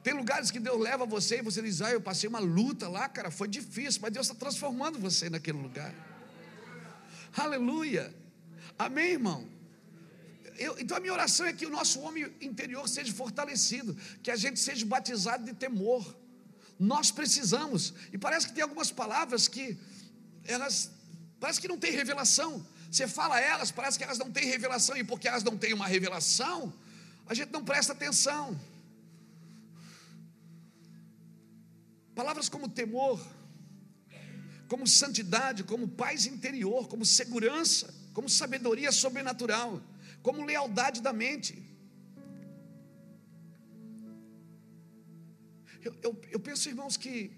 Tem 0.02 0.14
lugares 0.14 0.50
que 0.50 0.58
Deus 0.58 0.80
leva 0.80 1.06
você 1.06 1.38
e 1.38 1.42
você 1.42 1.60
diz: 1.60 1.82
Ah, 1.82 1.90
eu 1.90 2.00
passei 2.00 2.28
uma 2.28 2.38
luta 2.38 2.88
lá, 2.88 3.08
cara, 3.08 3.30
foi 3.30 3.48
difícil, 3.48 4.00
mas 4.00 4.12
Deus 4.12 4.26
está 4.26 4.38
transformando 4.38 4.98
você 4.98 5.28
naquele 5.28 5.58
lugar. 5.58 5.94
Aleluia. 7.36 8.14
Amém, 8.78 9.12
irmão? 9.12 9.46
Eu, 10.56 10.76
então 10.78 10.96
a 10.96 11.00
minha 11.00 11.12
oração 11.12 11.46
é 11.46 11.52
que 11.52 11.66
o 11.66 11.70
nosso 11.70 12.00
homem 12.00 12.26
interior 12.40 12.88
seja 12.88 13.12
fortalecido, 13.12 13.96
que 14.22 14.30
a 14.30 14.36
gente 14.36 14.58
seja 14.58 14.84
batizado 14.84 15.44
de 15.44 15.54
temor. 15.54 16.16
Nós 16.78 17.10
precisamos. 17.10 17.92
E 18.12 18.18
parece 18.18 18.46
que 18.46 18.52
tem 18.52 18.62
algumas 18.62 18.90
palavras 18.90 19.48
que 19.48 19.76
elas 20.44 20.90
parece 21.40 21.60
que 21.60 21.68
não 21.68 21.78
tem 21.78 21.92
revelação. 21.92 22.64
Você 22.90 23.06
fala 23.06 23.40
elas, 23.40 23.70
parece 23.70 23.98
que 23.98 24.04
elas 24.04 24.18
não 24.18 24.30
têm 24.30 24.46
revelação 24.46 24.96
e 24.96 25.04
porque 25.04 25.28
elas 25.28 25.42
não 25.42 25.56
têm 25.56 25.74
uma 25.74 25.86
revelação, 25.86 26.72
a 27.26 27.34
gente 27.34 27.52
não 27.52 27.64
presta 27.64 27.92
atenção. 27.92 28.58
Palavras 32.14 32.48
como 32.48 32.68
temor, 32.68 33.24
como 34.68 34.86
santidade, 34.86 35.62
como 35.64 35.86
paz 35.86 36.26
interior, 36.26 36.88
como 36.88 37.04
segurança, 37.04 37.94
como 38.12 38.28
sabedoria 38.28 38.90
sobrenatural, 38.90 39.80
como 40.22 40.44
lealdade 40.44 41.00
da 41.00 41.12
mente. 41.12 41.62
Eu, 45.88 45.94
eu, 46.02 46.20
eu 46.32 46.40
penso, 46.40 46.68
irmãos, 46.68 46.96
que 46.96 47.30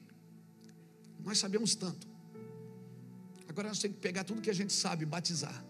nós 1.20 1.38
sabemos 1.38 1.74
tanto. 1.74 2.08
Agora 3.48 3.68
nós 3.68 3.78
temos 3.78 3.96
que 3.96 4.02
pegar 4.02 4.24
tudo 4.24 4.40
que 4.40 4.50
a 4.50 4.54
gente 4.54 4.72
sabe 4.72 5.04
e 5.04 5.06
batizar. 5.06 5.64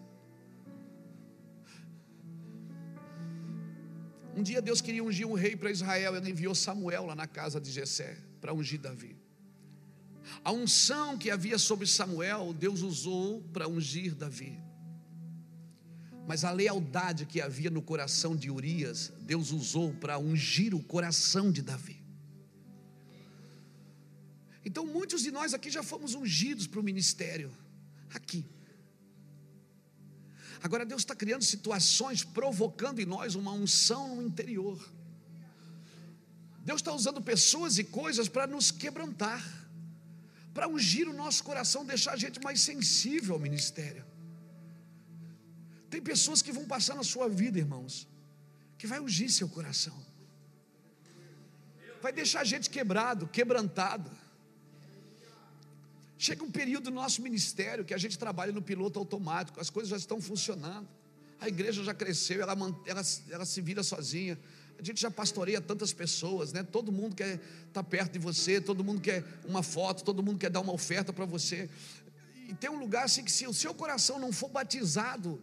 Um 4.35 4.41
dia 4.41 4.61
Deus 4.61 4.81
queria 4.81 5.03
ungir 5.03 5.27
um 5.27 5.33
rei 5.33 5.55
para 5.55 5.69
Israel, 5.69 6.15
ele 6.15 6.31
enviou 6.31 6.55
Samuel 6.55 7.05
lá 7.05 7.15
na 7.15 7.27
casa 7.27 7.59
de 7.59 7.69
Jessé 7.69 8.17
para 8.39 8.53
ungir 8.53 8.79
Davi. 8.79 9.15
A 10.43 10.51
unção 10.51 11.17
que 11.17 11.29
havia 11.29 11.57
sobre 11.59 11.85
Samuel, 11.85 12.53
Deus 12.53 12.81
usou 12.81 13.41
para 13.53 13.67
ungir 13.67 14.15
Davi. 14.15 14.57
Mas 16.27 16.43
a 16.43 16.51
lealdade 16.51 17.25
que 17.25 17.41
havia 17.41 17.69
no 17.69 17.81
coração 17.81 18.35
de 18.35 18.49
Urias, 18.49 19.11
Deus 19.21 19.51
usou 19.51 19.93
para 19.93 20.17
ungir 20.17 20.73
o 20.73 20.81
coração 20.81 21.51
de 21.51 21.61
Davi. 21.61 22.00
Então, 24.63 24.85
muitos 24.85 25.23
de 25.23 25.31
nós 25.31 25.53
aqui 25.53 25.69
já 25.69 25.83
fomos 25.83 26.13
ungidos 26.13 26.67
para 26.67 26.79
o 26.79 26.83
ministério, 26.83 27.51
aqui. 28.13 28.45
Agora, 30.61 30.85
Deus 30.85 31.01
está 31.01 31.15
criando 31.15 31.43
situações, 31.43 32.23
provocando 32.23 32.99
em 32.99 33.05
nós 33.05 33.33
uma 33.33 33.51
unção 33.51 34.15
no 34.15 34.23
interior. 34.23 34.79
Deus 36.63 36.81
está 36.81 36.93
usando 36.93 37.19
pessoas 37.21 37.79
e 37.79 37.83
coisas 37.83 38.29
para 38.29 38.45
nos 38.45 38.69
quebrantar, 38.69 39.43
para 40.53 40.67
ungir 40.67 41.09
o 41.09 41.13
nosso 41.13 41.43
coração, 41.43 41.83
deixar 41.83 42.13
a 42.13 42.17
gente 42.17 42.39
mais 42.39 42.61
sensível 42.61 43.33
ao 43.33 43.39
ministério. 43.39 44.05
Tem 45.89 46.01
pessoas 46.01 46.41
que 46.43 46.51
vão 46.51 46.65
passar 46.65 46.95
na 46.95 47.03
sua 47.03 47.27
vida, 47.27 47.57
irmãos, 47.57 48.07
que 48.77 48.85
vai 48.85 48.99
ungir 48.99 49.31
seu 49.31 49.49
coração, 49.49 49.97
vai 52.01 52.13
deixar 52.13 52.41
a 52.41 52.43
gente 52.43 52.69
quebrado, 52.69 53.27
quebrantado. 53.27 54.20
Chega 56.21 56.43
um 56.43 56.51
período 56.51 56.83
do 56.83 56.91
nosso 56.91 57.19
ministério 57.19 57.83
que 57.83 57.95
a 57.95 57.97
gente 57.97 58.15
trabalha 58.15 58.51
no 58.51 58.61
piloto 58.61 58.99
automático, 58.99 59.59
as 59.59 59.71
coisas 59.71 59.89
já 59.89 59.97
estão 59.97 60.21
funcionando, 60.21 60.87
a 61.39 61.47
igreja 61.47 61.83
já 61.83 61.95
cresceu, 61.95 62.43
ela, 62.43 62.53
ela, 62.85 63.01
ela 63.31 63.43
se 63.43 63.59
vira 63.59 63.81
sozinha. 63.81 64.37
A 64.77 64.83
gente 64.83 65.01
já 65.01 65.09
pastoreia 65.09 65.59
tantas 65.59 65.91
pessoas, 65.91 66.53
né? 66.53 66.61
Todo 66.61 66.91
mundo 66.91 67.15
quer 67.15 67.41
estar 67.67 67.83
perto 67.83 68.11
de 68.11 68.19
você, 68.19 68.61
todo 68.61 68.83
mundo 68.83 69.01
quer 69.01 69.25
uma 69.45 69.63
foto, 69.63 70.03
todo 70.03 70.21
mundo 70.21 70.37
quer 70.37 70.51
dar 70.51 70.59
uma 70.59 70.71
oferta 70.71 71.11
para 71.11 71.25
você. 71.25 71.67
E 72.47 72.53
tem 72.53 72.69
um 72.69 72.77
lugar 72.77 73.05
assim 73.05 73.23
que 73.23 73.31
se 73.31 73.47
o 73.47 73.53
seu 73.53 73.73
coração 73.73 74.19
não 74.19 74.31
for 74.31 74.49
batizado 74.49 75.41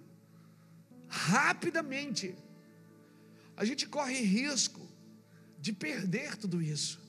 rapidamente, 1.08 2.36
a 3.56 3.64
gente 3.64 3.84
corre 3.84 4.20
risco 4.20 4.88
de 5.58 5.72
perder 5.72 6.36
tudo 6.36 6.62
isso. 6.62 7.00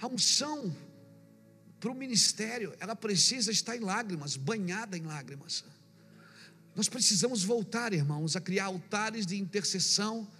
A 0.00 0.08
unção 0.08 0.74
para 1.80 1.90
o 1.90 1.94
ministério, 1.94 2.74
ela 2.78 2.94
precisa 2.94 3.50
estar 3.50 3.74
em 3.74 3.80
lágrimas, 3.80 4.36
banhada 4.36 4.98
em 4.98 5.02
lágrimas. 5.02 5.64
Nós 6.76 6.88
precisamos 6.88 7.42
voltar, 7.42 7.94
irmãos, 7.94 8.36
a 8.36 8.40
criar 8.40 8.66
altares 8.66 9.24
de 9.24 9.38
intercessão, 9.38 10.30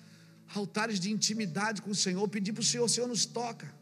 altares 0.55 1.01
de 1.01 1.11
intimidade 1.11 1.81
com 1.81 1.91
o 1.91 1.95
Senhor, 1.95 2.29
pedir 2.29 2.53
para 2.53 2.61
o 2.61 2.65
Senhor, 2.65 2.85
o 2.85 2.89
Senhor 2.89 3.07
nos 3.07 3.25
toca. 3.25 3.75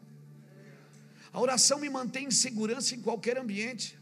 A 1.33 1.41
oração 1.41 1.81
me 1.81 1.91
mantém 1.91 2.27
em 2.27 2.31
segurança 2.31 2.95
em 2.95 3.03
qualquer 3.03 3.37
ambiente. 3.37 3.99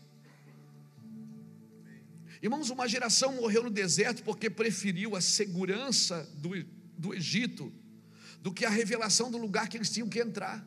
Irmãos, 2.42 2.68
uma 2.68 2.86
geração 2.86 3.32
morreu 3.32 3.64
no 3.64 3.70
deserto 3.70 4.22
porque 4.22 4.50
preferiu 4.50 5.16
a 5.16 5.20
segurança 5.20 6.28
do, 6.36 6.50
do 6.96 7.14
Egito 7.14 7.72
do 8.42 8.52
que 8.52 8.64
a 8.64 8.70
revelação 8.70 9.30
do 9.30 9.38
lugar 9.38 9.68
que 9.68 9.76
eles 9.76 9.90
tinham 9.90 10.08
que 10.08 10.20
entrar. 10.20 10.64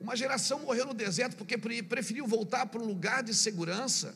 Uma 0.00 0.16
geração 0.16 0.60
morreu 0.60 0.86
no 0.86 0.94
deserto 0.94 1.36
porque 1.36 1.58
preferiu 1.58 2.26
voltar 2.26 2.66
para 2.66 2.80
um 2.80 2.86
lugar 2.86 3.22
de 3.22 3.34
segurança, 3.34 4.14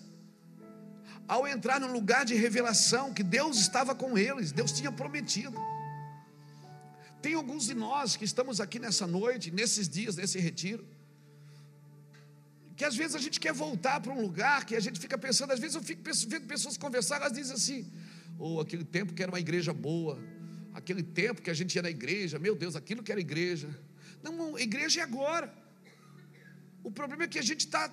ao 1.27 1.47
entrar 1.47 1.81
num 1.81 1.93
lugar 1.93 2.25
de 2.25 2.35
revelação 2.35 3.13
que 3.13 3.23
Deus 3.23 3.59
estava 3.59 3.95
com 3.95 4.17
eles, 4.17 4.53
Deus 4.53 4.73
tinha 4.73 4.93
prometido. 4.93 5.57
Tem 7.21 7.35
alguns 7.35 7.67
de 7.67 7.75
nós 7.75 8.17
que 8.17 8.25
estamos 8.25 8.61
aqui 8.61 8.79
nessa 8.79 9.07
noite, 9.07 9.51
nesses 9.51 9.89
dias, 9.89 10.17
nesse 10.17 10.39
retiro, 10.39 10.85
que 12.77 12.85
às 12.85 12.97
vezes 12.97 13.15
a 13.15 13.19
gente 13.19 13.39
quer 13.39 13.53
voltar 13.53 14.01
para 14.01 14.13
um 14.13 14.21
lugar 14.21 14.65
que 14.65 14.75
a 14.75 14.81
gente 14.81 14.99
fica 14.99 15.17
pensando, 15.17 15.53
às 15.53 15.61
vezes 15.61 15.77
eu 15.77 15.83
fico 15.83 16.03
vendo 16.29 16.47
pessoas 16.47 16.77
conversar, 16.77 17.17
elas 17.17 17.33
dizem 17.33 17.55
assim: 17.55 17.93
ou 18.39 18.57
oh, 18.57 18.61
aquele 18.61 18.85
tempo 18.85 19.13
que 19.13 19.23
era 19.23 19.31
uma 19.31 19.39
igreja 19.39 19.73
boa, 19.73 20.19
aquele 20.75 21.03
tempo 21.03 21.43
que 21.43 21.51
a 21.51 21.55
gente 21.55 21.75
ia 21.77 21.83
na 21.83 21.91
igreja, 21.91 22.39
meu 22.39 22.55
Deus, 22.57 22.75
aquilo 22.75 23.03
que 23.03 23.13
era 23.13 23.21
igreja. 23.21 23.69
Não, 24.23 24.59
igreja 24.59 25.01
é 25.01 25.05
agora. 25.05 25.62
O 26.83 26.91
problema 26.91 27.25
é 27.25 27.29
que 27.29 27.39
a 27.39 27.43
gente 27.43 27.61
está 27.61 27.91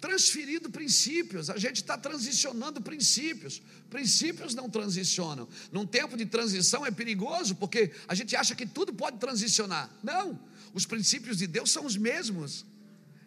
transferindo 0.00 0.70
princípios, 0.70 1.50
a 1.50 1.58
gente 1.58 1.76
está 1.76 1.96
transicionando 1.98 2.80
princípios. 2.80 3.60
Princípios 3.90 4.54
não 4.54 4.68
transicionam. 4.70 5.46
Num 5.70 5.86
tempo 5.86 6.16
de 6.16 6.24
transição 6.24 6.86
é 6.86 6.90
perigoso, 6.90 7.54
porque 7.56 7.92
a 8.08 8.14
gente 8.14 8.34
acha 8.34 8.54
que 8.54 8.66
tudo 8.66 8.94
pode 8.94 9.18
transicionar. 9.18 9.90
Não, 10.02 10.40
os 10.72 10.86
princípios 10.86 11.36
de 11.36 11.46
Deus 11.46 11.70
são 11.70 11.84
os 11.84 11.96
mesmos, 11.96 12.64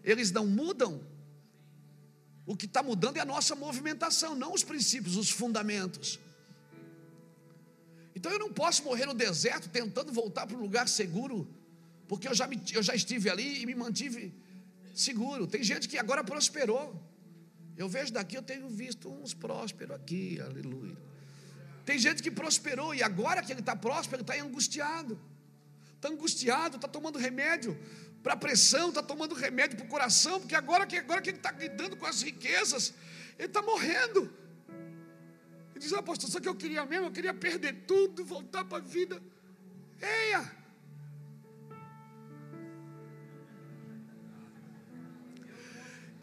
eles 0.03 0.31
não 0.31 0.47
mudam. 0.47 1.01
O 2.45 2.57
que 2.57 2.65
está 2.65 2.81
mudando 2.81 3.17
é 3.17 3.19
a 3.21 3.25
nossa 3.25 3.55
movimentação, 3.55 4.35
não 4.35 4.53
os 4.53 4.63
princípios, 4.63 5.15
os 5.15 5.29
fundamentos. 5.29 6.19
Então 8.15 8.31
eu 8.31 8.39
não 8.39 8.51
posso 8.51 8.83
morrer 8.83 9.05
no 9.05 9.13
deserto 9.13 9.69
tentando 9.69 10.11
voltar 10.11 10.47
para 10.47 10.57
um 10.57 10.61
lugar 10.61 10.87
seguro, 10.87 11.47
porque 12.07 12.27
eu 12.27 12.33
já, 12.33 12.47
me, 12.47 12.61
eu 12.71 12.81
já 12.81 12.95
estive 12.95 13.29
ali 13.29 13.61
e 13.61 13.65
me 13.65 13.75
mantive 13.75 14.33
seguro. 14.93 15.47
Tem 15.47 15.63
gente 15.63 15.87
que 15.89 15.97
agora 15.97 16.23
prosperou. 16.23 17.01
Eu 17.75 17.89
vejo 17.89 18.13
daqui, 18.13 18.35
eu 18.35 18.43
tenho 18.43 18.69
visto 18.69 19.11
uns 19.11 19.33
prósperos 19.33 19.95
aqui, 19.95 20.39
aleluia. 20.39 20.95
Tem 21.85 21.97
gente 21.97 22.21
que 22.21 22.31
prosperou 22.31 22.93
e 22.93 23.01
agora 23.01 23.41
que 23.41 23.51
ele 23.51 23.59
está 23.59 23.75
próspero, 23.75 24.21
ele 24.21 24.29
está 24.31 24.45
angustiado. 24.45 25.19
Está 25.95 26.09
angustiado, 26.09 26.75
está 26.75 26.87
tomando 26.87 27.17
remédio 27.17 27.77
para 28.21 28.37
pressão, 28.37 28.89
está 28.89 29.01
tomando 29.01 29.35
remédio 29.35 29.75
para 29.77 29.85
o 29.85 29.89
coração, 29.89 30.39
porque 30.39 30.55
agora 30.55 30.85
que, 30.85 30.97
agora 30.97 31.21
que 31.21 31.31
ele 31.31 31.37
está 31.37 31.51
lidando 31.51 31.97
com 31.97 32.05
as 32.05 32.21
riquezas, 32.21 32.93
ele 33.37 33.47
está 33.47 33.61
morrendo. 33.61 34.31
Ele 35.71 35.79
diz, 35.79 35.91
pastor, 36.01 36.29
só 36.29 36.39
que 36.39 36.47
eu 36.47 36.55
queria 36.55 36.85
mesmo, 36.85 37.07
eu 37.07 37.11
queria 37.11 37.33
perder 37.33 37.83
tudo, 37.87 38.23
voltar 38.23 38.63
para 38.63 38.77
a 38.77 38.81
vida. 38.81 39.21
Eia! 40.01 40.62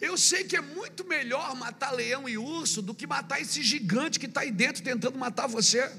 Eu 0.00 0.16
sei 0.16 0.44
que 0.44 0.56
é 0.56 0.60
muito 0.60 1.04
melhor 1.04 1.54
matar 1.54 1.90
leão 1.90 2.28
e 2.28 2.38
urso 2.38 2.80
do 2.80 2.94
que 2.94 3.06
matar 3.06 3.40
esse 3.40 3.62
gigante 3.62 4.18
que 4.18 4.26
está 4.26 4.40
aí 4.40 4.50
dentro 4.50 4.82
tentando 4.82 5.18
matar 5.18 5.46
você. 5.46 5.92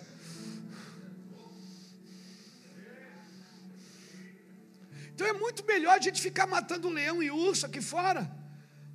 Então 5.14 5.28
é 5.28 5.34
muito 5.34 5.64
melhor 5.66 5.98
a 5.98 6.02
gente 6.02 6.20
ficar 6.20 6.48
matando 6.48 6.90
leão 6.90 7.22
e 7.22 7.30
urso 7.30 7.68
aqui 7.68 7.80
fora 7.80 8.30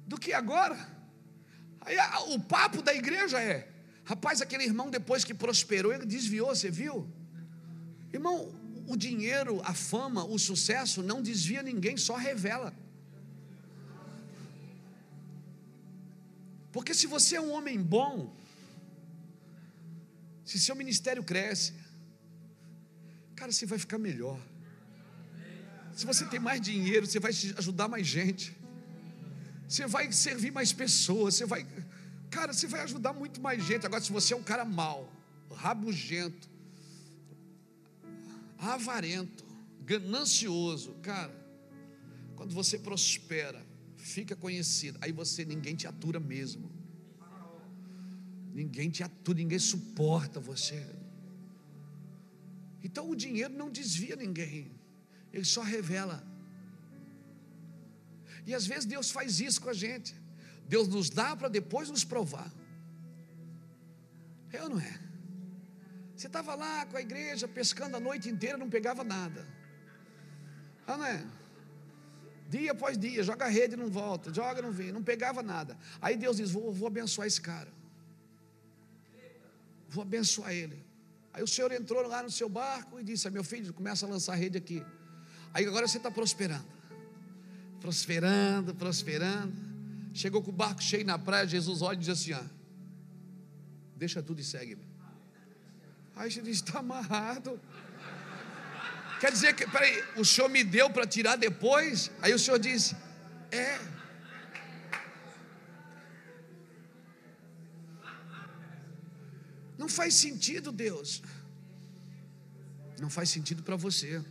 do 0.07 0.19
que 0.19 0.33
agora. 0.33 0.77
Aí 1.81 1.97
o 2.35 2.41
papo 2.41 2.83
da 2.83 2.93
igreja 2.93 3.41
é: 3.41 3.69
rapaz, 4.05 4.43
aquele 4.43 4.65
irmão 4.65 4.91
depois 4.91 5.25
que 5.25 5.33
prosperou, 5.33 5.93
ele 5.93 6.05
desviou, 6.05 6.49
você 6.49 6.69
viu? 6.69 7.09
Irmão, 8.13 8.53
o 8.89 8.97
dinheiro, 8.97 9.61
a 9.65 9.73
fama, 9.73 10.25
o 10.25 10.37
sucesso 10.37 11.01
não 11.01 11.23
desvia 11.23 11.63
ninguém, 11.63 11.97
só 11.97 12.17
revela. 12.17 12.75
Porque 16.77 16.93
se 16.93 17.07
você 17.07 17.37
é 17.37 17.41
um 17.41 17.53
homem 17.53 17.83
bom, 17.83 18.31
se 20.45 20.59
seu 20.61 20.77
ministério 20.77 21.25
cresce, 21.25 21.73
cara, 23.35 23.51
você 23.51 23.65
vai 23.65 23.79
ficar 23.79 23.97
melhor. 23.97 24.39
Se 25.95 26.05
você 26.05 26.27
tem 26.27 26.39
mais 26.39 26.61
dinheiro, 26.61 27.07
você 27.07 27.19
vai 27.19 27.31
ajudar 27.57 27.89
mais 27.89 28.07
gente. 28.07 28.55
Você 29.67 29.87
vai 29.87 30.13
servir 30.13 30.51
mais 30.51 30.71
pessoas, 30.75 31.37
você 31.37 31.47
vai, 31.47 31.67
cara, 32.31 32.53
você 32.53 32.67
vai 32.67 32.83
ajudar 32.83 33.15
muito 33.15 33.41
mais 33.41 33.65
gente. 33.65 33.87
Agora, 33.87 34.03
se 34.03 34.13
você 34.13 34.35
é 34.35 34.37
um 34.37 34.43
cara 34.43 34.67
mau, 34.67 35.11
rabugento, 35.55 36.47
avarento, 38.59 39.47
ganancioso, 39.83 40.93
cara, 41.01 41.35
quando 42.37 42.53
você 42.53 42.79
prospera, 42.79 43.66
fica 44.07 44.35
conhecido, 44.37 44.99
aí 45.03 45.13
você 45.13 45.45
ninguém 45.45 45.75
te 45.75 45.87
atura 45.87 46.21
mesmo. 46.21 46.71
Ninguém 48.55 48.89
te 48.89 49.03
atura, 49.03 49.39
ninguém 49.39 49.59
suporta 49.59 50.39
você. 50.41 50.81
Então 52.83 53.11
o 53.11 53.17
dinheiro 53.17 53.55
não 53.63 53.71
desvia 53.71 54.17
ninguém, 54.17 54.71
ele 55.33 55.45
só 55.45 55.63
revela. 55.63 56.19
E 58.47 58.55
às 58.55 58.67
vezes 58.67 58.87
Deus 58.87 59.11
faz 59.11 59.41
isso 59.41 59.61
com 59.61 59.71
a 59.71 59.75
gente. 59.75 60.15
Deus 60.69 60.87
nos 60.89 61.11
dá 61.11 61.35
para 61.35 61.49
depois 61.49 61.91
nos 61.91 62.05
provar. 62.05 62.51
É 64.53 64.63
ou 64.63 64.69
não 64.69 64.79
é? 64.79 65.01
Você 66.17 66.29
estava 66.29 66.55
lá 66.55 66.87
com 66.87 66.97
a 66.97 67.01
igreja 67.01 67.47
pescando 67.47 67.97
a 67.97 68.01
noite 68.01 68.29
inteira, 68.29 68.57
não 68.57 68.71
pegava 68.71 69.03
nada. 69.03 69.47
Ah, 70.87 70.97
não 70.97 71.05
é? 71.05 71.27
Dia 72.49 72.73
após 72.73 72.97
dia, 72.97 73.23
joga 73.25 73.45
a 73.45 73.49
rede 73.49 73.75
e 73.75 73.77
não 73.77 73.89
volta, 73.89 74.33
joga 74.33 74.63
não 74.63 74.71
vem, 74.71 74.93
não 74.93 75.03
pegava 75.03 75.43
nada. 75.43 75.77
Aí 76.01 76.17
Deus 76.17 76.37
diz: 76.37 76.51
vou, 76.51 76.73
vou 76.73 76.87
abençoar 76.87 77.27
esse 77.27 77.41
cara. 77.41 77.73
Vou 79.89 80.03
abençoar 80.03 80.53
ele. 80.53 80.85
Aí 81.33 81.43
o 81.43 81.47
Senhor 81.47 81.71
entrou 81.73 82.07
lá 82.07 82.23
no 82.23 82.31
seu 82.31 82.49
barco 82.49 83.01
e 83.01 83.05
disse: 83.05 83.29
Meu 83.31 83.45
filho, 83.45 83.73
começa 83.75 84.07
a 84.07 84.09
lançar 84.09 84.35
rede 84.35 84.57
aqui. 84.57 84.85
Aí 85.53 85.67
agora 85.67 85.89
você 85.89 85.97
está 85.97 86.11
prosperando, 86.11 86.67
prosperando, 87.81 88.75
prosperando. 88.75 89.55
Chegou 90.15 90.43
com 90.43 90.51
o 90.51 90.55
barco 90.55 90.83
cheio 90.83 91.05
na 91.05 91.19
praia. 91.19 91.47
Jesus 91.47 91.83
olha 91.83 91.97
e 91.97 92.01
diz 92.01 92.09
assim: 92.09 92.33
ó, 92.33 92.43
Deixa 93.97 94.23
tudo 94.23 94.41
e 94.41 94.45
segue-me. 94.45 94.87
Aí 96.15 96.31
você 96.31 96.41
diz: 96.43 96.57
Está 96.57 96.79
amarrado. 96.79 97.61
Quer 99.21 99.33
dizer 99.33 99.55
que, 99.55 99.67
peraí, 99.67 100.05
o 100.17 100.25
senhor 100.25 100.49
me 100.49 100.63
deu 100.63 100.91
para 100.91 101.07
tirar 101.07 101.37
depois? 101.37 102.11
Aí 102.21 102.35
o 102.35 102.39
senhor 102.39 102.59
disse: 102.59 102.95
É. 103.51 103.79
Não 109.79 109.89
faz 109.89 110.15
sentido, 110.15 110.71
Deus. 110.73 111.23
Não 112.99 113.11
faz 113.11 113.29
sentido 113.31 113.63
para 113.63 113.77
você. 113.77 114.23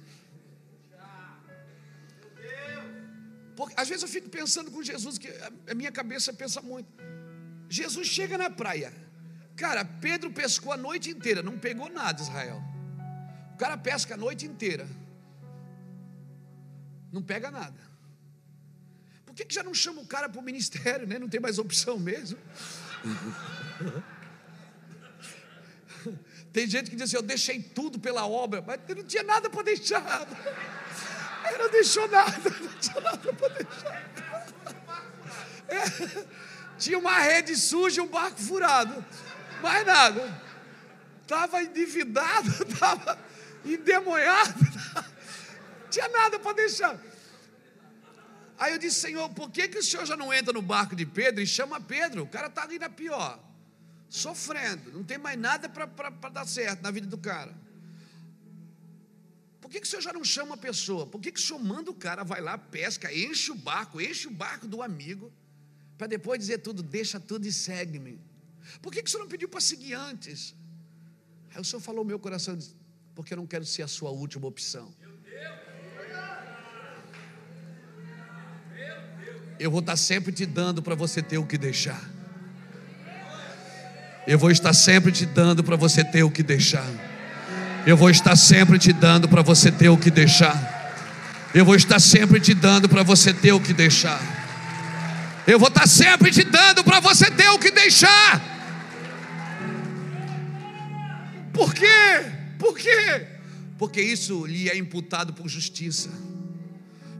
Porque, 3.55 3.73
às 3.77 3.88
vezes 3.88 4.03
eu 4.03 4.09
fico 4.09 4.29
pensando 4.29 4.69
com 4.69 4.83
Jesus, 4.83 5.17
que 5.17 5.29
a 5.69 5.73
minha 5.73 5.91
cabeça 5.91 6.33
pensa 6.33 6.61
muito. 6.61 6.89
Jesus 7.69 8.07
chega 8.07 8.38
na 8.38 8.49
praia. 8.49 8.93
Cara, 9.55 9.86
Pedro 9.86 10.31
pescou 10.31 10.73
a 10.73 10.77
noite 10.77 11.09
inteira, 11.09 11.41
não 11.41 11.57
pegou 11.57 11.89
nada, 11.89 12.21
Israel. 12.21 12.74
O 13.56 13.58
cara 13.58 13.78
pesca 13.78 14.16
a 14.16 14.18
noite 14.18 14.45
inteira, 14.45 14.86
não 17.10 17.24
pega 17.24 17.49
nada. 17.49 17.80
Por 19.26 19.34
que, 19.34 19.45
que 19.45 19.56
já 19.56 19.64
não 19.64 19.74
chama 19.74 20.01
o 20.01 20.06
cara 20.06 20.28
para 20.28 20.41
o 20.41 20.43
ministério, 20.43 21.08
né? 21.08 21.18
Não 21.18 21.30
tem 21.30 21.39
mais 21.39 21.58
opção 21.58 21.97
mesmo. 21.97 22.38
Tem 26.51 26.68
gente 26.68 26.89
que 26.89 26.97
diz 26.97 27.03
assim: 27.03 27.16
Eu 27.16 27.22
deixei 27.22 27.62
tudo 27.62 27.97
pela 27.97 28.28
obra, 28.28 28.62
mas 28.62 28.78
não 28.93 29.06
tinha 29.06 29.24
nada 29.24 29.49
para 29.49 29.64
deixar. 29.64 30.03
Ele 31.47 31.58
não 31.58 31.72
deixou 31.72 32.10
nada, 32.10 32.38
não 32.60 32.78
tinha 32.78 32.99
nada 32.99 33.34
para 33.34 33.47
deixar. 33.47 34.12
É, 35.70 36.26
tinha 36.78 36.99
uma 36.99 37.20
rede 37.20 37.56
suja 37.56 38.01
e 38.01 38.03
um 38.03 38.08
barco 38.08 38.41
furado, 38.41 39.06
mais 39.62 39.86
nada. 39.86 40.43
Estava 41.22 41.64
endividado, 41.64 42.49
estava 42.64 43.18
endemonhado, 43.66 44.53
não 44.93 45.89
tinha 45.89 46.07
nada 46.09 46.39
para 46.39 46.53
deixar. 46.53 46.99
Aí 48.57 48.72
eu 48.72 48.78
disse, 48.78 49.01
Senhor, 49.01 49.30
por 49.32 49.49
que, 49.51 49.68
que 49.68 49.80
o 49.80 49.84
Senhor 49.84 50.05
já 50.05 50.16
não 50.16 50.34
entra 50.34 50.53
no 50.53 50.61
barco 50.61 50.95
de 50.95 51.05
Pedro 51.05 51.41
e 51.41 51.47
chama 51.47 51.82
Pedro? 51.82 52.24
O 52.24 52.28
cara 52.28 52.47
está 52.47 52.63
ali 52.63 52.80
na 52.80 52.89
pior 52.89 53.43
sofrendo, 54.09 54.91
não 54.93 55.03
tem 55.03 55.18
mais 55.18 55.38
nada 55.38 55.68
para 55.68 56.30
dar 56.30 56.47
certo 56.47 56.82
na 56.82 56.91
vida 56.91 57.07
do 57.07 57.18
cara. 57.18 57.53
Por 59.59 59.70
que, 59.70 59.82
que 59.82 59.88
o 59.88 59.89
senhor 59.89 60.01
já 60.01 60.13
não 60.13 60.24
chama 60.24 60.55
a 60.55 60.57
pessoa? 60.57 61.07
Por 61.07 61.20
que, 61.20 61.32
que 61.32 61.39
o 61.39 61.43
senhor 61.43 61.59
manda 61.59 61.89
o 61.89 61.93
cara, 61.93 62.24
vai 62.24 62.39
lá, 62.39 62.57
pesca, 62.57 63.13
enche 63.13 63.51
o 63.51 63.55
barco, 63.55 63.99
enche 63.99 64.28
o 64.28 64.32
barco 64.32 64.68
do 64.68 64.82
amigo, 64.82 65.34
para 65.97 66.07
depois 66.07 66.39
dizer 66.39 66.59
tudo, 66.59 66.84
deixa 66.84 67.20
tudo 67.20 67.45
e 67.47 67.51
segue-me? 67.51 68.20
Por 68.82 68.93
que, 68.93 69.01
que 69.01 69.09
o 69.09 69.11
senhor 69.11 69.24
não 69.24 69.30
pediu 69.30 69.49
para 69.49 69.59
seguir 69.59 69.93
antes? 69.93 70.55
Aí 71.53 71.59
o 71.59 71.63
senhor 71.66 71.82
falou 71.82 72.05
meu 72.05 72.20
coração, 72.20 72.57
porque 73.16 73.34
eu 73.34 73.38
não 73.38 73.47
quero 73.47 73.66
ser 73.66 73.82
a 73.82 73.88
sua 73.88 74.09
última 74.09 74.45
opção. 74.45 74.93
Eu 79.57 79.72
vou 79.72 79.80
estar 79.80 79.95
sempre 79.95 80.34
te 80.34 80.45
dando 80.45 80.84
para 80.84 80.95
você 80.95 81.22
ter 81.22 81.38
o 81.38 81.45
que 81.45 81.57
deixar. 81.57 82.03
Eu 84.28 84.38
vou 84.38 84.51
estar 84.51 84.74
sempre 84.74 85.13
te 85.13 85.26
dando 85.26 85.63
para 85.63 85.78
você 85.78 86.03
ter 86.03 86.24
o 86.24 86.30
que 86.30 86.43
deixar. 86.43 86.86
Eu 87.88 87.95
vou 87.95 88.09
estar 88.09 88.36
sempre 88.36 88.78
te 88.78 88.91
dando 88.91 89.30
para 89.30 89.41
você 89.41 89.72
ter 89.72 89.88
o 89.88 89.97
que 89.97 90.11
deixar. 90.11 90.91
Eu 91.53 91.63
vou 91.63 91.76
estar 91.76 92.01
sempre 92.01 92.41
te 92.41 92.53
dando 92.53 92.89
para 92.89 93.01
você 93.01 93.34
ter 93.34 93.53
o 93.53 93.61
que 93.61 93.72
deixar. 93.72 94.20
Eu 95.47 95.57
vou 95.57 95.70
estar 95.70 95.88
sempre 95.88 96.32
te 96.32 96.43
dando 96.43 96.84
para 96.84 96.99
você 96.99 97.32
ter 97.32 97.47
o 97.47 97.59
que 97.59 97.72
deixar. 97.72 98.41
Por 101.53 101.74
quê? 101.74 102.34
Por 102.66 102.76
quê? 102.80 103.28
Porque 103.78 104.01
isso 104.01 104.43
lhe 104.47 104.68
é 104.68 104.76
imputado 104.76 105.34
por 105.34 105.47
justiça. 105.47 106.09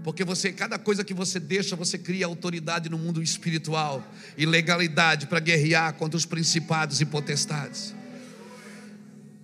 Porque 0.04 0.24
você, 0.24 0.52
cada 0.52 0.80
coisa 0.80 1.04
que 1.04 1.14
você 1.14 1.40
deixa, 1.40 1.76
você 1.76 2.00
cria 2.00 2.26
autoridade 2.26 2.90
no 2.90 2.98
mundo 2.98 3.22
espiritual 3.22 4.04
e 4.36 4.44
legalidade 4.44 5.28
para 5.28 5.40
guerrear 5.40 5.94
contra 5.94 6.18
os 6.18 6.26
principados 6.26 7.00
e 7.00 7.06
potestades. 7.06 7.94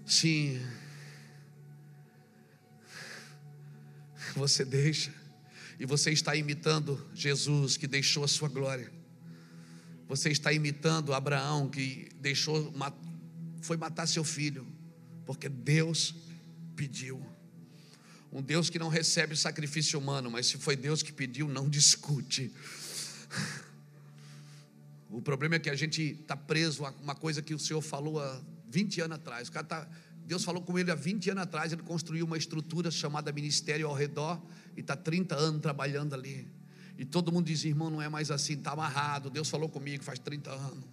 Sim. 0.03 0.59
Você 4.35 4.65
deixa 4.65 5.13
e 5.79 5.85
você 5.85 6.09
está 6.09 6.35
imitando 6.35 7.07
Jesus 7.13 7.77
que 7.77 7.85
deixou 7.85 8.23
a 8.23 8.27
sua 8.27 8.49
glória. 8.49 8.91
Você 10.07 10.29
está 10.29 10.51
imitando 10.51 11.13
Abraão 11.13 11.69
que 11.69 12.09
deixou 12.19 12.73
foi 13.61 13.77
matar 13.77 14.07
seu 14.07 14.23
filho, 14.23 14.65
porque 15.25 15.49
Deus 15.49 16.15
pediu. 16.75 17.25
Um 18.31 18.41
Deus 18.41 18.69
que 18.69 18.79
não 18.79 18.87
recebe 18.87 19.35
sacrifício 19.35 19.99
humano, 19.99 20.31
mas 20.31 20.47
se 20.47 20.57
foi 20.57 20.75
Deus 20.75 21.03
que 21.03 21.11
pediu, 21.11 21.47
não 21.47 21.69
discute. 21.69 22.51
O 25.09 25.21
problema 25.21 25.55
é 25.55 25.59
que 25.59 25.69
a 25.69 25.75
gente 25.75 26.01
está 26.21 26.37
preso 26.37 26.85
a 26.85 26.91
uma 26.91 27.13
coisa 27.13 27.41
que 27.41 27.53
o 27.53 27.59
Senhor 27.59 27.81
falou 27.81 28.21
há 28.21 28.41
20 28.69 29.01
anos 29.01 29.17
atrás. 29.17 29.49
O 29.49 29.51
cara 29.51 29.65
tá, 29.65 29.89
Deus 30.25 30.45
falou 30.45 30.61
com 30.61 30.79
ele 30.79 30.89
há 30.89 30.95
20 30.95 31.31
anos 31.31 31.43
atrás, 31.43 31.73
ele 31.73 31.83
construiu 31.83 32.25
uma 32.25 32.37
estrutura 32.37 32.89
chamada 32.89 33.29
ministério 33.33 33.87
ao 33.87 33.93
redor 33.93 34.41
e 34.77 34.79
está 34.79 34.95
30 34.95 35.35
anos 35.35 35.61
trabalhando 35.61 36.13
ali. 36.13 36.47
E 36.97 37.03
todo 37.03 37.31
mundo 37.31 37.47
diz, 37.47 37.65
irmão, 37.65 37.89
não 37.89 38.01
é 38.01 38.07
mais 38.07 38.31
assim, 38.31 38.53
está 38.53 38.71
amarrado. 38.71 39.29
Deus 39.29 39.49
falou 39.49 39.67
comigo 39.67 40.01
faz 40.03 40.19
30 40.19 40.49
anos. 40.49 40.85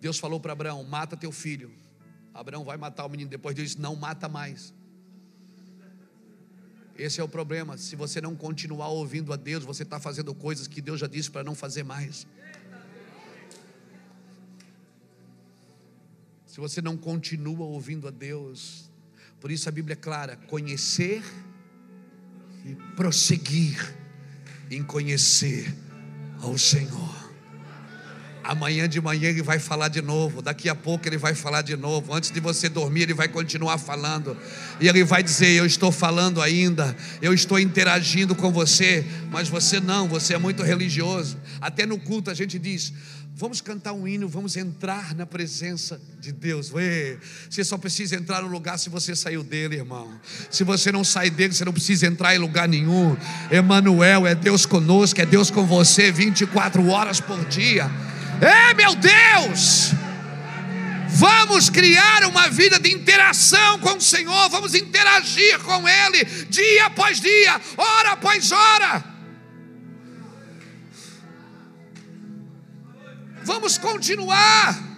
Deus 0.00 0.18
falou 0.18 0.40
para 0.40 0.52
Abraão: 0.52 0.82
mata 0.84 1.16
teu 1.16 1.30
filho. 1.30 1.70
Abraão 2.32 2.64
vai 2.64 2.76
matar 2.76 3.04
o 3.04 3.08
menino. 3.08 3.28
Depois 3.28 3.54
Deus 3.54 3.70
disse: 3.70 3.80
Não 3.80 3.94
mata 3.94 4.28
mais. 4.28 4.72
Esse 6.96 7.20
é 7.20 7.24
o 7.24 7.28
problema. 7.28 7.76
Se 7.76 7.96
você 7.96 8.20
não 8.20 8.36
continuar 8.36 8.88
ouvindo 8.88 9.32
a 9.32 9.36
Deus, 9.36 9.64
você 9.64 9.82
está 9.82 9.98
fazendo 9.98 10.34
coisas 10.34 10.66
que 10.66 10.80
Deus 10.80 11.00
já 11.00 11.06
disse 11.06 11.30
para 11.30 11.42
não 11.42 11.54
fazer 11.54 11.82
mais. 11.82 12.26
Se 16.46 16.60
você 16.60 16.82
não 16.82 16.96
continua 16.96 17.64
ouvindo 17.64 18.08
a 18.08 18.10
Deus, 18.10 18.90
por 19.40 19.50
isso 19.50 19.68
a 19.68 19.72
Bíblia 19.72 19.94
é 19.94 19.96
clara: 19.96 20.36
conhecer 20.36 21.22
e 22.64 22.74
prosseguir 22.94 23.96
em 24.70 24.82
conhecer 24.82 25.74
ao 26.40 26.56
Senhor. 26.58 27.19
Amanhã 28.50 28.88
de 28.88 29.00
manhã 29.00 29.28
ele 29.28 29.42
vai 29.42 29.60
falar 29.60 29.86
de 29.86 30.02
novo, 30.02 30.42
daqui 30.42 30.68
a 30.68 30.74
pouco 30.74 31.06
ele 31.06 31.16
vai 31.16 31.36
falar 31.36 31.62
de 31.62 31.76
novo. 31.76 32.12
Antes 32.12 32.32
de 32.32 32.40
você 32.40 32.68
dormir, 32.68 33.02
ele 33.02 33.14
vai 33.14 33.28
continuar 33.28 33.78
falando. 33.78 34.36
E 34.80 34.88
ele 34.88 35.04
vai 35.04 35.22
dizer: 35.22 35.50
Eu 35.50 35.64
estou 35.64 35.92
falando 35.92 36.42
ainda, 36.42 36.96
eu 37.22 37.32
estou 37.32 37.60
interagindo 37.60 38.34
com 38.34 38.50
você, 38.50 39.06
mas 39.30 39.48
você 39.48 39.78
não, 39.78 40.08
você 40.08 40.34
é 40.34 40.38
muito 40.38 40.64
religioso. 40.64 41.38
Até 41.60 41.86
no 41.86 41.96
culto 41.96 42.28
a 42.28 42.34
gente 42.34 42.58
diz: 42.58 42.92
Vamos 43.36 43.60
cantar 43.60 43.92
um 43.92 44.08
hino, 44.08 44.28
vamos 44.28 44.56
entrar 44.56 45.14
na 45.14 45.24
presença 45.24 46.00
de 46.18 46.32
Deus. 46.32 46.72
Ué, 46.72 47.18
você 47.48 47.62
só 47.62 47.78
precisa 47.78 48.16
entrar 48.16 48.42
no 48.42 48.48
lugar 48.48 48.80
se 48.80 48.90
você 48.90 49.14
saiu 49.14 49.44
dele, 49.44 49.76
irmão. 49.76 50.10
Se 50.50 50.64
você 50.64 50.90
não 50.90 51.04
sair 51.04 51.30
dele, 51.30 51.54
você 51.54 51.64
não 51.64 51.72
precisa 51.72 52.04
entrar 52.04 52.34
em 52.34 52.38
lugar 52.38 52.66
nenhum. 52.66 53.16
Emanuel 53.48 54.26
é 54.26 54.34
Deus 54.34 54.66
conosco, 54.66 55.20
é 55.20 55.24
Deus 55.24 55.52
com 55.52 55.64
você 55.64 56.10
24 56.10 56.84
horas 56.88 57.20
por 57.20 57.44
dia. 57.44 57.88
É 58.40 58.74
meu 58.74 58.94
Deus! 58.94 59.92
Vamos 61.08 61.68
criar 61.68 62.24
uma 62.24 62.48
vida 62.48 62.78
de 62.78 62.90
interação 62.92 63.78
com 63.80 63.96
o 63.96 64.00
Senhor, 64.00 64.48
vamos 64.48 64.74
interagir 64.74 65.58
com 65.60 65.86
Ele 65.86 66.24
dia 66.48 66.86
após 66.86 67.20
dia, 67.20 67.60
hora 67.76 68.12
após 68.12 68.50
hora. 68.50 69.04
Vamos 73.42 73.76
continuar. 73.76 74.90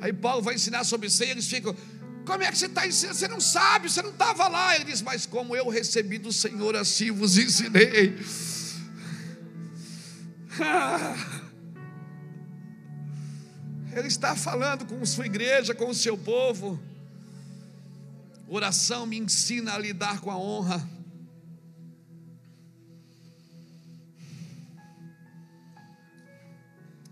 Aí 0.00 0.12
Paulo 0.12 0.42
vai 0.42 0.54
ensinar 0.54 0.84
sobre 0.84 1.08
e 1.08 1.24
eles 1.24 1.46
ficam, 1.46 1.74
como 2.26 2.42
é 2.42 2.50
que 2.50 2.58
você 2.58 2.66
está 2.66 2.86
ensinando? 2.86 3.16
Você 3.16 3.28
não 3.28 3.40
sabe, 3.40 3.88
você 3.88 4.02
não 4.02 4.10
estava 4.10 4.48
lá. 4.48 4.74
Ele 4.74 4.84
diz, 4.84 5.00
mas 5.00 5.24
como 5.24 5.56
eu 5.56 5.68
recebi 5.68 6.18
do 6.18 6.32
Senhor, 6.32 6.76
assim 6.76 7.10
vos 7.10 7.38
ensinei. 7.38 8.18
Ele 13.92 14.08
está 14.08 14.34
falando 14.36 14.86
com 14.86 15.04
sua 15.06 15.26
igreja, 15.26 15.74
com 15.74 15.88
o 15.88 15.94
seu 15.94 16.18
povo. 16.18 16.80
Oração 18.48 19.06
me 19.06 19.18
ensina 19.18 19.74
a 19.74 19.78
lidar 19.78 20.20
com 20.20 20.30
a 20.30 20.38
honra. 20.38 20.86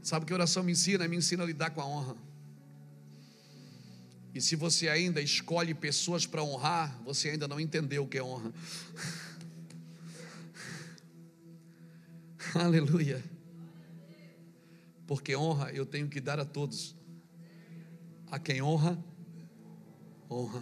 Sabe 0.02 0.24
o 0.24 0.26
que 0.26 0.34
oração 0.34 0.62
me 0.62 0.72
ensina? 0.72 1.08
Me 1.08 1.16
ensina 1.16 1.42
a 1.42 1.46
lidar 1.46 1.70
com 1.70 1.80
a 1.80 1.86
honra. 1.86 2.14
E 4.34 4.40
se 4.40 4.54
você 4.54 4.88
ainda 4.88 5.22
escolhe 5.22 5.72
pessoas 5.72 6.26
para 6.26 6.42
honrar, 6.42 7.00
você 7.04 7.30
ainda 7.30 7.48
não 7.48 7.58
entendeu 7.58 8.04
o 8.04 8.08
que 8.08 8.18
é 8.18 8.22
honra. 8.22 8.52
Aleluia. 12.54 13.33
Porque 15.14 15.36
honra 15.36 15.70
eu 15.70 15.86
tenho 15.86 16.08
que 16.08 16.20
dar 16.20 16.40
a 16.40 16.44
todos. 16.44 16.96
A 18.32 18.36
quem 18.36 18.60
honra, 18.60 18.98
honra. 20.28 20.60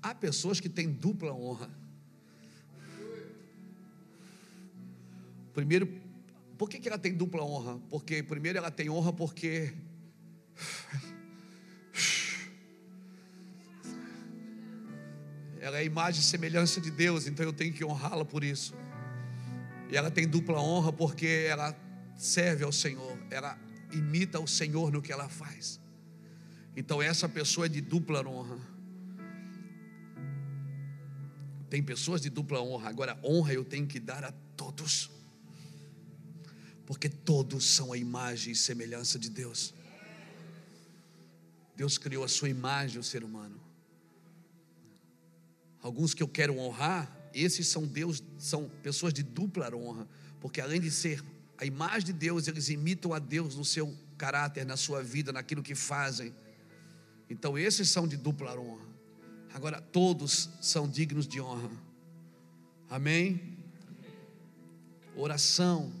Há 0.00 0.14
pessoas 0.14 0.60
que 0.60 0.68
têm 0.68 0.92
dupla 0.92 1.32
honra. 1.32 1.68
Primeiro, 5.52 5.88
por 6.56 6.70
que, 6.70 6.78
que 6.78 6.86
ela 6.86 7.00
tem 7.00 7.12
dupla 7.12 7.42
honra? 7.42 7.80
Porque, 7.90 8.22
primeiro, 8.22 8.58
ela 8.58 8.70
tem 8.70 8.88
honra 8.88 9.12
porque. 9.12 9.74
Ela 15.58 15.78
é 15.78 15.80
a 15.80 15.84
imagem 15.84 16.20
e 16.20 16.24
semelhança 16.24 16.80
de 16.80 16.92
Deus, 16.92 17.26
então 17.26 17.44
eu 17.44 17.52
tenho 17.52 17.74
que 17.74 17.84
honrá-la 17.84 18.24
por 18.24 18.44
isso. 18.44 18.72
E 19.90 19.96
ela 19.96 20.12
tem 20.12 20.28
dupla 20.28 20.60
honra 20.60 20.92
porque 20.92 21.26
ela 21.48 21.76
serve 22.20 22.62
ao 22.62 22.70
Senhor, 22.70 23.18
ela 23.30 23.58
imita 23.90 24.38
o 24.38 24.46
Senhor 24.46 24.92
no 24.92 25.00
que 25.00 25.10
ela 25.10 25.26
faz. 25.26 25.80
Então 26.76 27.00
essa 27.00 27.26
pessoa 27.26 27.64
é 27.64 27.68
de 27.68 27.80
dupla 27.80 28.20
honra. 28.28 28.58
Tem 31.70 31.82
pessoas 31.82 32.20
de 32.20 32.28
dupla 32.28 32.60
honra, 32.60 32.90
agora 32.90 33.18
honra 33.24 33.54
eu 33.54 33.64
tenho 33.64 33.86
que 33.86 33.98
dar 33.98 34.22
a 34.22 34.32
todos. 34.54 35.10
Porque 36.84 37.08
todos 37.08 37.64
são 37.64 37.90
a 37.90 37.96
imagem 37.96 38.52
e 38.52 38.56
semelhança 38.56 39.18
de 39.18 39.30
Deus. 39.30 39.72
Deus 41.74 41.96
criou 41.96 42.22
a 42.22 42.28
sua 42.28 42.50
imagem, 42.50 43.00
o 43.00 43.04
ser 43.04 43.24
humano. 43.24 43.58
Alguns 45.80 46.12
que 46.12 46.22
eu 46.22 46.28
quero 46.28 46.58
honrar, 46.58 47.30
esses 47.32 47.66
são 47.66 47.86
Deus, 47.86 48.22
são 48.36 48.68
pessoas 48.82 49.14
de 49.14 49.22
dupla 49.22 49.74
honra, 49.74 50.06
porque 50.38 50.60
além 50.60 50.78
de 50.78 50.90
ser 50.90 51.24
a 51.60 51.66
imagem 51.66 52.06
de 52.06 52.12
Deus, 52.14 52.48
eles 52.48 52.70
imitam 52.70 53.12
a 53.12 53.18
Deus 53.18 53.54
no 53.54 53.66
seu 53.66 53.94
caráter, 54.16 54.64
na 54.64 54.78
sua 54.78 55.02
vida, 55.02 55.30
naquilo 55.30 55.62
que 55.62 55.74
fazem. 55.74 56.34
Então, 57.28 57.58
esses 57.58 57.90
são 57.90 58.08
de 58.08 58.16
dupla 58.16 58.58
honra. 58.58 58.88
Agora, 59.52 59.78
todos 59.78 60.48
são 60.62 60.88
dignos 60.88 61.28
de 61.28 61.38
honra. 61.38 61.70
Amém? 62.88 63.58
Oração 65.14 65.92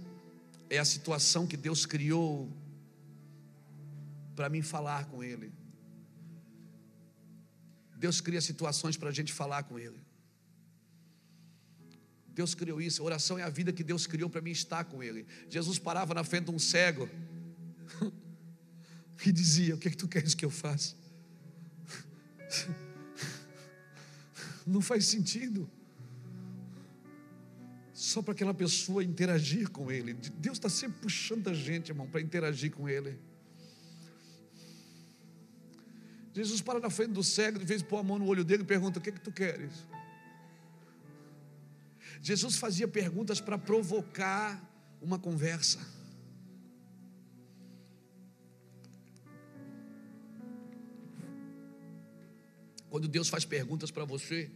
é 0.70 0.78
a 0.78 0.84
situação 0.84 1.46
que 1.46 1.58
Deus 1.58 1.84
criou 1.84 2.50
para 4.34 4.48
mim 4.48 4.62
falar 4.62 5.04
com 5.10 5.22
Ele. 5.22 5.52
Deus 7.98 8.22
cria 8.22 8.40
situações 8.40 8.96
para 8.96 9.10
a 9.10 9.12
gente 9.12 9.30
falar 9.30 9.64
com 9.64 9.78
Ele. 9.78 10.00
Deus 12.40 12.54
criou 12.54 12.80
isso. 12.80 13.02
A 13.02 13.04
oração 13.04 13.38
é 13.38 13.42
a 13.42 13.50
vida 13.50 13.70
que 13.70 13.84
Deus 13.84 14.06
criou 14.06 14.30
para 14.30 14.40
mim 14.40 14.50
estar 14.50 14.84
com 14.84 15.02
Ele. 15.02 15.26
Jesus 15.50 15.78
parava 15.78 16.14
na 16.14 16.24
frente 16.24 16.46
de 16.46 16.52
um 16.52 16.58
cego 16.58 17.06
e 19.26 19.30
dizia: 19.30 19.74
O 19.74 19.78
que 19.78 19.88
é 19.88 19.90
que 19.90 19.96
tu 19.98 20.08
queres 20.08 20.34
que 20.34 20.42
eu 20.42 20.48
faça? 20.48 20.94
Não 24.66 24.80
faz 24.80 25.04
sentido. 25.04 25.70
Só 27.92 28.22
para 28.22 28.32
aquela 28.32 28.54
pessoa 28.54 29.04
interagir 29.04 29.68
com 29.68 29.92
Ele. 29.92 30.14
Deus 30.14 30.56
está 30.56 30.70
sempre 30.70 30.98
puxando 31.02 31.48
a 31.48 31.52
gente, 31.52 31.90
irmão, 31.90 32.08
para 32.08 32.22
interagir 32.22 32.70
com 32.70 32.88
Ele. 32.88 33.18
Jesus 36.32 36.62
para 36.62 36.80
na 36.80 36.88
frente 36.88 37.12
do 37.12 37.22
cego, 37.22 37.58
de 37.58 37.66
vez 37.66 37.82
pôr 37.82 37.98
a 37.98 38.02
mão 38.02 38.18
no 38.18 38.24
olho 38.24 38.44
dele 38.44 38.62
e 38.62 38.66
pergunta: 38.66 38.98
O 38.98 39.02
que 39.02 39.10
é 39.10 39.12
que 39.12 39.20
tu 39.20 39.30
queres? 39.30 39.86
Jesus 42.20 42.56
fazia 42.56 42.86
perguntas 42.86 43.40
para 43.40 43.56
provocar 43.56 44.62
uma 45.00 45.18
conversa. 45.18 45.78
Quando 52.90 53.08
Deus 53.08 53.28
faz 53.28 53.44
perguntas 53.44 53.90
para 53.90 54.04
você, 54.04 54.50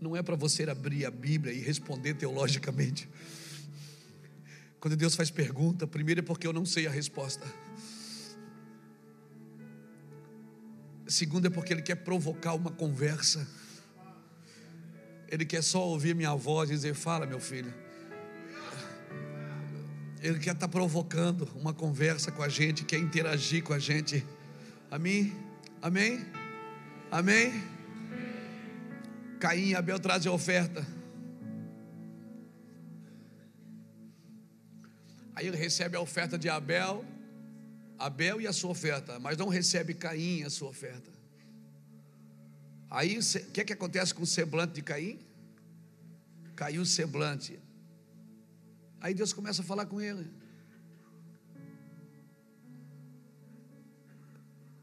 não 0.00 0.16
é 0.16 0.22
para 0.22 0.34
você 0.34 0.68
abrir 0.68 1.06
a 1.06 1.10
Bíblia 1.10 1.52
e 1.52 1.60
responder 1.60 2.14
teologicamente. 2.14 3.08
Quando 4.80 4.96
Deus 4.96 5.14
faz 5.14 5.30
pergunta, 5.30 5.86
primeiro 5.86 6.20
é 6.20 6.22
porque 6.22 6.46
eu 6.46 6.52
não 6.52 6.66
sei 6.66 6.86
a 6.86 6.90
resposta. 6.90 7.46
Segundo 11.06 11.46
é 11.46 11.50
porque 11.50 11.72
Ele 11.72 11.82
quer 11.82 11.96
provocar 11.96 12.54
uma 12.54 12.70
conversa. 12.70 13.46
Ele 15.30 15.44
quer 15.44 15.62
só 15.62 15.86
ouvir 15.86 16.14
minha 16.14 16.34
voz 16.34 16.68
e 16.70 16.74
dizer: 16.74 16.94
Fala, 16.94 17.24
meu 17.24 17.38
filho. 17.38 17.72
Ele 20.20 20.38
quer 20.38 20.52
estar 20.52 20.66
tá 20.66 20.68
provocando 20.68 21.48
uma 21.54 21.72
conversa 21.72 22.30
com 22.30 22.42
a 22.42 22.48
gente, 22.48 22.84
quer 22.84 22.98
interagir 22.98 23.62
com 23.62 23.72
a 23.72 23.78
gente. 23.78 24.26
Amém? 24.90 25.32
Amém? 25.80 26.26
Amém? 27.10 27.64
Caim 29.38 29.70
e 29.70 29.74
Abel 29.74 29.98
trazem 29.98 30.30
a 30.30 30.34
oferta. 30.34 30.86
Aí 35.34 35.46
ele 35.46 35.56
recebe 35.56 35.96
a 35.96 36.00
oferta 36.00 36.36
de 36.36 36.50
Abel, 36.50 37.02
Abel 37.98 38.42
e 38.42 38.46
a 38.46 38.52
sua 38.52 38.72
oferta, 38.72 39.18
mas 39.18 39.38
não 39.38 39.48
recebe 39.48 39.94
Caim 39.94 40.42
a 40.42 40.50
sua 40.50 40.68
oferta. 40.68 41.19
Aí 42.90 43.18
o 43.18 43.52
que, 43.52 43.60
é 43.60 43.64
que 43.64 43.72
acontece 43.72 44.12
com 44.12 44.24
o 44.24 44.26
semblante 44.26 44.74
de 44.74 44.82
Caim? 44.82 45.20
Caiu 46.56 46.82
o 46.82 46.86
semblante. 46.86 47.58
Aí 49.00 49.14
Deus 49.14 49.32
começa 49.32 49.62
a 49.62 49.64
falar 49.64 49.86
com 49.86 50.00
ele. 50.00 50.28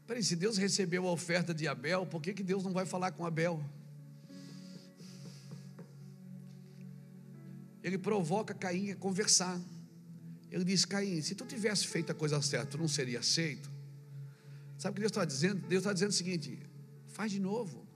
Peraí, 0.06 0.24
se 0.24 0.34
Deus 0.34 0.56
recebeu 0.56 1.06
a 1.06 1.12
oferta 1.12 1.52
de 1.52 1.68
Abel, 1.68 2.06
por 2.06 2.22
que, 2.22 2.32
que 2.32 2.42
Deus 2.42 2.64
não 2.64 2.72
vai 2.72 2.86
falar 2.86 3.12
com 3.12 3.26
Abel? 3.26 3.62
Ele 7.82 7.98
provoca 7.98 8.54
Caim 8.54 8.90
a 8.90 8.96
conversar. 8.96 9.60
Ele 10.50 10.64
diz: 10.64 10.86
Caim, 10.86 11.20
se 11.20 11.34
tu 11.34 11.44
tivesse 11.44 11.86
feito 11.86 12.10
a 12.10 12.14
coisa 12.14 12.40
certa, 12.40 12.66
tu 12.68 12.78
não 12.78 12.88
seria 12.88 13.20
aceito. 13.20 13.70
Sabe 14.78 14.92
o 14.92 14.94
que 14.94 15.00
Deus 15.00 15.12
está 15.12 15.26
dizendo? 15.26 15.66
Deus 15.68 15.82
está 15.82 15.92
dizendo 15.92 16.10
o 16.10 16.14
seguinte: 16.14 16.58
faz 17.06 17.30
de 17.30 17.38
novo. 17.38 17.87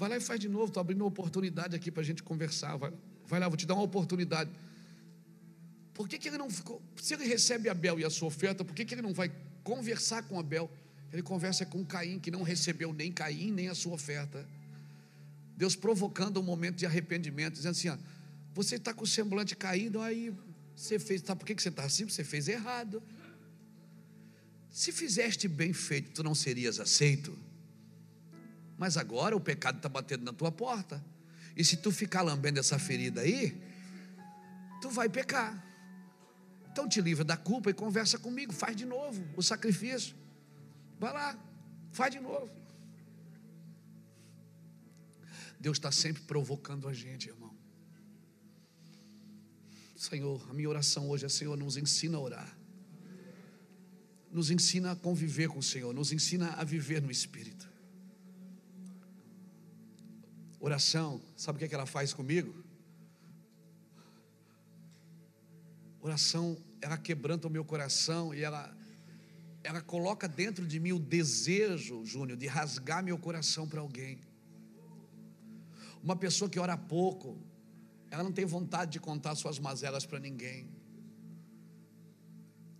Vai 0.00 0.08
lá 0.08 0.16
e 0.16 0.20
faz 0.20 0.40
de 0.40 0.48
novo. 0.48 0.68
Estou 0.68 0.80
abrindo 0.80 1.02
uma 1.02 1.08
oportunidade 1.08 1.76
aqui 1.76 1.90
para 1.90 2.00
a 2.00 2.04
gente 2.04 2.22
conversar. 2.22 2.74
Vai, 2.78 2.90
Vai 3.28 3.38
lá, 3.38 3.46
vou 3.48 3.56
te 3.58 3.66
dar 3.66 3.74
uma 3.74 3.82
oportunidade. 3.82 4.50
Por 5.92 6.08
que, 6.08 6.18
que 6.18 6.28
ele 6.28 6.38
não 6.38 6.48
ficou? 6.48 6.82
Se 6.96 7.12
ele 7.12 7.26
recebe 7.26 7.68
Abel 7.68 8.00
e 8.00 8.04
a 8.06 8.08
sua 8.08 8.28
oferta, 8.28 8.64
por 8.64 8.74
que, 8.74 8.86
que 8.86 8.94
ele 8.94 9.02
não 9.02 9.12
vai 9.12 9.30
conversar 9.62 10.22
com 10.22 10.40
Abel? 10.40 10.70
Ele 11.12 11.22
conversa 11.22 11.66
com 11.66 11.84
Caim, 11.84 12.18
que 12.18 12.30
não 12.30 12.42
recebeu 12.42 12.94
nem 12.94 13.12
Caim, 13.12 13.52
nem 13.52 13.68
a 13.68 13.74
sua 13.74 13.92
oferta. 13.92 14.48
Deus 15.54 15.76
provocando 15.76 16.40
um 16.40 16.42
momento 16.42 16.76
de 16.76 16.86
arrependimento, 16.86 17.56
dizendo 17.56 17.72
assim: 17.72 17.90
ó, 17.90 17.98
você 18.54 18.76
está 18.76 18.94
com 18.94 19.04
o 19.04 19.06
semblante 19.06 19.54
caído, 19.54 20.00
aí 20.00 20.34
você 20.74 20.98
fez, 20.98 21.20
tá, 21.20 21.36
por 21.36 21.44
que, 21.44 21.54
que 21.54 21.62
você 21.62 21.68
está 21.68 21.84
assim? 21.84 22.08
Você 22.08 22.24
fez 22.24 22.48
errado. 22.48 23.02
Se 24.70 24.92
fizeste 24.92 25.46
bem 25.46 25.74
feito, 25.74 26.10
tu 26.12 26.24
não 26.24 26.34
serias 26.34 26.80
aceito. 26.80 27.38
Mas 28.80 28.96
agora 28.96 29.36
o 29.36 29.40
pecado 29.40 29.76
está 29.76 29.90
batendo 29.90 30.24
na 30.24 30.32
tua 30.32 30.50
porta. 30.50 31.04
E 31.54 31.62
se 31.62 31.76
tu 31.76 31.92
ficar 31.92 32.22
lambendo 32.22 32.58
essa 32.58 32.78
ferida 32.78 33.20
aí, 33.20 33.62
tu 34.80 34.88
vai 34.88 35.06
pecar. 35.06 35.62
Então 36.72 36.88
te 36.88 36.98
livra 36.98 37.22
da 37.22 37.36
culpa 37.36 37.68
e 37.68 37.74
conversa 37.74 38.18
comigo, 38.18 38.54
faz 38.54 38.74
de 38.74 38.86
novo 38.86 39.22
o 39.36 39.42
sacrifício. 39.42 40.16
Vai 40.98 41.12
lá, 41.12 41.38
faz 41.92 42.10
de 42.10 42.20
novo. 42.20 42.48
Deus 45.60 45.76
está 45.76 45.92
sempre 45.92 46.22
provocando 46.22 46.88
a 46.88 46.94
gente, 46.94 47.28
irmão. 47.28 47.54
Senhor, 49.94 50.42
a 50.48 50.54
minha 50.54 50.70
oração 50.70 51.10
hoje 51.10 51.26
é: 51.26 51.28
Senhor, 51.28 51.54
nos 51.54 51.76
ensina 51.76 52.16
a 52.16 52.20
orar, 52.20 52.58
nos 54.32 54.50
ensina 54.50 54.92
a 54.92 54.96
conviver 54.96 55.50
com 55.50 55.58
o 55.58 55.62
Senhor, 55.62 55.92
nos 55.92 56.12
ensina 56.12 56.54
a 56.54 56.64
viver 56.64 57.02
no 57.02 57.10
Espírito. 57.10 57.69
Oração, 60.60 61.22
sabe 61.34 61.56
o 61.56 61.58
que, 61.58 61.64
é 61.64 61.68
que 61.68 61.74
ela 61.74 61.86
faz 61.86 62.12
comigo? 62.12 62.54
Oração, 66.02 66.56
ela 66.82 66.98
quebranta 66.98 67.48
o 67.48 67.50
meu 67.50 67.64
coração 67.64 68.34
e 68.34 68.42
ela, 68.42 68.76
ela 69.64 69.80
coloca 69.80 70.28
dentro 70.28 70.66
de 70.66 70.78
mim 70.78 70.92
o 70.92 70.98
desejo, 70.98 72.04
Júnior, 72.04 72.36
de 72.36 72.46
rasgar 72.46 73.02
meu 73.02 73.18
coração 73.18 73.66
para 73.66 73.80
alguém. 73.80 74.20
Uma 76.02 76.14
pessoa 76.14 76.48
que 76.48 76.60
ora 76.60 76.76
pouco, 76.76 77.38
ela 78.10 78.22
não 78.22 78.32
tem 78.32 78.44
vontade 78.44 78.92
de 78.92 79.00
contar 79.00 79.34
suas 79.36 79.58
mazelas 79.58 80.04
para 80.04 80.18
ninguém. 80.18 80.68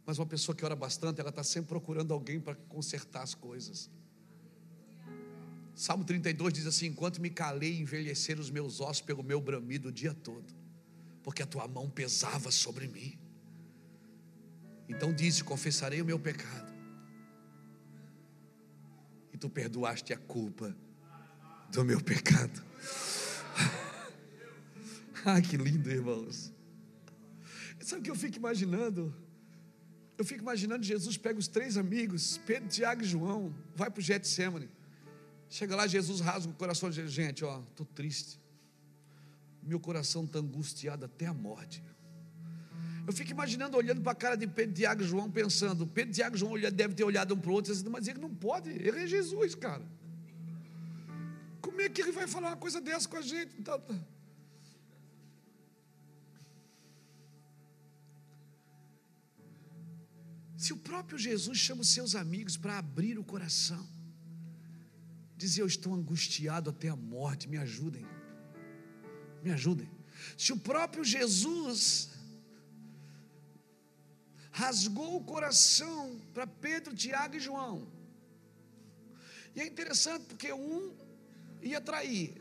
Mas 0.04 0.18
uma 0.18 0.26
pessoa 0.26 0.54
que 0.54 0.64
ora 0.64 0.76
bastante, 0.76 1.20
ela 1.20 1.30
está 1.30 1.44
sempre 1.44 1.68
procurando 1.68 2.12
alguém 2.12 2.40
para 2.40 2.54
consertar 2.54 3.22
as 3.22 3.34
coisas. 3.34 3.90
Salmo 5.80 6.04
32 6.04 6.52
diz 6.52 6.66
assim: 6.66 6.88
Enquanto 6.88 7.22
me 7.22 7.30
calei, 7.30 7.80
envelheceram 7.80 8.38
os 8.38 8.50
meus 8.50 8.82
ossos 8.82 9.00
pelo 9.00 9.22
meu 9.22 9.40
bramido 9.40 9.88
o 9.88 9.92
dia 9.92 10.12
todo, 10.12 10.52
porque 11.22 11.42
a 11.42 11.46
tua 11.46 11.66
mão 11.66 11.88
pesava 11.88 12.50
sobre 12.50 12.86
mim. 12.86 13.18
Então 14.86 15.10
disse: 15.10 15.42
Confessarei 15.42 16.02
o 16.02 16.04
meu 16.04 16.18
pecado, 16.18 16.70
e 19.32 19.38
tu 19.38 19.48
perdoaste 19.48 20.12
a 20.12 20.18
culpa 20.18 20.76
do 21.72 21.82
meu 21.82 22.02
pecado. 22.02 22.62
ah, 25.24 25.40
que 25.40 25.56
lindo, 25.56 25.90
irmãos. 25.90 26.52
Sabe 27.80 28.02
o 28.02 28.04
que 28.04 28.10
eu 28.10 28.16
fico 28.16 28.36
imaginando? 28.36 29.16
Eu 30.18 30.26
fico 30.26 30.42
imaginando 30.42 30.84
Jesus 30.84 31.16
pega 31.16 31.38
os 31.38 31.48
três 31.48 31.78
amigos, 31.78 32.36
Pedro, 32.36 32.68
Tiago 32.68 33.00
e 33.00 33.06
João, 33.06 33.54
vai 33.74 33.90
para 33.90 34.00
o 34.00 34.02
Getsemane. 34.02 34.68
Chega 35.50 35.74
lá, 35.74 35.84
Jesus 35.88 36.20
rasga 36.20 36.52
o 36.52 36.54
coração 36.54 36.88
de 36.88 37.06
gente, 37.08 37.44
ó, 37.44 37.60
estou 37.68 37.84
triste. 37.84 38.38
Meu 39.60 39.80
coração 39.80 40.24
está 40.24 40.38
angustiado 40.38 41.04
até 41.04 41.26
a 41.26 41.34
morte. 41.34 41.82
Eu 43.04 43.12
fico 43.12 43.32
imaginando, 43.32 43.76
olhando 43.76 44.00
para 44.00 44.12
a 44.12 44.14
cara 44.14 44.36
de 44.36 44.46
Pedro, 44.46 44.76
Tiago 44.76 45.02
e 45.02 45.04
João, 45.04 45.28
pensando, 45.28 45.84
Pedro, 45.88 46.14
Tiago 46.14 46.36
e 46.36 46.38
João 46.38 46.54
devem 46.70 46.94
ter 46.94 47.02
olhado 47.02 47.34
um 47.34 47.40
para 47.40 47.50
o 47.50 47.54
outro, 47.54 47.72
dizendo, 47.72 47.90
mas 47.90 48.06
ele 48.06 48.20
não 48.20 48.32
pode, 48.32 48.70
ele 48.70 49.00
é 49.00 49.06
Jesus, 49.08 49.56
cara. 49.56 49.84
Como 51.60 51.80
é 51.80 51.88
que 51.88 52.00
ele 52.00 52.12
vai 52.12 52.28
falar 52.28 52.50
uma 52.50 52.56
coisa 52.56 52.80
dessa 52.80 53.08
com 53.08 53.16
a 53.16 53.22
gente? 53.22 53.60
Tá, 53.62 53.76
tá. 53.76 53.94
Se 60.56 60.72
o 60.72 60.76
próprio 60.76 61.18
Jesus 61.18 61.58
chama 61.58 61.80
os 61.80 61.88
seus 61.88 62.14
amigos 62.14 62.56
para 62.56 62.78
abrir 62.78 63.18
o 63.18 63.24
coração, 63.24 63.84
dizer: 65.40 65.62
Eu 65.62 65.66
estou 65.66 65.94
angustiado 65.94 66.70
até 66.70 66.88
a 66.88 66.96
morte, 66.96 67.48
me 67.48 67.56
ajudem, 67.56 68.06
me 69.42 69.50
ajudem. 69.50 69.88
Se 70.36 70.52
o 70.52 70.56
próprio 70.56 71.04
Jesus 71.04 72.10
rasgou 74.50 75.16
o 75.16 75.24
coração 75.24 76.20
para 76.34 76.46
Pedro, 76.46 76.94
Tiago 76.94 77.36
e 77.36 77.40
João, 77.40 77.88
e 79.54 79.60
é 79.60 79.66
interessante 79.66 80.26
porque 80.26 80.52
um 80.52 80.94
ia 81.62 81.80
trair. 81.80 82.34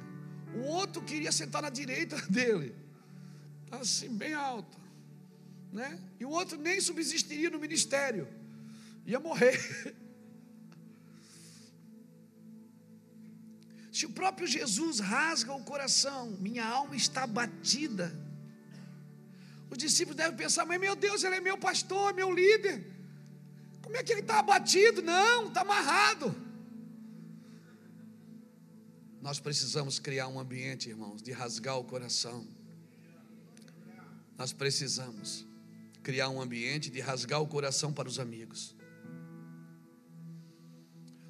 O 0.55 0.61
outro 0.67 1.01
queria 1.01 1.31
sentar 1.31 1.61
na 1.61 1.69
direita 1.69 2.17
dele, 2.29 2.75
tá 3.69 3.77
assim, 3.77 4.09
bem 4.09 4.33
alto, 4.33 4.77
né? 5.71 5.99
E 6.19 6.25
o 6.25 6.29
outro 6.29 6.57
nem 6.57 6.81
subsistiria 6.81 7.49
no 7.49 7.59
ministério, 7.59 8.27
ia 9.05 9.19
morrer. 9.19 9.57
Se 13.91 14.05
o 14.05 14.09
próprio 14.09 14.47
Jesus 14.47 14.99
rasga 14.99 15.53
o 15.53 15.63
coração, 15.63 16.31
minha 16.39 16.65
alma 16.65 16.95
está 16.95 17.25
batida. 17.25 18.13
Os 19.69 19.77
discípulos 19.77 20.15
devem 20.15 20.37
pensar, 20.37 20.65
mas 20.65 20.79
meu 20.79 20.95
Deus, 20.95 21.23
ele 21.23 21.35
é 21.35 21.41
meu 21.41 21.57
pastor, 21.57 22.13
meu 22.13 22.31
líder. 22.31 22.85
Como 23.81 23.95
é 23.97 24.03
que 24.03 24.11
ele 24.11 24.21
está 24.21 24.39
abatido? 24.39 25.01
Não, 25.01 25.47
está 25.47 25.61
amarrado. 25.61 26.35
Nós 29.21 29.39
precisamos 29.39 29.99
criar 29.99 30.27
um 30.27 30.39
ambiente, 30.39 30.89
irmãos, 30.89 31.21
de 31.21 31.31
rasgar 31.31 31.77
o 31.77 31.83
coração. 31.83 32.47
Nós 34.37 34.53
precisamos 34.53 35.45
criar 36.01 36.29
um 36.29 36.41
ambiente 36.41 36.89
de 36.89 37.01
rasgar 37.01 37.41
o 37.41 37.47
coração 37.47 37.91
para 37.91 38.07
os 38.07 38.19
amigos. 38.19 38.75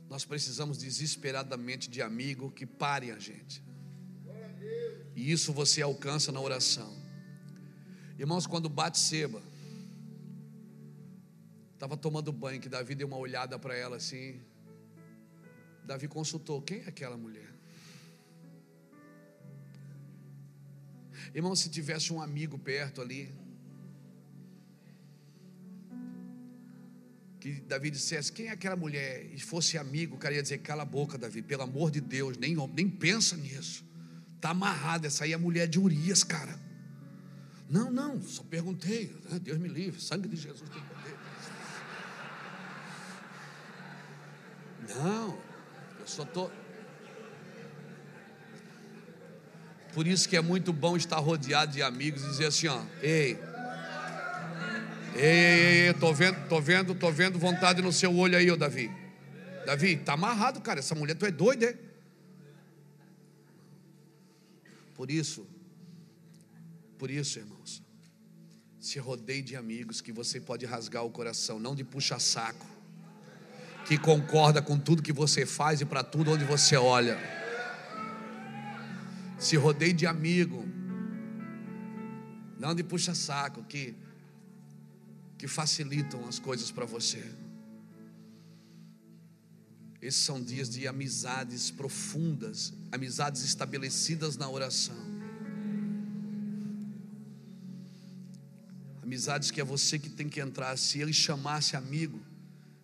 Nós 0.10 0.26
precisamos 0.26 0.78
desesperadamente 0.80 1.88
de 1.90 2.02
amigo 2.02 2.52
que 2.52 2.66
pare 2.66 3.12
a 3.12 3.20
gente. 3.20 3.64
E 5.16 5.32
isso 5.32 5.54
você 5.54 5.82
alcança 5.82 6.32
na 6.32 6.40
oração. 6.40 6.98
Irmãos, 8.18 8.48
quando 8.48 8.68
bate 8.68 8.98
seba, 8.98 9.42
estava 11.74 11.96
tomando 11.96 12.34
banho, 12.34 12.60
que 12.60 12.68
Davi 12.68 12.96
deu 12.96 13.08
uma 13.08 13.18
olhada 13.18 13.60
para 13.60 13.76
ela 13.76 13.98
assim. 13.98 14.42
Davi 15.86 16.08
consultou: 16.08 16.62
quem 16.62 16.80
é 16.80 16.88
aquela 16.88 17.16
mulher? 17.16 17.54
Irmão, 21.34 21.56
se 21.56 21.70
tivesse 21.70 22.12
um 22.12 22.22
amigo 22.22 22.58
perto 22.58 23.02
ali, 23.02 23.32
que 27.40 27.62
Davi 27.62 27.90
dissesse 27.90 28.32
quem 28.32 28.48
é 28.48 28.52
aquela 28.52 28.76
mulher, 28.76 29.26
e 29.34 29.40
fosse 29.40 29.78
amigo, 29.78 30.16
o 30.16 30.18
cara 30.18 30.36
ia 30.36 30.44
dizer: 30.44 30.58
cala 30.60 30.84
a 30.84 30.86
boca, 30.86 31.18
Davi, 31.18 31.42
pelo 31.42 31.64
amor 31.64 31.90
de 31.90 32.02
Deus, 32.02 32.38
nem, 32.38 32.56
nem 32.74 32.90
pensa 32.90 33.38
nisso. 33.38 33.86
Está 34.36 34.50
amarrada, 34.50 35.08
essa 35.08 35.24
aí 35.24 35.32
é 35.32 35.36
a 35.36 35.40
mulher 35.40 35.68
de 35.68 35.80
Urias, 35.80 36.24
cara. 36.24 36.60
Não, 37.70 37.92
não, 37.92 38.22
só 38.22 38.44
perguntei. 38.44 39.16
Né? 39.30 39.40
Deus 39.40 39.58
me 39.58 39.68
livre, 39.68 40.02
sangue 40.02 40.28
de 40.28 40.36
Jesus 40.36 40.70
tem 40.70 40.82
poder. 40.82 41.18
Não, 44.96 45.38
eu 46.00 46.08
só 46.08 46.24
estou. 46.24 46.52
Por 49.94 50.08
isso 50.08 50.28
que 50.28 50.36
é 50.36 50.42
muito 50.42 50.72
bom 50.72 50.96
estar 50.98 51.18
rodeado 51.18 51.74
de 51.74 51.82
amigos 51.82 52.24
e 52.24 52.28
dizer 52.28 52.46
assim, 52.46 52.68
ó, 52.68 52.82
ei, 53.02 53.38
ei, 55.16 55.22
ei, 55.22 55.88
ei, 55.88 55.94
tô 55.94 56.14
vendo, 56.14 56.48
tô 56.48 56.62
vendo, 56.62 56.96
tô 56.96 57.12
vendo 57.12 57.40
vontade 57.40 57.82
no 57.82 57.92
seu 57.92 58.16
olho 58.16 58.38
aí, 58.38 58.50
ô 58.50 58.58
Davi. 58.58 58.92
Davi, 59.66 59.98
tá 59.98 60.14
amarrado, 60.14 60.62
cara. 60.62 60.80
Essa 60.80 60.96
mulher, 60.96 61.16
tu 61.16 61.26
é 61.26 61.32
doido, 61.32 61.64
é? 61.64 61.78
Por 64.96 65.10
isso, 65.10 65.48
por 66.98 67.10
isso, 67.10 67.40
irmãos, 67.40 67.82
se 68.80 69.00
rodeie 69.00 69.42
de 69.42 69.56
amigos 69.56 70.02
que 70.02 70.12
você 70.12 70.42
pode 70.42 70.66
rasgar 70.66 71.06
o 71.06 71.10
coração, 71.10 71.60
não 71.60 71.74
de 71.74 71.84
puxa-saco, 71.84 72.66
que 73.86 73.98
concorda 73.98 74.62
com 74.62 74.78
tudo 74.78 75.02
que 75.02 75.14
você 75.14 75.46
faz 75.46 75.80
e 75.80 75.86
para 75.86 76.04
tudo 76.04 76.32
onde 76.32 76.44
você 76.44 76.76
olha 76.76 77.18
se 79.40 79.56
rodeie 79.56 79.94
de 79.94 80.06
amigo, 80.06 80.68
não 82.60 82.76
de 82.76 82.84
puxa-saco, 82.84 83.64
que, 83.64 83.96
que 85.40 85.48
facilitam 85.48 86.28
as 86.28 86.38
coisas 86.38 86.70
para 86.70 86.86
você. 86.86 87.24
Esses 90.02 90.22
são 90.22 90.44
dias 90.44 90.70
de 90.70 90.86
amizades 90.86 91.72
profundas, 91.72 92.74
amizades 92.92 93.44
estabelecidas 93.44 94.36
na 94.36 94.50
oração. 94.50 94.98
Amizades 99.02 99.50
que 99.50 99.62
é 99.62 99.64
você 99.64 99.98
que 99.98 100.10
tem 100.10 100.28
que 100.28 100.42
entrar. 100.42 100.78
Se 100.78 101.00
ele 101.00 101.14
chamasse 101.14 101.78
amigo, 101.78 102.20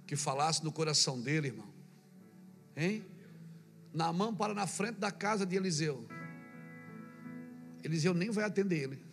que 0.07 0.15
falasse 0.15 0.63
no 0.63 0.71
coração 0.71 1.21
dele, 1.21 1.49
irmão. 1.49 1.73
Hein? 2.75 3.03
Naamã 3.93 4.33
para 4.33 4.53
na 4.53 4.65
frente 4.65 4.97
da 4.97 5.11
casa 5.11 5.45
de 5.45 5.57
Eliseu. 5.57 6.07
Eliseu 7.83 8.13
nem 8.13 8.31
vai 8.31 8.45
atender 8.45 8.83
ele. 8.83 9.05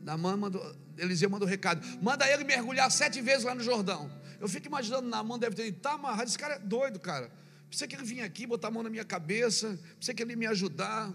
Naamã 0.00 0.36
mandou, 0.36 0.83
Eliseu 0.98 1.28
mandou 1.30 1.48
recado: 1.48 1.84
manda 2.02 2.28
ele 2.28 2.44
mergulhar 2.44 2.90
sete 2.90 3.20
vezes 3.20 3.44
lá 3.44 3.54
no 3.54 3.62
Jordão. 3.62 4.10
Eu 4.40 4.48
fico 4.48 4.66
imaginando, 4.66 5.08
Naamã 5.08 5.38
deve 5.38 5.56
ter 5.56 5.64
dito: 5.64 5.80
tá 5.80 5.92
amarrado, 5.92 6.28
esse 6.28 6.38
cara 6.38 6.54
é 6.54 6.58
doido, 6.58 6.98
cara. 7.00 7.30
Precisa 7.68 7.88
que 7.88 7.96
ele 7.96 8.04
vinha 8.04 8.24
aqui, 8.24 8.46
botar 8.46 8.68
a 8.68 8.70
mão 8.70 8.82
na 8.82 8.90
minha 8.90 9.04
cabeça, 9.04 9.78
precisa 9.96 10.14
que 10.14 10.22
ele 10.22 10.36
me 10.36 10.46
ajudar. 10.46 11.12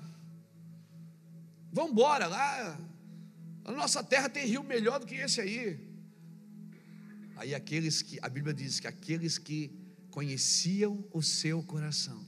Vamos 1.71 1.91
embora 1.91 2.27
lá. 2.27 2.77
A 3.63 3.71
nossa 3.71 4.03
terra 4.03 4.27
tem 4.27 4.45
rio 4.45 4.63
melhor 4.63 4.99
do 4.99 5.05
que 5.05 5.15
esse 5.15 5.39
aí. 5.39 5.79
Aí 7.37 7.55
aqueles 7.55 8.01
que, 8.01 8.19
a 8.21 8.27
Bíblia 8.27 8.53
diz 8.53 8.79
que 8.79 8.87
aqueles 8.87 9.37
que 9.37 9.71
conheciam 10.09 11.07
o 11.13 11.21
seu 11.21 11.63
coração, 11.63 12.25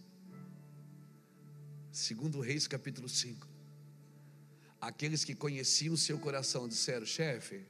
segundo 1.91 2.39
Reis 2.39 2.67
capítulo 2.67 3.09
5, 3.09 3.50
aqueles 4.81 5.23
que 5.23 5.35
conheciam 5.35 5.93
o 5.93 5.97
seu 5.97 6.17
coração 6.17 6.67
disseram, 6.67 7.05
chefe, 7.05 7.63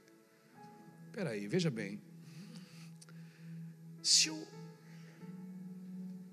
peraí, 1.12 1.46
veja 1.46 1.70
bem, 1.70 2.00
se, 4.02 4.30
o, 4.30 4.46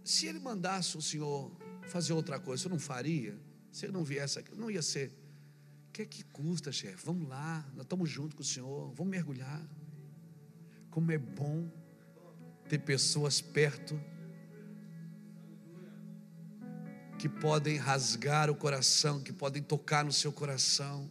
se 0.03 0.25
ele 0.25 0.39
mandasse 0.39 0.97
o 0.97 1.01
senhor 1.01 1.51
fazer 1.89 2.13
outra 2.13 2.39
coisa, 2.39 2.63
senhor 2.63 2.71
não 2.71 2.79
faria? 2.79 3.37
Se 3.71 3.85
ele 3.85 3.91
não 3.91 4.03
viesse 4.03 4.39
aqui, 4.39 4.55
não 4.55 4.71
ia 4.71 4.81
ser. 4.81 5.11
O 5.89 5.91
que 5.91 6.03
é 6.03 6.05
que 6.05 6.23
custa, 6.23 6.71
chefe? 6.71 7.05
Vamos 7.05 7.27
lá, 7.27 7.67
nós 7.73 7.83
estamos 7.83 8.09
juntos 8.09 8.35
com 8.35 8.41
o 8.41 8.45
senhor, 8.45 8.93
vamos 8.93 9.11
mergulhar. 9.11 9.61
Como 10.89 11.11
é 11.11 11.17
bom 11.17 11.69
ter 12.69 12.79
pessoas 12.79 13.41
perto 13.41 13.99
que 17.19 17.27
podem 17.27 17.75
rasgar 17.75 18.49
o 18.49 18.55
coração, 18.55 19.19
que 19.19 19.33
podem 19.33 19.61
tocar 19.61 20.05
no 20.05 20.11
seu 20.11 20.31
coração. 20.31 21.07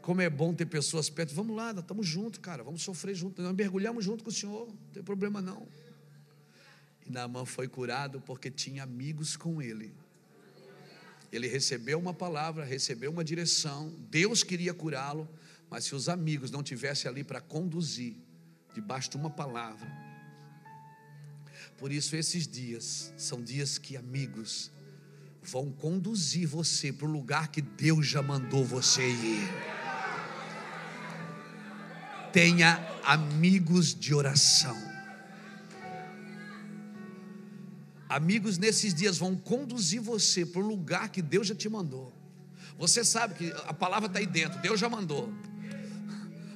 Como 0.00 0.22
é 0.22 0.30
bom 0.30 0.54
ter 0.54 0.64
pessoas 0.64 1.10
perto. 1.10 1.34
Vamos 1.34 1.54
lá, 1.54 1.70
nós 1.74 1.84
estamos 1.84 2.06
juntos, 2.06 2.40
cara. 2.40 2.64
Vamos 2.64 2.80
sofrer 2.80 3.14
juntos. 3.14 3.44
Nós 3.44 3.54
mergulhamos 3.54 4.02
junto 4.02 4.24
com 4.24 4.30
o 4.30 4.32
Senhor. 4.32 4.66
Não 4.66 4.92
tem 4.94 5.02
problema 5.02 5.42
não. 5.42 5.68
E 7.04 7.10
Naamã 7.12 7.44
foi 7.44 7.68
curado 7.68 8.22
porque 8.22 8.50
tinha 8.50 8.84
amigos 8.84 9.36
com 9.36 9.60
ele. 9.60 9.94
Ele 11.30 11.46
recebeu 11.46 11.98
uma 11.98 12.14
palavra, 12.14 12.64
recebeu 12.64 13.10
uma 13.10 13.22
direção. 13.22 13.94
Deus 14.08 14.42
queria 14.42 14.72
curá-lo, 14.72 15.28
mas 15.68 15.84
se 15.84 15.94
os 15.94 16.08
amigos 16.08 16.50
não 16.50 16.62
tivessem 16.62 17.10
ali 17.10 17.22
para 17.22 17.40
conduzir, 17.40 18.16
debaixo 18.72 19.10
de 19.10 19.18
uma 19.18 19.28
palavra. 19.28 19.90
Por 21.76 21.92
isso, 21.92 22.16
esses 22.16 22.48
dias 22.48 23.12
são 23.18 23.42
dias 23.42 23.76
que 23.76 23.96
amigos 23.96 24.70
vão 25.46 25.70
conduzir 25.70 26.46
você 26.46 26.92
para 26.92 27.06
o 27.06 27.10
lugar 27.10 27.48
que 27.48 27.60
Deus 27.60 28.06
já 28.06 28.22
mandou 28.22 28.64
você 28.64 29.08
ir. 29.08 29.48
Tenha 32.32 32.76
amigos 33.04 33.94
de 33.94 34.14
oração. 34.14 34.76
Amigos 38.08 38.58
nesses 38.58 38.94
dias 38.94 39.18
vão 39.18 39.36
conduzir 39.36 40.00
você 40.00 40.44
para 40.44 40.60
o 40.60 40.66
lugar 40.66 41.08
que 41.08 41.22
Deus 41.22 41.46
já 41.46 41.54
te 41.54 41.68
mandou. 41.68 42.12
Você 42.78 43.04
sabe 43.04 43.34
que 43.34 43.52
a 43.66 43.72
palavra 43.72 44.06
está 44.06 44.18
aí 44.18 44.26
dentro, 44.26 44.60
Deus 44.60 44.78
já 44.78 44.88
mandou. 44.88 45.32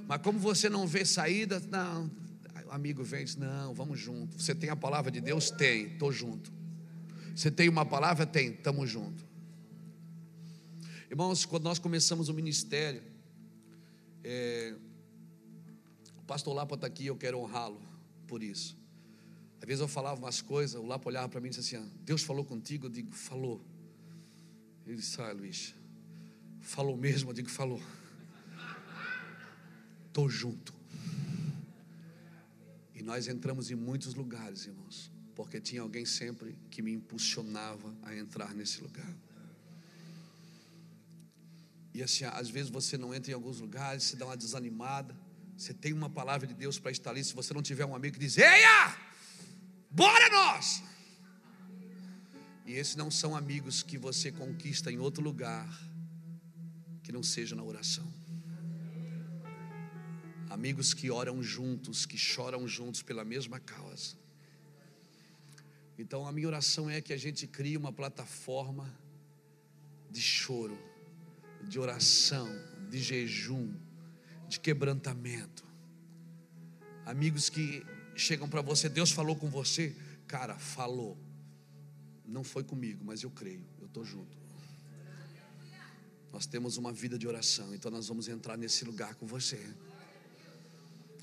Mas 0.07 0.21
como 0.23 0.39
você 0.39 0.69
não 0.69 0.87
vê 0.87 1.05
saída, 1.05 1.63
não, 1.71 2.11
amigo 2.71 3.03
vem 3.03 3.25
diz: 3.25 3.37
Não, 3.37 3.75
vamos 3.75 3.99
junto. 3.99 4.41
Você 4.41 4.55
tem 4.55 4.71
a 4.71 4.77
palavra 4.77 5.11
de 5.11 5.21
Deus? 5.21 5.51
Tem, 5.51 5.87
estou 5.87 6.13
junto. 6.13 6.60
Você 7.41 7.51
tem 7.51 7.71
uma 7.71 7.87
palavra? 7.87 8.27
Tem, 8.27 8.53
estamos 8.53 8.91
juntos. 8.91 9.25
Irmãos, 11.09 11.47
quando 11.47 11.65
nós 11.65 11.79
começamos 11.79 12.29
o 12.29 12.35
ministério, 12.35 13.03
é, 14.23 14.77
o 16.19 16.23
pastor 16.25 16.53
Lapa 16.53 16.75
está 16.75 16.87
aqui, 16.87 17.07
eu 17.07 17.17
quero 17.17 17.39
honrá-lo 17.39 17.81
por 18.27 18.43
isso. 18.43 18.77
Às 19.59 19.67
vezes 19.67 19.81
eu 19.81 19.89
falava 19.89 20.21
umas 20.21 20.43
coisas, 20.43 20.79
o 20.79 20.85
Lapa 20.85 21.09
olhava 21.09 21.31
para 21.31 21.41
mim 21.41 21.47
e 21.47 21.51
disse 21.51 21.75
assim: 21.75 21.91
Deus 22.05 22.23
falou 22.23 22.45
contigo? 22.45 22.89
Eu 22.89 22.91
digo: 22.91 23.11
Falou. 23.11 23.65
Ele 24.87 24.97
disse: 24.97 25.19
Ah, 25.23 25.33
Luiz, 25.33 25.75
falou 26.61 26.95
mesmo? 26.95 27.31
Eu 27.31 27.35
digo: 27.35 27.49
Falou. 27.49 27.81
Estou 30.09 30.29
junto. 30.29 30.75
E 32.95 33.03
nós 33.03 33.29
entramos 33.29 33.71
em 33.71 33.77
muitos 33.77 34.13
lugares, 34.13 34.67
irmãos 34.67 35.11
porque 35.43 35.59
tinha 35.59 35.81
alguém 35.81 36.05
sempre 36.05 36.55
que 36.71 36.83
me 36.83 36.93
impulsionava 36.93 37.97
a 38.03 38.15
entrar 38.15 38.55
nesse 38.55 38.83
lugar. 38.83 39.11
E 41.95 42.03
assim, 42.03 42.25
às 42.25 42.51
vezes 42.51 42.71
você 42.71 42.99
não 42.99 43.15
entra 43.15 43.31
em 43.31 43.35
alguns 43.35 43.59
lugares, 43.59 44.03
se 44.03 44.17
dá 44.17 44.27
uma 44.27 44.37
desanimada, 44.37 45.17
você 45.57 45.73
tem 45.73 45.95
uma 45.95 46.11
palavra 46.11 46.47
de 46.47 46.53
Deus 46.53 46.79
para 46.79 46.91
estar 46.91 47.09
ali, 47.09 47.25
se 47.25 47.33
você 47.33 47.55
não 47.55 47.63
tiver 47.63 47.87
um 47.87 47.95
amigo 47.95 48.19
que 48.19 48.21
diz: 48.21 48.37
Eia, 48.37 48.95
bora 49.91 50.29
nós! 50.29 50.83
E 52.67 52.75
esses 52.75 52.95
não 52.95 53.11
são 53.11 53.35
amigos 53.35 53.83
que 53.83 53.97
você 53.97 54.31
conquista 54.31 54.93
em 54.93 54.99
outro 54.99 55.25
lugar, 55.25 55.69
que 57.03 57.11
não 57.11 57.23
seja 57.23 57.57
na 57.57 57.63
oração. 57.63 58.07
Amigos 60.51 60.93
que 60.93 61.11
oram 61.11 61.43
juntos, 61.43 62.05
que 62.05 62.19
choram 62.19 62.69
juntos 62.69 63.03
pela 63.03 63.25
mesma 63.25 63.59
causa. 63.59 64.21
Então 66.01 66.27
a 66.27 66.33
minha 66.33 66.47
oração 66.47 66.89
é 66.89 66.99
que 67.03 67.13
a 67.13 67.17
gente 67.19 67.47
crie 67.47 67.77
uma 67.77 67.93
plataforma 67.93 68.91
de 70.11 70.23
choro, 70.23 70.79
de 71.63 71.79
oração, 71.79 72.49
de 72.89 72.99
jejum, 72.99 73.75
de 74.49 74.59
quebrantamento. 74.59 75.63
Amigos 77.05 77.51
que 77.51 77.85
chegam 78.17 78.49
para 78.49 78.63
você, 78.63 78.89
Deus 78.89 79.11
falou 79.11 79.37
com 79.37 79.51
você, 79.51 79.95
cara, 80.27 80.59
falou. 80.59 81.19
Não 82.25 82.43
foi 82.43 82.65
comigo, 82.65 83.05
mas 83.05 83.23
eu 83.23 83.31
creio, 83.31 83.67
eu 83.79 83.87
estou 83.87 84.03
junto. 84.03 84.39
Nós 86.33 86.47
temos 86.47 86.79
uma 86.79 86.95
vida 86.95 87.19
de 87.19 87.29
oração, 87.29 87.75
então 87.75 87.91
nós 87.91 88.09
vamos 88.09 88.27
entrar 88.27 88.57
nesse 88.57 88.87
lugar 88.87 89.17
com 89.17 89.27
você. 89.27 89.63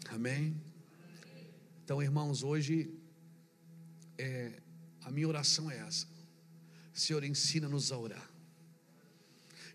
Amém? 0.09 0.55
Então, 1.83 1.99
irmãos, 1.99 2.43
hoje 2.43 2.93
é, 4.19 4.61
a 5.07 5.11
minha 5.11 5.27
oração 5.27 5.71
é 5.71 5.77
essa. 5.77 6.05
Senhor, 6.93 7.23
ensina-nos 7.23 7.93
a 7.93 7.97
orar. 7.97 8.29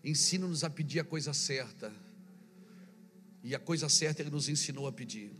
Ensina-nos 0.03 0.63
a 0.63 0.69
pedir 0.69 0.99
a 0.99 1.03
coisa 1.03 1.33
certa. 1.33 1.91
E 3.43 3.55
a 3.55 3.59
coisa 3.59 3.89
certa 3.89 4.21
Ele 4.21 4.29
nos 4.29 4.47
ensinou 4.47 4.85
a 4.85 4.91
pedir. 4.91 5.31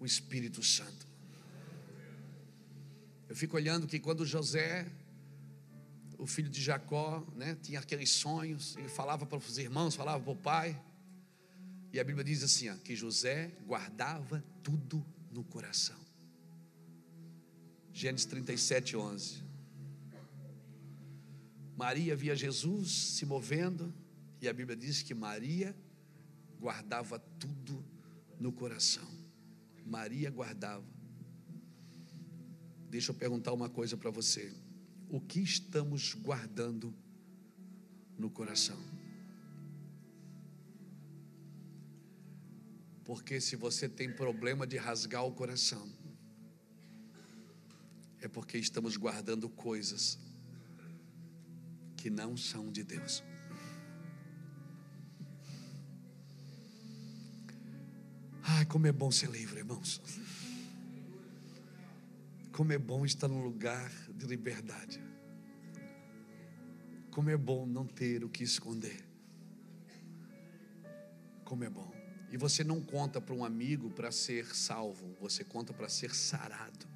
O 0.00 0.06
Espírito 0.06 0.62
Santo. 0.62 1.06
Eu 3.28 3.36
fico 3.36 3.56
olhando 3.56 3.86
que 3.86 4.00
quando 4.00 4.24
José, 4.24 4.90
o 6.16 6.26
filho 6.26 6.48
de 6.48 6.62
Jacó, 6.62 7.26
né, 7.36 7.58
tinha 7.62 7.80
aqueles 7.80 8.08
sonhos, 8.08 8.74
ele 8.78 8.88
falava 8.88 9.26
para 9.26 9.36
os 9.36 9.58
irmãos, 9.58 9.94
falava 9.94 10.22
para 10.22 10.32
o 10.32 10.36
pai. 10.36 10.82
E 11.92 12.00
a 12.00 12.04
Bíblia 12.04 12.24
diz 12.24 12.42
assim: 12.42 12.70
ó, 12.70 12.76
que 12.76 12.96
José 12.96 13.48
guardava 13.66 14.42
tudo 14.62 15.04
no 15.30 15.44
coração. 15.44 16.07
Gênesis 17.98 18.26
37, 18.26 18.96
11. 18.96 19.42
Maria 21.76 22.14
via 22.14 22.36
Jesus 22.36 22.92
se 22.92 23.26
movendo, 23.26 23.92
e 24.40 24.48
a 24.48 24.52
Bíblia 24.52 24.76
diz 24.76 25.02
que 25.02 25.12
Maria 25.12 25.74
guardava 26.60 27.18
tudo 27.40 27.84
no 28.38 28.52
coração. 28.52 29.02
Maria 29.84 30.30
guardava. 30.30 30.86
Deixa 32.88 33.10
eu 33.10 33.16
perguntar 33.16 33.52
uma 33.52 33.68
coisa 33.68 33.96
para 33.96 34.10
você. 34.10 34.54
O 35.10 35.20
que 35.20 35.40
estamos 35.40 36.14
guardando 36.14 36.94
no 38.16 38.30
coração? 38.30 38.78
Porque 43.04 43.40
se 43.40 43.56
você 43.56 43.88
tem 43.88 44.12
problema 44.12 44.68
de 44.68 44.76
rasgar 44.76 45.26
o 45.26 45.32
coração, 45.32 45.97
é 48.20 48.28
porque 48.28 48.58
estamos 48.58 48.96
guardando 48.96 49.48
coisas 49.48 50.18
que 51.96 52.10
não 52.10 52.36
são 52.36 52.70
de 52.70 52.82
Deus. 52.82 53.22
Ai, 58.42 58.64
como 58.64 58.86
é 58.86 58.92
bom 58.92 59.10
ser 59.10 59.30
livre, 59.30 59.58
irmãos. 59.58 60.00
Como 62.50 62.72
é 62.72 62.78
bom 62.78 63.04
estar 63.04 63.28
num 63.28 63.44
lugar 63.44 63.92
de 64.08 64.26
liberdade. 64.26 65.00
Como 67.10 67.30
é 67.30 67.36
bom 67.36 67.66
não 67.66 67.86
ter 67.86 68.24
o 68.24 68.28
que 68.28 68.42
esconder. 68.42 69.06
Como 71.44 71.62
é 71.62 71.70
bom. 71.70 71.92
E 72.32 72.36
você 72.36 72.64
não 72.64 72.80
conta 72.80 73.20
para 73.20 73.34
um 73.34 73.44
amigo 73.44 73.90
para 73.90 74.10
ser 74.10 74.44
salvo, 74.56 75.16
você 75.20 75.44
conta 75.44 75.72
para 75.72 75.88
ser 75.88 76.14
sarado. 76.14 76.87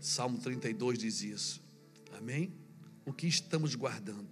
Salmo 0.00 0.38
32 0.38 0.98
diz 0.98 1.22
isso. 1.22 1.62
Amém? 2.16 2.52
O 3.04 3.12
que 3.12 3.26
estamos 3.26 3.74
guardando? 3.74 4.28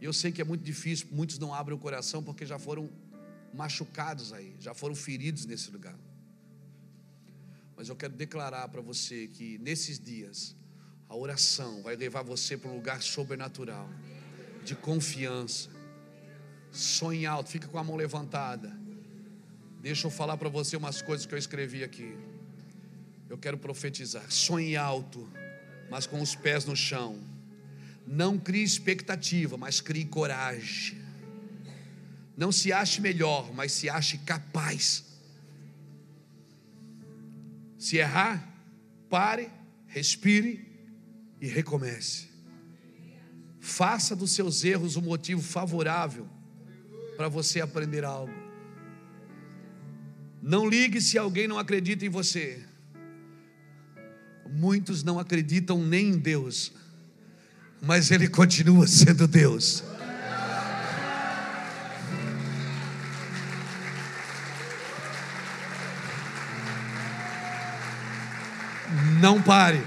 E 0.00 0.04
eu 0.04 0.12
sei 0.12 0.30
que 0.30 0.40
é 0.40 0.44
muito 0.44 0.62
difícil, 0.62 1.08
muitos 1.10 1.38
não 1.38 1.52
abrem 1.52 1.76
o 1.76 1.80
coração 1.80 2.22
porque 2.22 2.46
já 2.46 2.58
foram 2.58 2.88
machucados 3.52 4.32
aí, 4.32 4.54
já 4.60 4.74
foram 4.74 4.94
feridos 4.94 5.44
nesse 5.44 5.70
lugar. 5.70 5.98
Mas 7.76 7.88
eu 7.88 7.96
quero 7.96 8.12
declarar 8.12 8.68
para 8.68 8.80
você 8.80 9.26
que 9.26 9.58
nesses 9.58 9.98
dias, 9.98 10.54
a 11.08 11.16
oração 11.16 11.82
vai 11.82 11.96
levar 11.96 12.22
você 12.22 12.56
para 12.56 12.70
um 12.70 12.74
lugar 12.74 13.02
sobrenatural, 13.02 13.88
de 14.64 14.74
confiança. 14.76 15.70
Sonhe 16.70 17.24
alto, 17.24 17.50
fica 17.50 17.66
com 17.66 17.78
a 17.78 17.84
mão 17.84 17.96
levantada. 17.96 18.78
Deixa 19.80 20.06
eu 20.06 20.10
falar 20.10 20.36
para 20.36 20.48
você 20.48 20.76
umas 20.76 21.00
coisas 21.00 21.24
que 21.24 21.34
eu 21.34 21.38
escrevi 21.38 21.82
aqui. 21.82 22.14
Eu 23.28 23.38
quero 23.38 23.58
profetizar. 23.58 24.30
Sonhe 24.30 24.76
alto, 24.76 25.28
mas 25.90 26.06
com 26.06 26.20
os 26.20 26.34
pés 26.34 26.64
no 26.64 26.76
chão. 26.76 27.18
Não 28.06 28.38
crie 28.38 28.62
expectativa, 28.62 29.56
mas 29.56 29.80
crie 29.80 30.04
coragem. 30.04 30.98
Não 32.36 32.50
se 32.50 32.72
ache 32.72 33.00
melhor, 33.00 33.52
mas 33.52 33.72
se 33.72 33.90
ache 33.90 34.18
capaz 34.18 35.08
se 37.78 37.96
errar, 37.96 38.46
pare, 39.08 39.48
respire 39.86 40.66
e 41.40 41.46
recomece. 41.46 42.28
Faça 43.60 44.16
dos 44.16 44.32
seus 44.32 44.64
erros 44.64 44.96
um 44.96 45.00
motivo 45.00 45.40
favorável 45.40 46.28
para 47.16 47.28
você 47.28 47.60
aprender 47.60 48.04
algo. 48.04 48.34
Não 50.42 50.68
ligue 50.68 51.00
se 51.00 51.16
alguém 51.16 51.46
não 51.46 51.58
acredita 51.58 52.04
em 52.04 52.08
você. 52.08 52.64
Muitos 54.52 55.02
não 55.02 55.18
acreditam 55.18 55.84
nem 55.84 56.08
em 56.08 56.18
Deus, 56.18 56.72
mas 57.80 58.10
Ele 58.10 58.28
continua 58.28 58.86
sendo 58.88 59.26
Deus. 59.28 59.84
Não 69.20 69.42
pare. 69.42 69.80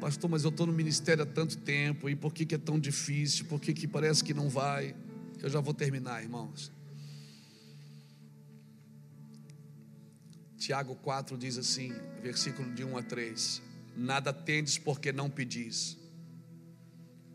Pastor, 0.00 0.30
mas 0.30 0.44
eu 0.44 0.50
estou 0.50 0.66
no 0.66 0.72
ministério 0.72 1.24
há 1.24 1.26
tanto 1.26 1.56
tempo, 1.58 2.08
e 2.08 2.14
por 2.14 2.32
que, 2.32 2.46
que 2.46 2.54
é 2.54 2.58
tão 2.58 2.78
difícil? 2.78 3.46
Por 3.46 3.60
que, 3.60 3.74
que 3.74 3.88
parece 3.88 4.22
que 4.22 4.32
não 4.32 4.48
vai? 4.48 4.94
Eu 5.42 5.50
já 5.50 5.60
vou 5.60 5.74
terminar, 5.74 6.22
irmãos. 6.22 6.70
Tiago 10.66 10.96
4 10.96 11.38
diz 11.38 11.56
assim, 11.58 11.92
versículo 12.20 12.74
de 12.74 12.82
1 12.82 12.96
a 12.96 13.02
3: 13.04 13.62
Nada 13.96 14.32
tendes 14.32 14.76
porque 14.76 15.12
não 15.12 15.30
pedis, 15.30 15.96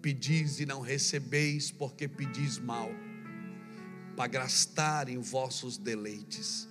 pedis 0.01 0.59
e 0.59 0.65
não 0.65 0.81
recebeis 0.81 1.71
porque 1.71 2.09
pedis 2.09 2.57
mal, 2.57 2.89
para 4.17 4.27
gastar 4.27 5.07
em 5.07 5.17
vossos 5.17 5.77
deleites. 5.77 6.67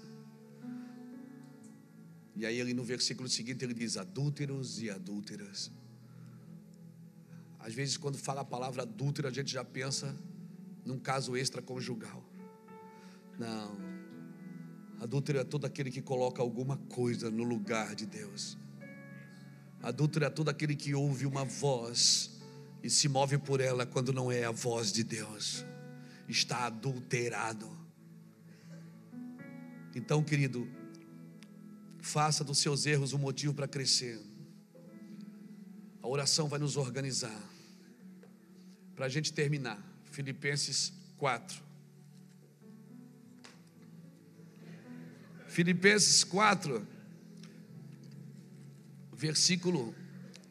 E 2.37 2.45
aí 2.45 2.61
ele 2.61 2.75
no 2.75 2.85
versículo 2.85 3.27
seguinte 3.27 3.65
ele 3.65 3.73
diz: 3.73 3.97
adúlteros 3.97 4.83
e 4.83 4.91
adúlteras. 4.91 5.73
Às 7.59 7.73
vezes, 7.73 7.97
quando 7.97 8.19
fala 8.19 8.43
a 8.43 8.45
palavra 8.45 8.83
adúltero, 8.83 9.27
a 9.27 9.33
gente 9.33 9.51
já 9.51 9.65
pensa 9.65 10.15
num 10.85 10.99
caso 10.99 11.39
extraconjugal. 11.39 12.23
Não. 13.39 13.90
Adúltero 15.01 15.39
é 15.39 15.45
todo 15.45 15.65
aquele 15.65 15.91
que 15.91 16.03
coloca 16.03 16.41
alguma 16.41 16.77
coisa 16.77 17.31
no 17.31 17.43
lugar 17.43 17.95
de 17.95 18.07
Deus. 18.07 18.57
Adúltero 19.83 20.25
é 20.27 20.31
todo 20.31 20.49
aquele 20.51 20.77
que 20.77 20.95
ouve 20.95 21.27
uma 21.27 21.45
voz 21.45 22.39
e 22.83 22.91
se 22.91 23.09
move 23.09 23.39
por 23.39 23.61
ela 23.61 23.87
quando 23.87 24.13
não 24.13 24.31
é 24.31 24.45
a 24.45 24.51
voz 24.51 24.93
de 24.93 25.03
Deus. 25.03 25.65
Está 26.29 26.67
adulterado. 26.67 27.69
Então, 29.95 30.23
querido, 30.23 30.69
Faça 32.01 32.43
dos 32.43 32.59
seus 32.59 32.87
erros 32.87 33.13
um 33.13 33.19
motivo 33.19 33.55
para 33.55 33.69
crescer. 33.69 34.21
A 36.03 36.09
oração 36.09 36.49
vai 36.49 36.59
nos 36.59 36.77
organizar. 36.77 37.41
Para 38.97 39.07
a 39.07 39.09
gente 39.09 39.33
terminar, 39.33 39.79
Filipenses 40.11 40.93
4. 41.19 41.70
Filipenses 45.51 46.23
4, 46.23 46.87
versículo 49.13 49.93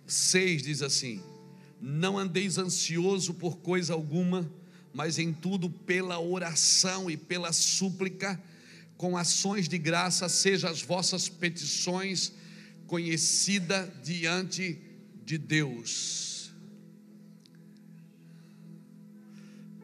6 0.06 0.64
diz 0.64 0.82
assim: 0.82 1.24
Não 1.80 2.18
andeis 2.18 2.58
ansioso 2.58 3.34
por 3.34 3.60
coisa 3.60 3.94
alguma, 3.94 4.52
mas 4.94 5.18
em 5.18 5.32
tudo 5.32 5.70
pela 5.70 6.20
oração 6.20 7.10
e 7.10 7.16
pela 7.16 7.54
súplica 7.54 8.38
com 8.98 9.16
ações 9.16 9.70
de 9.70 9.78
graça, 9.78 10.28
sejam 10.28 10.70
as 10.70 10.82
vossas 10.82 11.30
petições 11.30 12.34
conhecida 12.86 13.90
diante 14.04 14.82
de 15.24 15.38
Deus. 15.38 16.29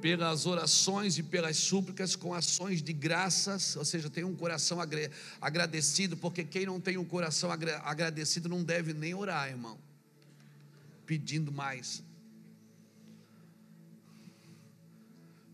Pelas 0.05 0.45
orações 0.45 1.17
e 1.17 1.23
pelas 1.23 1.57
súplicas 1.57 2.15
com 2.15 2.31
ações 2.31 2.79
de 2.79 2.93
graças, 2.93 3.75
ou 3.75 3.83
seja, 3.83 4.07
tem 4.07 4.23
um 4.23 4.35
coração 4.35 4.77
agradecido, 5.41 6.15
porque 6.15 6.43
quem 6.43 6.63
não 6.63 6.79
tem 6.79 6.95
um 6.95 7.03
coração 7.03 7.49
agradecido 7.51 8.47
não 8.47 8.63
deve 8.63 8.93
nem 8.93 9.15
orar, 9.15 9.49
irmão, 9.49 9.79
pedindo 11.07 11.51
mais. 11.51 12.03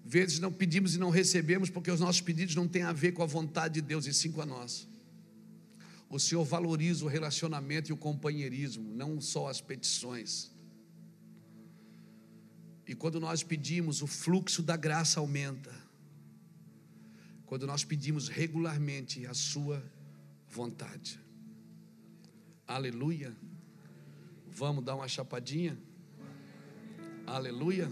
vezes 0.04 0.38
não 0.38 0.52
pedimos 0.52 0.96
e 0.96 0.98
não 0.98 1.10
recebemos 1.10 1.70
porque 1.70 1.90
os 1.90 2.02
nossos 2.02 2.20
pedidos 2.20 2.54
não 2.54 2.68
têm 2.68 2.84
a 2.84 2.92
ver 2.92 3.14
com 3.14 3.24
a 3.24 3.26
vontade 3.26 3.76
de 3.76 3.82
Deus 3.82 4.06
e 4.06 4.14
sim 4.14 4.34
com 4.34 4.42
a 4.42 4.46
nossa. 4.46 4.86
O 6.10 6.20
Senhor 6.20 6.44
valoriza 6.44 7.06
o 7.06 7.08
relacionamento 7.08 7.90
e 7.90 7.94
o 7.94 7.98
companheirismo, 7.98 8.84
não 8.94 9.22
só 9.22 9.48
as 9.48 9.62
petições. 9.62 10.51
E 12.92 12.94
quando 12.94 13.22
nós 13.22 13.42
pedimos, 13.42 14.02
o 14.02 14.06
fluxo 14.06 14.62
da 14.62 14.76
graça 14.76 15.22
aumenta. 15.22 15.74
Quando 17.46 17.66
nós 17.66 17.86
pedimos 17.86 18.28
regularmente 18.28 19.26
a 19.26 19.34
Sua 19.34 19.82
vontade. 20.50 21.18
Aleluia. 22.68 23.34
Vamos 24.46 24.84
dar 24.84 24.96
uma 24.96 25.08
chapadinha? 25.08 25.78
Aleluia. 27.26 27.90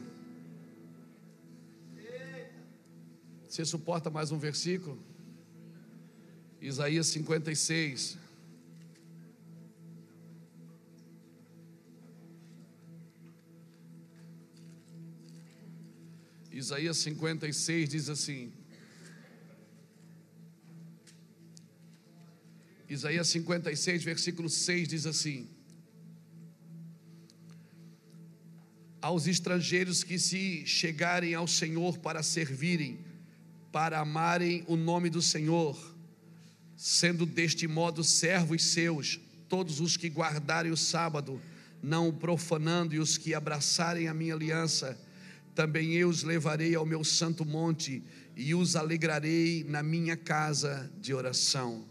Você 3.48 3.64
suporta 3.64 4.10
mais 4.10 4.34
um 4.34 4.38
versículo? 4.38 5.02
Isaías 6.60 7.08
56. 7.08 8.18
Isaías 16.60 16.98
56 16.98 17.88
diz 17.88 18.10
assim: 18.10 18.52
Isaías 22.90 23.30
56, 23.30 24.04
versículo 24.04 24.50
6 24.50 24.90
diz 24.90 25.06
assim: 25.06 25.48
Aos 29.02 29.26
estrangeiros 29.26 30.04
que 30.04 30.20
se 30.20 30.66
chegarem 30.66 31.34
ao 31.34 31.48
Senhor 31.48 31.98
para 32.00 32.22
servirem, 32.22 33.00
para 33.72 34.02
amarem 34.02 34.66
o 34.68 34.76
nome 34.76 35.10
do 35.10 35.22
Senhor, 35.22 35.96
sendo 36.76 37.26
deste 37.26 37.70
modo 37.70 38.04
servos 38.04 38.66
seus, 38.66 39.18
todos 39.48 39.80
os 39.80 39.96
que 39.96 40.10
guardarem 40.10 40.74
o 40.74 40.78
sábado, 40.78 41.42
não 41.82 42.10
o 42.10 42.14
profanando, 42.14 42.94
e 42.94 43.00
os 43.00 43.18
que 43.18 43.34
abraçarem 43.34 44.10
a 44.10 44.14
minha 44.14 44.34
aliança, 44.34 45.00
também 45.60 45.92
eu 45.92 46.08
os 46.08 46.24
levarei 46.24 46.74
ao 46.74 46.86
meu 46.86 47.04
santo 47.04 47.44
monte 47.44 48.02
e 48.34 48.56
os 48.56 48.78
alegrarei 48.78 49.66
na 49.68 49.84
minha 49.84 50.16
casa 50.16 50.90
de 51.02 51.14
oração. 51.14 51.86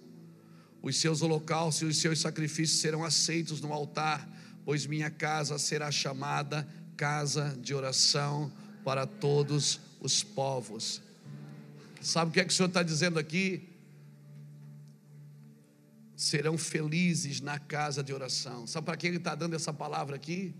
Os 0.81 0.97
seus 0.97 1.20
holocaustos 1.20 1.82
e 1.82 1.85
os 1.85 1.99
seus 1.99 2.19
sacrifícios 2.19 2.81
serão 2.81 3.05
aceitos 3.05 3.61
no 3.61 3.70
altar, 3.70 4.27
pois 4.65 4.86
minha 4.86 5.11
casa 5.11 5.59
será 5.59 5.90
chamada 5.90 6.66
casa 6.97 7.59
de 7.61 7.74
oração 7.74 8.51
para 8.82 9.07
todos 9.07 9.78
os 10.01 10.23
povos. 10.23 11.03
Sabe 12.01 12.31
o 12.31 12.32
que 12.32 12.40
é 12.40 12.45
que 12.47 12.53
o 12.55 12.57
Senhor 12.57 12.69
está 12.69 12.82
dizendo 12.82 13.19
aqui? 13.19 13.69
Serão 16.16 16.57
felizes 16.57 17.43
na 17.43 17.59
casa 17.59 18.03
de 18.03 18.15
oração. 18.15 18.66
Sabe 18.66 18.86
para 18.86 18.97
quem 18.97 19.09
Ele 19.09 19.19
está 19.19 19.35
dando 19.35 19.55
essa 19.55 19.74
palavra 19.74 20.16
aqui? 20.16 20.55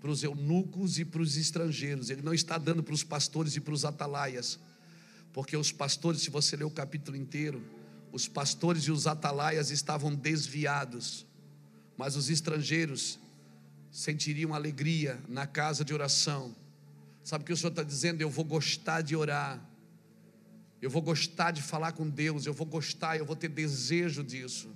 Para 0.00 0.10
os 0.10 0.22
eunucos 0.22 0.98
e 0.98 1.04
para 1.04 1.22
os 1.22 1.36
estrangeiros, 1.36 2.10
ele 2.10 2.22
não 2.22 2.32
está 2.32 2.56
dando 2.56 2.82
para 2.82 2.94
os 2.94 3.02
pastores 3.02 3.56
e 3.56 3.60
para 3.60 3.74
os 3.74 3.84
atalaias, 3.84 4.58
porque 5.32 5.56
os 5.56 5.72
pastores, 5.72 6.22
se 6.22 6.30
você 6.30 6.56
ler 6.56 6.64
o 6.64 6.70
capítulo 6.70 7.16
inteiro, 7.16 7.62
os 8.12 8.28
pastores 8.28 8.84
e 8.84 8.92
os 8.92 9.06
atalaias 9.06 9.70
estavam 9.70 10.14
desviados, 10.14 11.26
mas 11.96 12.16
os 12.16 12.30
estrangeiros 12.30 13.18
sentiriam 13.90 14.54
alegria 14.54 15.20
na 15.28 15.46
casa 15.46 15.84
de 15.84 15.92
oração. 15.92 16.54
Sabe 17.24 17.42
o 17.42 17.46
que 17.46 17.52
o 17.52 17.56
Senhor 17.56 17.70
está 17.70 17.82
dizendo? 17.82 18.22
Eu 18.22 18.30
vou 18.30 18.44
gostar 18.44 19.02
de 19.02 19.16
orar, 19.16 19.60
eu 20.80 20.88
vou 20.88 21.02
gostar 21.02 21.50
de 21.50 21.60
falar 21.60 21.92
com 21.92 22.08
Deus, 22.08 22.46
eu 22.46 22.54
vou 22.54 22.66
gostar, 22.66 23.16
eu 23.16 23.26
vou 23.26 23.36
ter 23.36 23.48
desejo 23.48 24.22
disso. 24.22 24.70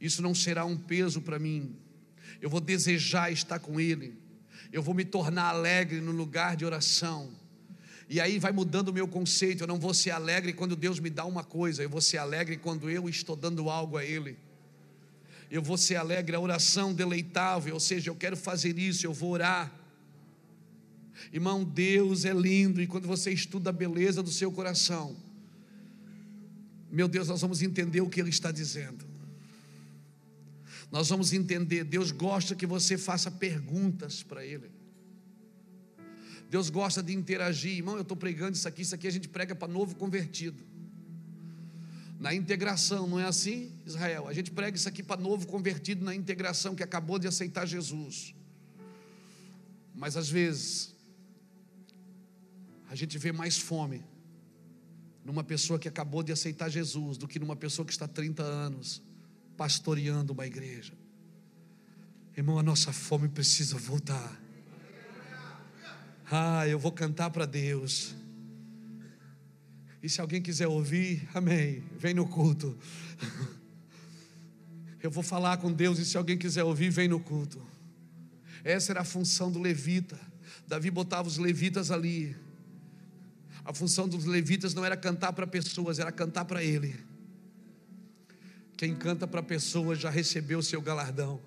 Isso 0.00 0.20
não 0.20 0.34
será 0.34 0.64
um 0.64 0.76
peso 0.76 1.22
para 1.22 1.38
mim, 1.38 1.74
eu 2.40 2.50
vou 2.50 2.60
desejar 2.60 3.32
estar 3.32 3.58
com 3.58 3.80
Ele, 3.80 4.18
eu 4.74 4.82
vou 4.82 4.92
me 4.92 5.04
tornar 5.04 5.50
alegre 5.50 6.00
no 6.00 6.10
lugar 6.10 6.56
de 6.56 6.64
oração. 6.64 7.30
E 8.08 8.20
aí 8.20 8.40
vai 8.40 8.50
mudando 8.50 8.88
o 8.88 8.92
meu 8.92 9.06
conceito. 9.06 9.62
Eu 9.62 9.68
não 9.68 9.78
vou 9.78 9.94
ser 9.94 10.10
alegre 10.10 10.52
quando 10.52 10.74
Deus 10.74 10.98
me 10.98 11.08
dá 11.08 11.24
uma 11.24 11.44
coisa, 11.44 11.84
eu 11.84 11.88
vou 11.88 12.00
ser 12.00 12.18
alegre 12.18 12.56
quando 12.56 12.90
eu 12.90 13.08
estou 13.08 13.36
dando 13.36 13.70
algo 13.70 13.96
a 13.96 14.04
Ele. 14.04 14.36
Eu 15.48 15.62
vou 15.62 15.76
ser 15.78 15.94
alegre, 15.94 16.34
a 16.34 16.40
oração 16.40 16.92
deleitável, 16.92 17.74
ou 17.74 17.78
seja, 17.78 18.10
eu 18.10 18.16
quero 18.16 18.36
fazer 18.36 18.76
isso, 18.76 19.06
eu 19.06 19.12
vou 19.12 19.30
orar. 19.30 19.72
Irmão, 21.32 21.62
Deus 21.62 22.24
é 22.24 22.32
lindo, 22.32 22.82
e 22.82 22.86
quando 22.88 23.06
você 23.06 23.30
estuda 23.30 23.70
a 23.70 23.72
beleza 23.72 24.24
do 24.24 24.30
seu 24.30 24.50
coração, 24.50 25.16
meu 26.90 27.06
Deus, 27.06 27.28
nós 27.28 27.40
vamos 27.40 27.62
entender 27.62 28.00
o 28.00 28.08
que 28.08 28.20
Ele 28.20 28.30
está 28.30 28.50
dizendo. 28.50 29.13
Nós 30.94 31.08
vamos 31.08 31.32
entender, 31.32 31.82
Deus 31.82 32.12
gosta 32.12 32.54
que 32.54 32.64
você 32.64 32.96
faça 32.96 33.28
perguntas 33.28 34.22
para 34.22 34.46
Ele. 34.46 34.70
Deus 36.48 36.70
gosta 36.70 37.02
de 37.02 37.12
interagir. 37.12 37.78
Irmão, 37.78 37.96
eu 37.96 38.02
estou 38.02 38.16
pregando 38.16 38.52
isso 38.52 38.68
aqui, 38.68 38.82
isso 38.82 38.94
aqui 38.94 39.08
a 39.08 39.10
gente 39.10 39.28
prega 39.28 39.56
para 39.56 39.66
novo 39.66 39.96
convertido. 39.96 40.62
Na 42.20 42.32
integração, 42.32 43.08
não 43.08 43.18
é 43.18 43.24
assim, 43.24 43.72
Israel? 43.84 44.28
A 44.28 44.32
gente 44.32 44.52
prega 44.52 44.76
isso 44.76 44.88
aqui 44.88 45.02
para 45.02 45.20
novo 45.20 45.48
convertido 45.48 46.04
na 46.04 46.14
integração 46.14 46.76
que 46.76 46.82
acabou 46.84 47.18
de 47.18 47.26
aceitar 47.26 47.66
Jesus. 47.66 48.32
Mas 49.96 50.16
às 50.16 50.28
vezes, 50.28 50.94
a 52.88 52.94
gente 52.94 53.18
vê 53.18 53.32
mais 53.32 53.58
fome 53.58 54.00
numa 55.24 55.42
pessoa 55.42 55.76
que 55.76 55.88
acabou 55.88 56.22
de 56.22 56.30
aceitar 56.30 56.68
Jesus 56.68 57.18
do 57.18 57.26
que 57.26 57.40
numa 57.40 57.56
pessoa 57.56 57.84
que 57.84 57.90
está 57.90 58.06
30 58.06 58.44
anos 58.44 59.02
pastoreando 59.56 60.32
uma 60.32 60.46
igreja. 60.46 60.92
Irmão, 62.36 62.58
a 62.58 62.62
nossa 62.62 62.92
fome 62.92 63.28
precisa 63.28 63.76
voltar. 63.78 64.40
Ah, 66.30 66.66
eu 66.66 66.78
vou 66.78 66.90
cantar 66.90 67.30
para 67.30 67.46
Deus. 67.46 68.14
E 70.02 70.08
se 70.08 70.20
alguém 70.20 70.42
quiser 70.42 70.66
ouvir, 70.66 71.28
amém, 71.34 71.82
vem 71.98 72.12
no 72.12 72.26
culto. 72.28 72.76
Eu 75.02 75.10
vou 75.10 75.22
falar 75.22 75.58
com 75.58 75.70
Deus 75.70 75.98
e 75.98 76.04
se 76.06 76.16
alguém 76.16 76.38
quiser 76.38 76.64
ouvir, 76.64 76.88
vem 76.88 77.06
no 77.06 77.20
culto. 77.20 77.62
Essa 78.64 78.92
era 78.92 79.02
a 79.02 79.04
função 79.04 79.52
do 79.52 79.60
levita. 79.60 80.18
Davi 80.66 80.90
botava 80.90 81.28
os 81.28 81.36
levitas 81.36 81.90
ali. 81.90 82.34
A 83.62 83.74
função 83.74 84.08
dos 84.08 84.24
levitas 84.24 84.72
não 84.72 84.82
era 84.82 84.96
cantar 84.96 85.34
para 85.34 85.46
pessoas, 85.46 85.98
era 85.98 86.10
cantar 86.10 86.46
para 86.46 86.64
ele. 86.64 86.94
Quem 88.76 88.94
canta 88.94 89.26
para 89.26 89.42
pessoas 89.42 89.98
já 89.98 90.10
recebeu 90.10 90.58
o 90.58 90.62
seu 90.62 90.80
galardão. 90.80 91.40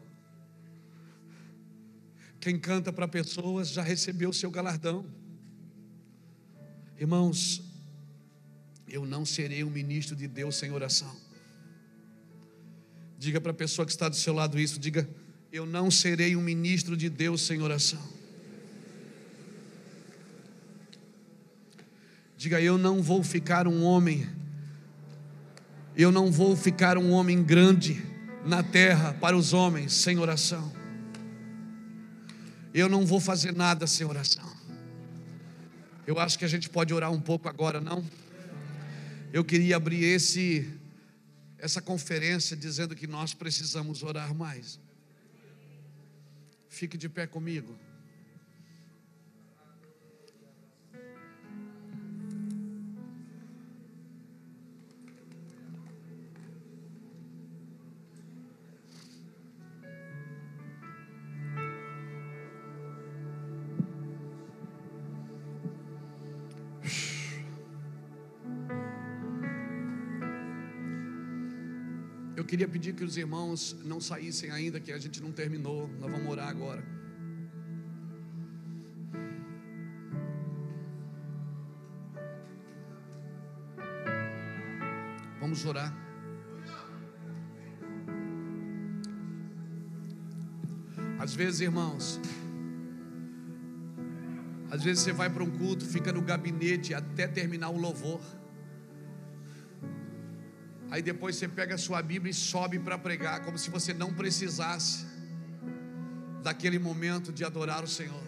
Quem 2.40 2.58
canta 2.58 2.94
para 2.94 3.08
pessoas 3.08 3.70
já 3.70 3.82
recebeu 3.82 4.30
o 4.30 4.34
seu 4.34 4.50
galardão. 4.50 5.06
Irmãos, 6.98 7.62
eu 8.88 9.06
não 9.06 9.26
serei 9.26 9.64
um 9.64 9.70
ministro 9.70 10.16
de 10.16 10.28
Deus 10.28 10.56
sem 10.56 10.72
oração. 10.72 11.14
Diga 13.18 13.42
para 13.42 13.52
a 13.52 13.56
pessoa 13.56 13.86
que 13.86 13.92
está 13.92 14.08
do 14.08 14.16
seu 14.16 14.34
lado 14.34 14.60
isso, 14.60 14.80
diga: 14.80 15.08
eu 15.52 15.66
não 15.66 15.90
serei 15.90 16.36
um 16.36 16.42
ministro 16.42 16.96
de 16.96 17.10
Deus 17.10 17.42
sem 17.42 17.62
oração. 17.62 18.02
Diga: 22.38 22.62
eu 22.62 22.78
não 22.78 23.02
vou 23.02 23.24
ficar 23.24 23.68
um 23.68 23.84
homem, 23.84 24.28
eu 25.98 26.12
não 26.12 26.32
vou 26.32 26.56
ficar 26.56 26.96
um 26.96 27.12
homem 27.12 27.44
grande 27.44 28.06
na 28.46 28.62
terra 28.62 29.14
para 29.14 29.36
os 29.36 29.52
homens 29.52 29.94
sem 29.94 30.20
oração. 30.20 30.72
Eu 32.72 32.88
não 32.88 33.04
vou 33.04 33.20
fazer 33.20 33.52
nada 33.52 33.88
sem 33.88 34.06
oração. 34.06 34.46
Eu 36.06 36.20
acho 36.20 36.38
que 36.38 36.46
a 36.46 36.48
gente 36.48 36.70
pode 36.70 36.94
orar 36.94 37.12
um 37.12 37.20
pouco 37.20 37.50
agora, 37.50 37.82
não? 37.82 38.06
Eu 39.34 39.44
queria 39.44 39.76
abrir 39.76 40.04
esse 40.04 40.72
essa 41.58 41.82
conferência 41.82 42.56
dizendo 42.56 42.96
que 42.96 43.08
nós 43.08 43.34
precisamos 43.34 44.04
orar 44.04 44.36
mais. 44.36 44.80
Fique 46.70 46.96
de 46.96 47.10
pé 47.10 47.26
comigo. 47.26 47.76
Queria 72.48 72.68
pedir 72.68 72.96
que 72.96 73.04
os 73.04 73.18
irmãos 73.18 73.76
não 73.84 74.00
saíssem 74.00 74.50
ainda, 74.50 74.80
que 74.80 74.92
a 74.92 74.98
gente 74.98 75.22
não 75.22 75.34
terminou. 75.34 75.90
Nós 76.00 76.10
vamos 76.10 76.28
orar 76.30 76.48
agora. 76.48 76.84
Vamos 85.42 85.66
orar. 85.66 85.94
Às 91.20 91.36
vezes, 91.36 91.60
irmãos, 91.62 92.22
às 94.72 94.84
vezes 94.84 95.04
você 95.04 95.12
vai 95.12 95.30
para 95.30 95.44
um 95.44 95.50
culto, 95.50 95.86
fica 95.86 96.14
no 96.14 96.22
gabinete 96.22 96.94
até 96.94 97.28
terminar 97.28 97.70
o 97.70 97.78
louvor. 97.78 98.22
Aí 100.90 101.02
depois 101.02 101.36
você 101.36 101.48
pega 101.48 101.76
a 101.76 101.78
sua 101.78 102.02
Bíblia 102.02 102.32
e 102.32 102.34
sobe 102.34 102.80
para 102.80 102.98
pregar, 102.98 103.44
como 103.44 103.58
se 103.58 103.70
você 103.70 103.94
não 103.94 104.14
precisasse 104.14 105.06
daquele 106.42 106.80
momento 106.80 107.32
de 107.32 107.44
adorar 107.44 107.84
o 107.84 107.88
Senhor. 107.88 108.24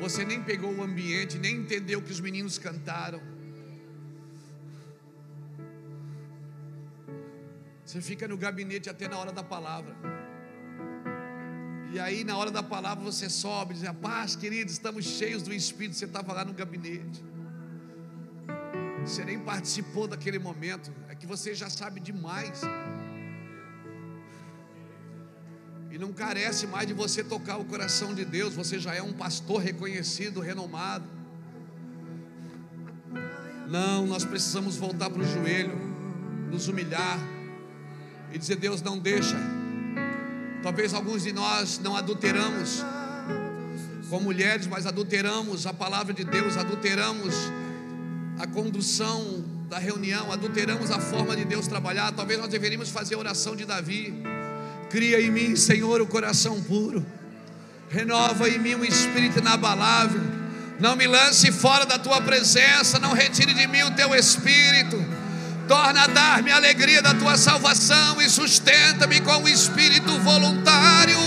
Você 0.00 0.24
nem 0.24 0.42
pegou 0.42 0.74
o 0.74 0.82
ambiente, 0.82 1.38
nem 1.38 1.56
entendeu 1.56 2.00
o 2.00 2.02
que 2.02 2.10
os 2.10 2.20
meninos 2.20 2.58
cantaram. 2.58 3.20
Você 7.84 8.00
fica 8.00 8.26
no 8.26 8.36
gabinete 8.36 8.88
até 8.88 9.06
na 9.06 9.18
hora 9.18 9.30
da 9.30 9.42
palavra. 9.44 9.94
E 11.92 11.98
aí, 11.98 12.22
na 12.24 12.36
hora 12.36 12.50
da 12.50 12.62
palavra, 12.62 13.04
você 13.04 13.28
sobe 13.28 13.74
diz: 13.74 13.82
Paz, 14.00 14.34
queridos, 14.34 14.72
estamos 14.72 15.04
cheios 15.04 15.42
do 15.42 15.52
Espírito. 15.52 15.96
Você 15.96 16.04
estava 16.04 16.32
lá 16.32 16.44
no 16.44 16.52
gabinete. 16.52 17.29
Você 19.04 19.24
nem 19.24 19.38
participou 19.38 20.06
daquele 20.06 20.38
momento, 20.38 20.92
é 21.08 21.14
que 21.14 21.26
você 21.26 21.54
já 21.54 21.70
sabe 21.70 22.00
demais. 22.00 22.60
E 25.90 25.98
não 25.98 26.12
carece 26.12 26.66
mais 26.66 26.86
de 26.86 26.94
você 26.94 27.24
tocar 27.24 27.56
o 27.56 27.64
coração 27.64 28.14
de 28.14 28.24
Deus, 28.24 28.54
você 28.54 28.78
já 28.78 28.94
é 28.94 29.02
um 29.02 29.12
pastor 29.12 29.60
reconhecido, 29.60 30.40
renomado. 30.40 31.04
Não, 33.68 34.06
nós 34.06 34.24
precisamos 34.24 34.76
voltar 34.76 35.10
para 35.10 35.22
o 35.22 35.24
joelho, 35.24 35.76
nos 36.50 36.68
humilhar 36.68 37.18
e 38.32 38.38
dizer: 38.38 38.56
Deus, 38.56 38.82
não 38.82 38.98
deixa. 38.98 39.36
Talvez 40.62 40.92
alguns 40.92 41.22
de 41.22 41.32
nós 41.32 41.78
não 41.78 41.96
adulteramos 41.96 42.84
com 44.08 44.20
mulheres, 44.20 44.66
mas 44.66 44.86
adulteramos 44.86 45.66
a 45.66 45.72
palavra 45.72 46.12
de 46.12 46.24
Deus, 46.24 46.56
adulteramos 46.56 47.34
a 48.40 48.46
condução 48.46 49.44
da 49.68 49.78
reunião, 49.78 50.32
adulteramos 50.32 50.90
a 50.90 50.98
forma 50.98 51.36
de 51.36 51.44
Deus 51.44 51.66
trabalhar. 51.66 52.10
Talvez 52.12 52.40
nós 52.40 52.48
deveríamos 52.48 52.88
fazer 52.88 53.14
a 53.14 53.18
oração 53.18 53.54
de 53.54 53.66
Davi. 53.66 54.14
Cria 54.88 55.20
em 55.20 55.30
mim, 55.30 55.54
Senhor, 55.56 56.00
o 56.00 56.06
coração 56.06 56.58
puro. 56.62 57.04
Renova 57.90 58.48
em 58.48 58.58
mim 58.58 58.76
um 58.76 58.84
espírito 58.84 59.40
inabalável. 59.40 60.22
Não 60.80 60.96
me 60.96 61.06
lance 61.06 61.52
fora 61.52 61.84
da 61.84 61.98
tua 61.98 62.22
presença, 62.22 62.98
não 62.98 63.12
retire 63.12 63.52
de 63.52 63.66
mim 63.66 63.82
o 63.82 63.90
teu 63.90 64.14
espírito. 64.14 64.96
Torna 65.68 66.04
a 66.04 66.06
dar-me 66.06 66.50
a 66.50 66.56
alegria 66.56 67.02
da 67.02 67.12
tua 67.12 67.36
salvação 67.36 68.22
e 68.22 68.30
sustenta-me 68.30 69.20
com 69.20 69.36
o 69.42 69.48
espírito 69.50 70.18
voluntário. 70.20 71.18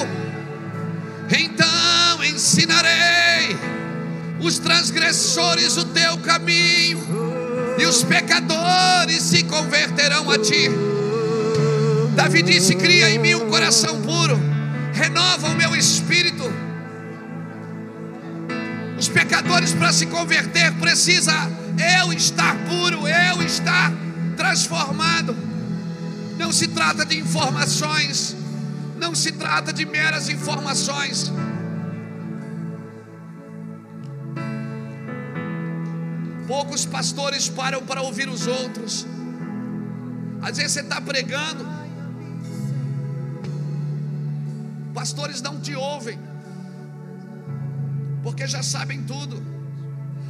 Então 1.29 2.23
ensinarei 2.23 3.82
os 4.43 4.59
transgressores 4.59 5.77
o 5.77 5.85
teu 5.85 6.17
caminho, 6.17 7.01
e 7.77 7.85
os 7.85 8.03
pecadores 8.03 9.23
se 9.23 9.43
converterão 9.43 10.29
a 10.29 10.37
ti. 10.37 10.69
Davi 12.15 12.43
disse: 12.43 12.75
Cria 12.75 13.09
em 13.09 13.17
mim 13.17 13.35
um 13.35 13.49
coração 13.49 14.01
puro, 14.01 14.39
renova 14.93 15.47
o 15.47 15.55
meu 15.55 15.75
espírito. 15.75 16.43
Os 18.99 19.07
pecadores, 19.07 19.73
para 19.73 19.91
se 19.91 20.05
converter, 20.05 20.71
precisa 20.73 21.33
eu 22.01 22.13
estar 22.13 22.55
puro, 22.65 23.07
eu 23.07 23.41
estar 23.41 23.91
transformado. 24.37 25.35
Não 26.37 26.51
se 26.51 26.67
trata 26.67 27.05
de 27.05 27.17
informações, 27.17 28.35
não 28.97 29.15
se 29.15 29.31
trata 29.31 29.71
de 29.71 29.85
meras 29.85 30.29
informações. 30.29 31.31
Poucos 36.47 36.85
pastores 36.85 37.47
param 37.47 37.85
para 37.85 38.01
ouvir 38.01 38.27
os 38.27 38.47
outros. 38.47 39.05
Às 40.41 40.57
vezes 40.57 40.73
você 40.73 40.81
está 40.81 40.99
pregando, 40.99 41.65
pastores 44.93 45.41
não 45.41 45.59
te 45.59 45.73
ouvem, 45.73 46.19
porque 48.21 48.45
já 48.45 48.61
sabem 48.61 49.03
tudo. 49.03 49.41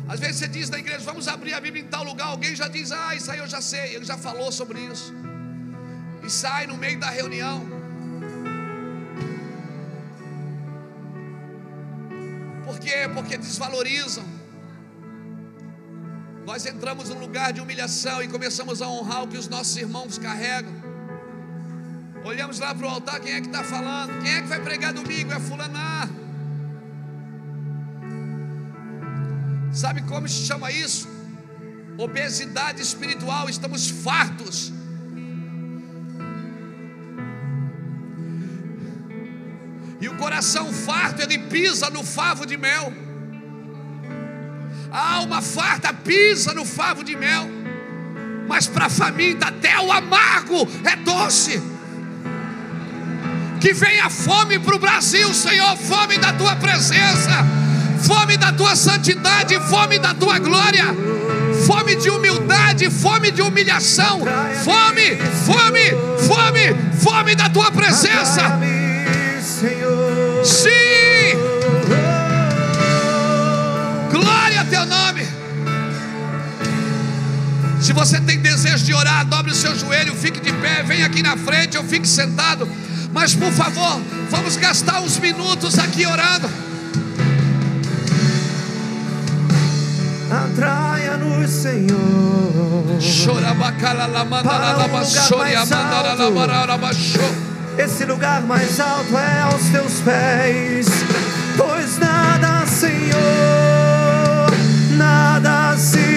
Às 0.07 0.19
vezes 0.19 0.37
você 0.37 0.47
diz 0.47 0.69
na 0.69 0.77
igreja, 0.77 0.99
vamos 0.99 1.27
abrir 1.27 1.53
a 1.53 1.59
Bíblia 1.59 1.83
em 1.83 1.87
tal 1.87 2.03
lugar, 2.03 2.27
alguém 2.27 2.55
já 2.55 2.67
diz, 2.67 2.91
ah, 2.91 3.15
isso 3.15 3.31
aí 3.31 3.39
eu 3.39 3.47
já 3.47 3.61
sei, 3.61 3.95
ele 3.95 4.05
já 4.05 4.17
falou 4.17 4.51
sobre 4.51 4.79
isso, 4.79 5.13
e 6.23 6.29
sai 6.29 6.67
no 6.67 6.77
meio 6.77 6.99
da 6.99 7.09
reunião. 7.09 7.65
Por 12.65 12.79
quê? 12.79 13.09
Porque 13.13 13.37
desvalorizam. 13.37 14.32
Nós 16.45 16.65
entramos 16.65 17.09
num 17.09 17.19
lugar 17.19 17.53
de 17.53 17.61
humilhação 17.61 18.21
e 18.21 18.27
começamos 18.27 18.81
a 18.81 18.87
honrar 18.87 19.23
o 19.23 19.27
que 19.27 19.37
os 19.37 19.47
nossos 19.47 19.75
irmãos 19.77 20.17
carregam. 20.17 20.73
Olhamos 22.25 22.59
lá 22.59 22.75
para 22.75 22.85
o 22.85 22.89
altar, 22.89 23.19
quem 23.19 23.33
é 23.33 23.41
que 23.41 23.47
está 23.47 23.63
falando? 23.63 24.21
Quem 24.21 24.33
é 24.33 24.41
que 24.41 24.47
vai 24.47 24.61
pregar 24.61 24.93
domingo? 24.93 25.31
É 25.31 25.39
fulanar. 25.39 26.09
Sabe 29.71 30.01
como 30.03 30.27
se 30.27 30.45
chama 30.45 30.71
isso? 30.71 31.07
Obesidade 31.97 32.81
espiritual, 32.81 33.49
estamos 33.49 33.89
fartos. 33.89 34.71
E 40.01 40.09
o 40.09 40.17
coração 40.17 40.71
farto, 40.73 41.21
ele 41.21 41.39
pisa 41.39 41.89
no 41.89 42.03
favo 42.03 42.45
de 42.45 42.57
mel. 42.57 42.91
A 44.93 45.15
alma 45.15 45.41
farta 45.41 45.91
pisa 45.91 46.53
no 46.53 46.63
favo 46.63 47.03
de 47.03 47.15
mel. 47.15 47.49
Mas 48.47 48.67
para 48.67 48.85
a 48.85 48.89
faminta, 48.89 49.47
até 49.47 49.79
o 49.79 49.91
amargo 49.91 50.67
é 50.83 50.95
doce. 50.97 51.59
Que 53.59 53.73
venha 53.73 54.07
fome 54.11 54.59
para 54.59 54.75
o 54.75 54.79
Brasil, 54.79 55.33
Senhor, 55.33 55.75
fome 55.77 56.19
da 56.19 56.31
tua 56.33 56.55
presença, 56.57 57.43
fome 58.05 58.37
da 58.37 58.51
tua 58.53 58.75
santidade, 58.75 59.59
fome 59.61 59.97
da 59.97 60.13
tua 60.13 60.37
glória, 60.37 60.85
fome 61.65 61.95
de 61.95 62.11
humildade, 62.11 62.91
fome 62.91 63.31
de 63.31 63.41
humilhação, 63.41 64.19
fome, 64.63 65.15
fome, 65.43 65.89
fome, 66.27 66.99
fome 66.99 67.35
da 67.35 67.49
tua 67.49 67.71
presença. 67.71 68.59
Se 77.83 77.91
você 77.91 78.17
tem 78.21 78.39
desejo 78.39 78.85
de 78.85 78.93
orar, 78.93 79.25
dobre 79.25 79.51
o 79.51 79.55
seu 79.55 79.77
joelho, 79.77 80.15
fique 80.15 80.39
de 80.39 80.53
pé, 80.53 80.83
venha 80.83 81.05
aqui 81.05 81.21
na 81.21 81.35
frente 81.35 81.77
ou 81.77 81.83
fique 81.83 82.07
sentado. 82.07 82.65
Mas 83.11 83.35
por 83.35 83.51
favor, 83.51 83.99
vamos 84.29 84.55
gastar 84.55 85.01
uns 85.01 85.19
minutos 85.19 85.77
aqui 85.77 86.05
orando. 86.05 86.49
Atraia-nos, 90.31 91.49
Senhor. 91.49 93.01
Esse 97.77 98.05
lugar 98.05 98.41
mais 98.43 98.79
alto 98.79 99.17
é 99.17 99.41
aos 99.41 99.61
teus 99.63 99.99
pés, 100.05 100.87
pois 101.57 101.97
nada, 101.97 102.65
Senhor, 102.65 103.19
nada 104.95 105.75
se 105.77 106.12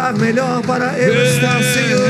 lugar 0.00 0.14
melhor 0.14 0.62
para 0.62 0.98
eu 0.98 1.26
estar, 1.26 1.62
Senhor. 1.62 2.00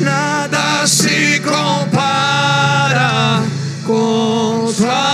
Nada 0.00 0.86
se 0.86 1.40
compara 1.40 3.42
com 3.86 4.70
tua 4.76 5.09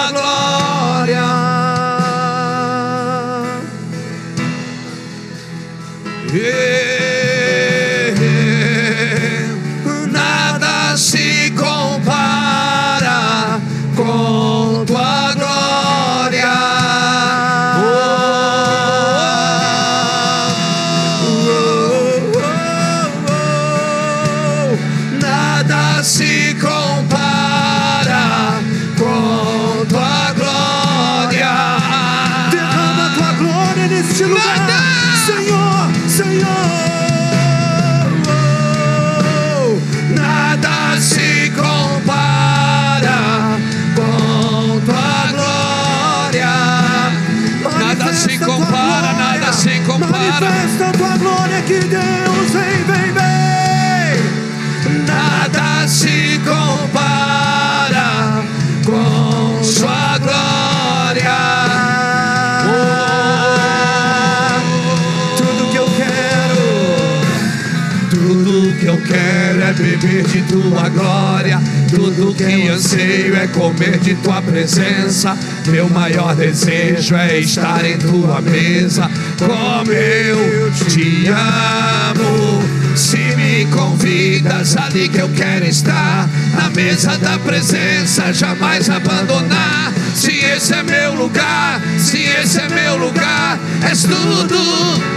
beber 70.06 70.22
de 70.24 70.42
tua 70.42 70.88
glória. 70.88 71.60
Tudo 71.90 72.34
que 72.34 72.68
anseio 72.68 73.36
é 73.36 73.46
comer 73.48 73.98
de 73.98 74.14
tua 74.16 74.40
presença. 74.40 75.36
Meu 75.66 75.88
maior 75.88 76.34
desejo 76.34 77.16
é 77.16 77.38
estar 77.38 77.84
em 77.84 77.98
tua 77.98 78.40
mesa. 78.40 79.10
Como 79.38 79.92
eu 79.92 80.70
te 80.72 81.26
amo. 81.28 82.62
Se 82.94 83.18
me 83.36 83.66
convidas 83.66 84.76
ali 84.76 85.08
que 85.08 85.18
eu 85.18 85.28
quero 85.28 85.66
estar, 85.66 86.28
na 86.54 86.70
mesa 86.70 87.18
da 87.18 87.38
presença, 87.38 88.32
jamais 88.32 88.88
abandonar. 88.88 89.92
Se 90.14 90.32
esse 90.32 90.72
é 90.72 90.82
meu 90.82 91.14
lugar, 91.14 91.80
se 91.98 92.22
esse 92.22 92.58
é 92.58 92.68
meu 92.68 92.96
lugar, 92.96 93.58
és 93.82 94.02
tudo 94.02 95.15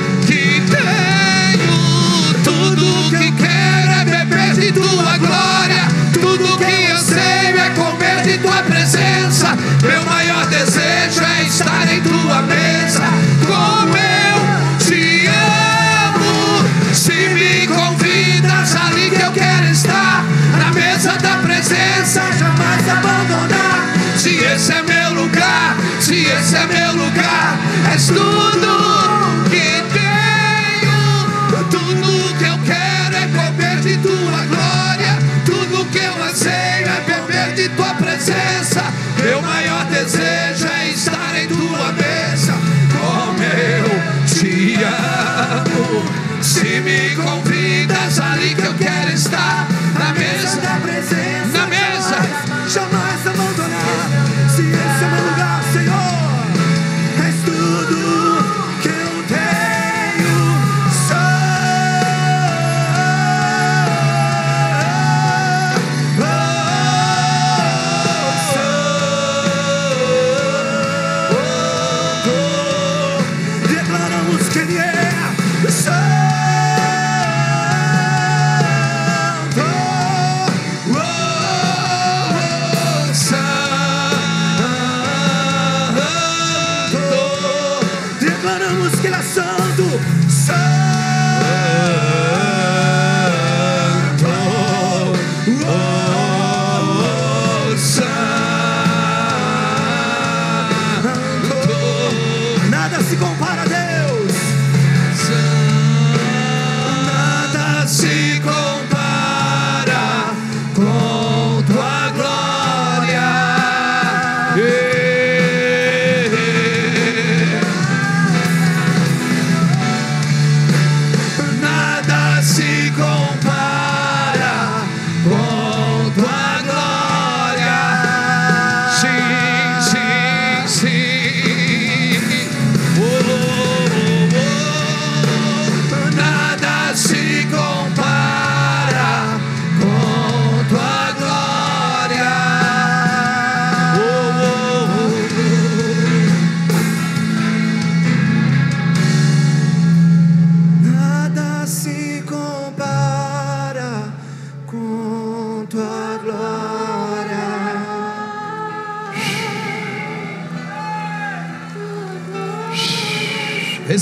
tua 4.82 5.18
glória. 5.18 5.88
Tudo 6.14 6.58
que 6.58 6.92
anseio 6.92 7.58
é 7.58 7.70
comer 7.72 8.22
de 8.24 8.38
tua 8.40 8.64
presença. 8.64 9.58
Meu 9.84 10.04
maior 10.06 10.46
desejo 10.48 11.24
é 11.24 11.44
estar 11.44 11.92
em 11.92 12.02
tua 12.02 12.42
mesa. 12.44 13.04
Como 13.46 13.98
eu 13.98 14.78
te 14.80 15.28
amo. 15.28 16.94
Se 16.94 17.30
me 17.30 17.68
convidas 17.68 18.76
ali 18.76 19.10
que 19.10 19.22
eu 19.22 19.32
quero 19.32 19.66
estar, 19.72 20.24
na 20.58 20.72
mesa 20.72 21.12
da 21.18 21.38
presença, 21.38 22.22
jamais 22.38 22.90
abandonar. 22.90 23.94
Se 24.18 24.36
esse 24.36 24.74
é 24.74 24.84
meu 24.84 25.14
lugar, 25.14 25.78
se 26.00 26.26
esse 26.26 26.56
é 26.56 26.66
meu 26.66 27.04
lugar, 27.04 27.58
és 27.92 28.08
tudo 28.08 28.49
que 49.28 49.69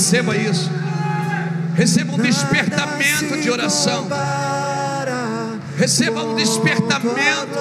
Receba 0.08 0.34
isso. 0.38 0.70
Receba 1.74 2.14
um 2.14 2.16
despertamento 2.16 3.42
de 3.42 3.50
oração. 3.50 4.08
Receba 5.76 6.24
um 6.24 6.34
despertamento. 6.34 7.58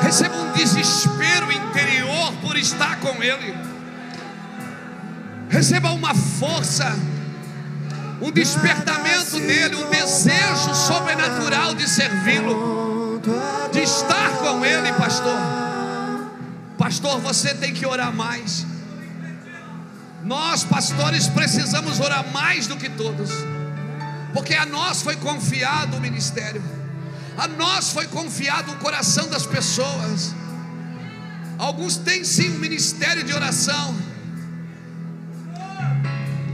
Receba 0.00 0.36
um 0.36 0.52
desespero 0.52 1.50
interior 1.50 2.32
por 2.40 2.56
estar 2.56 3.00
com 3.00 3.20
Ele. 3.20 3.52
Receba 5.48 5.90
uma 5.90 6.14
força, 6.14 6.96
um 8.20 8.30
despertamento 8.30 9.40
nele, 9.40 9.74
um 9.74 9.90
desejo 9.90 10.72
sobrenatural 10.72 11.74
de 11.74 11.90
servi-lo, 11.90 13.20
de 13.72 13.80
estar 13.80 14.36
com 14.38 14.64
Ele, 14.64 14.92
pastor. 14.92 15.36
Pastor, 16.78 17.18
você 17.18 17.52
tem 17.54 17.74
que 17.74 17.84
orar 17.84 18.14
mais. 18.14 18.70
Nós, 20.32 20.64
pastores, 20.64 21.26
precisamos 21.28 22.00
orar 22.00 22.26
mais 22.32 22.66
do 22.66 22.74
que 22.74 22.88
todos, 22.88 23.28
porque 24.32 24.54
a 24.54 24.64
nós 24.64 25.02
foi 25.02 25.14
confiado 25.14 25.98
o 25.98 26.00
ministério, 26.00 26.62
a 27.36 27.46
nós 27.46 27.90
foi 27.90 28.06
confiado 28.06 28.72
o 28.72 28.76
coração 28.76 29.28
das 29.28 29.44
pessoas. 29.44 30.34
Alguns 31.58 31.98
têm 31.98 32.24
sim 32.24 32.48
um 32.48 32.58
ministério 32.58 33.22
de 33.22 33.34
oração, 33.34 33.94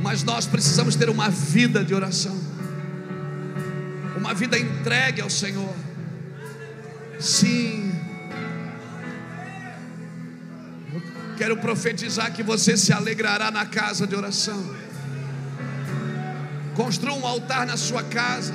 mas 0.03 0.25
nós 0.25 0.45
precisamos 0.45 0.97
ter 0.97 1.09
uma 1.09 1.31
vida 1.31 1.85
de 1.85 1.95
oração, 1.95 2.37
uma 4.17 4.35
vida 4.35 4.59
entregue 4.59 5.21
ao 5.21 5.31
Senhor. 5.31 5.77
Sim. 7.21 7.88
Quero 11.39 11.57
profetizar 11.59 12.33
que 12.33 12.43
você 12.43 12.77
se 12.77 12.93
alegrará 12.93 13.49
na 13.53 13.65
casa 13.65 14.09
de 14.09 14.17
oração. 14.17 14.75
Construa 16.75 17.15
um 17.15 17.25
altar 17.25 17.65
na 17.65 17.77
sua 17.77 18.03
casa. 18.03 18.53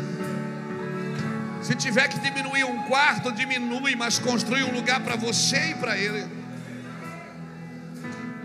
Se 1.61 1.75
tiver 1.75 2.09
que 2.09 2.19
diminuir 2.19 2.65
um 2.65 2.83
quarto, 2.83 3.31
diminui, 3.31 3.95
mas 3.95 4.19
construa 4.19 4.59
um 4.65 4.73
lugar 4.75 4.99
para 4.99 5.15
você 5.15 5.71
e 5.71 5.75
para 5.75 5.97
ele. 5.97 6.25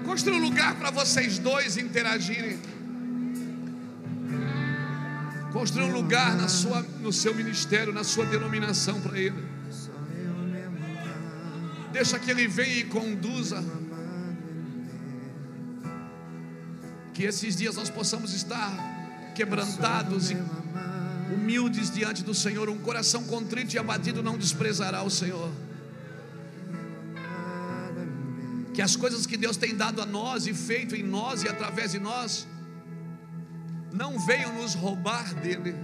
Construa 0.05 0.37
um 0.37 0.41
lugar 0.41 0.77
para 0.77 0.93
vocês 0.93 1.37
dois 1.41 1.77
interagirem. 1.77 2.61
Construa 5.53 5.87
um 5.87 5.93
lugar 5.93 6.37
na 6.37 6.47
sua, 6.47 6.87
no 7.01 7.13
seu 7.13 7.35
ministério, 7.35 7.93
na 7.93 8.05
sua 8.05 8.25
denominação 8.25 9.01
para 9.01 9.19
ele. 9.19 9.45
Deixa 11.93 12.21
que 12.21 12.31
ele 12.31 12.47
venha 12.47 12.77
e 12.77 12.85
conduza. 12.85 13.65
Que 17.19 17.25
esses 17.25 17.57
dias 17.57 17.75
nós 17.75 17.91
possamos 17.91 18.33
estar 18.33 18.73
quebrantados 19.35 20.31
e 20.31 20.37
humildes 21.35 21.91
diante 21.91 22.23
do 22.23 22.33
Senhor. 22.33 22.69
Um 22.69 22.79
coração 22.79 23.25
contrito 23.25 23.75
e 23.75 23.79
abatido 23.79 24.23
não 24.23 24.39
desprezará 24.39 25.03
o 25.03 25.11
Senhor. 25.11 25.51
Que 28.73 28.81
as 28.81 28.95
coisas 28.95 29.27
que 29.27 29.37
Deus 29.37 29.57
tem 29.57 29.75
dado 29.75 30.01
a 30.01 30.07
nós 30.07 30.47
e 30.47 30.55
feito 30.55 30.95
em 30.95 31.03
nós 31.03 31.43
e 31.43 31.49
através 31.49 31.91
de 31.91 31.99
nós 31.99 32.47
não 33.93 34.17
venham 34.21 34.55
nos 34.55 34.75
roubar 34.75 35.35
dele. 35.35 35.75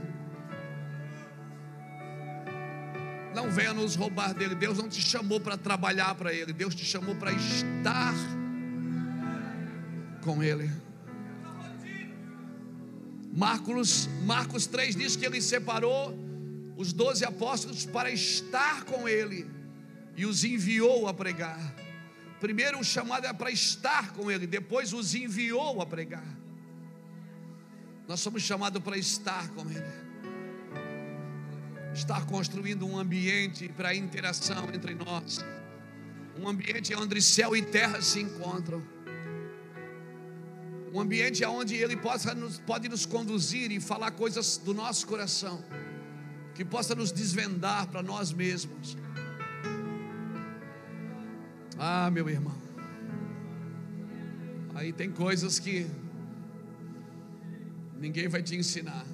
Não 3.34 3.50
venha 3.50 3.74
nos 3.74 3.96
roubar 3.96 4.32
dele. 4.34 4.54
Deus 4.54 4.78
não 4.78 4.88
te 4.88 5.00
chamou 5.00 5.40
para 5.40 5.56
trabalhar 5.56 6.14
para 6.14 6.32
ele. 6.32 6.52
Deus 6.52 6.76
te 6.76 6.84
chamou 6.84 7.16
para 7.16 7.32
estar 7.32 8.14
com 10.22 10.40
ele. 10.40 10.83
Marcos, 13.34 14.08
Marcos 14.24 14.66
3 14.68 14.94
diz 14.94 15.16
que 15.16 15.26
ele 15.26 15.40
separou 15.42 16.16
os 16.76 16.92
doze 16.92 17.24
apóstolos 17.24 17.84
para 17.84 18.08
estar 18.10 18.84
com 18.84 19.08
ele 19.08 19.50
e 20.16 20.24
os 20.24 20.44
enviou 20.44 21.08
a 21.08 21.14
pregar. 21.14 21.74
Primeiro 22.38 22.78
o 22.78 22.84
chamado 22.84 23.26
é 23.26 23.32
para 23.32 23.50
estar 23.50 24.12
com 24.12 24.30
ele, 24.30 24.46
depois 24.46 24.92
os 24.92 25.16
enviou 25.16 25.82
a 25.82 25.86
pregar. 25.86 26.24
Nós 28.06 28.20
somos 28.20 28.42
chamados 28.42 28.80
para 28.80 28.96
estar 28.96 29.48
com 29.48 29.68
ele. 29.68 30.04
Estar 31.92 32.26
construindo 32.26 32.86
um 32.86 32.96
ambiente 32.96 33.68
para 33.68 33.94
interação 33.96 34.68
entre 34.72 34.94
nós. 34.94 35.44
Um 36.38 36.48
ambiente 36.48 36.94
onde 36.94 37.20
céu 37.20 37.56
e 37.56 37.62
terra 37.62 38.00
se 38.00 38.20
encontram 38.20 38.93
um 40.94 41.00
ambiente 41.00 41.44
onde 41.44 41.74
Ele 41.74 41.96
possa 41.96 42.32
nos, 42.36 42.60
pode 42.60 42.88
nos 42.88 43.04
conduzir 43.04 43.72
e 43.72 43.80
falar 43.80 44.12
coisas 44.12 44.58
do 44.58 44.72
nosso 44.72 45.04
coração, 45.08 45.62
que 46.54 46.64
possa 46.64 46.94
nos 46.94 47.10
desvendar 47.10 47.88
para 47.88 48.00
nós 48.00 48.32
mesmos. 48.32 48.96
Ah, 51.76 52.08
meu 52.12 52.28
irmão. 52.28 52.56
Aí 54.72 54.92
tem 54.92 55.10
coisas 55.10 55.58
que 55.58 55.84
ninguém 57.98 58.28
vai 58.28 58.40
te 58.40 58.54
ensinar. 58.54 59.04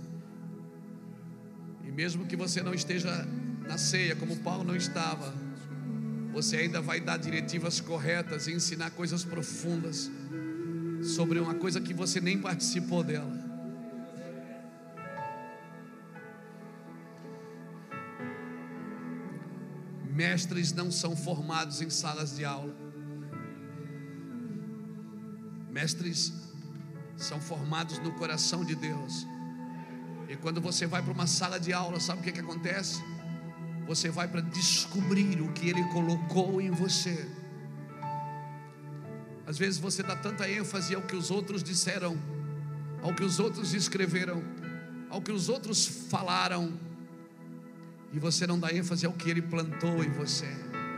E 1.82 1.90
mesmo 1.90 2.26
que 2.26 2.36
você 2.36 2.62
não 2.62 2.74
esteja 2.74 3.26
na 3.66 3.78
ceia, 3.78 4.14
como 4.14 4.36
Paulo 4.36 4.64
não 4.64 4.76
estava, 4.76 5.32
você 6.30 6.58
ainda 6.58 6.82
vai 6.82 7.00
dar 7.00 7.16
diretivas 7.16 7.80
corretas 7.80 8.46
e 8.48 8.52
ensinar 8.52 8.90
coisas 8.90 9.24
profundas 9.24 10.10
sobre 11.02 11.38
uma 11.38 11.54
coisa 11.54 11.80
que 11.80 11.94
você 11.94 12.20
nem 12.20 12.38
participou 12.38 13.02
dela. 13.02 13.50
Mestres 20.12 20.72
não 20.72 20.90
são 20.90 21.16
formados 21.16 21.80
em 21.80 21.88
salas 21.88 22.36
de 22.36 22.44
aula. 22.44 22.74
Mestres 25.70 26.32
são 27.16 27.40
formados 27.40 27.98
no 27.98 28.12
coração 28.12 28.64
de 28.64 28.74
Deus. 28.74 29.26
E 30.28 30.36
quando 30.36 30.60
você 30.60 30.86
vai 30.86 31.02
para 31.02 31.12
uma 31.12 31.26
sala 31.26 31.58
de 31.58 31.72
aula, 31.72 31.98
sabe 31.98 32.20
o 32.20 32.22
que, 32.22 32.32
que 32.32 32.40
acontece? 32.40 33.02
Você 33.86 34.10
vai 34.10 34.28
para 34.28 34.40
descobrir 34.40 35.40
o 35.40 35.52
que 35.52 35.68
Ele 35.68 35.82
colocou 35.84 36.60
em 36.60 36.70
você. 36.70 37.28
Às 39.50 39.58
vezes 39.58 39.80
você 39.80 40.00
dá 40.00 40.14
tanta 40.14 40.48
ênfase 40.48 40.94
ao 40.94 41.02
que 41.02 41.16
os 41.16 41.28
outros 41.28 41.60
disseram, 41.60 42.16
ao 43.02 43.12
que 43.12 43.24
os 43.24 43.40
outros 43.40 43.74
escreveram, 43.74 44.44
ao 45.08 45.20
que 45.20 45.32
os 45.32 45.48
outros 45.48 45.84
falaram, 46.08 46.78
e 48.12 48.18
você 48.20 48.46
não 48.46 48.60
dá 48.60 48.72
ênfase 48.72 49.06
ao 49.06 49.12
que 49.12 49.28
Ele 49.28 49.42
plantou 49.42 50.04
em 50.04 50.10
você, 50.10 50.46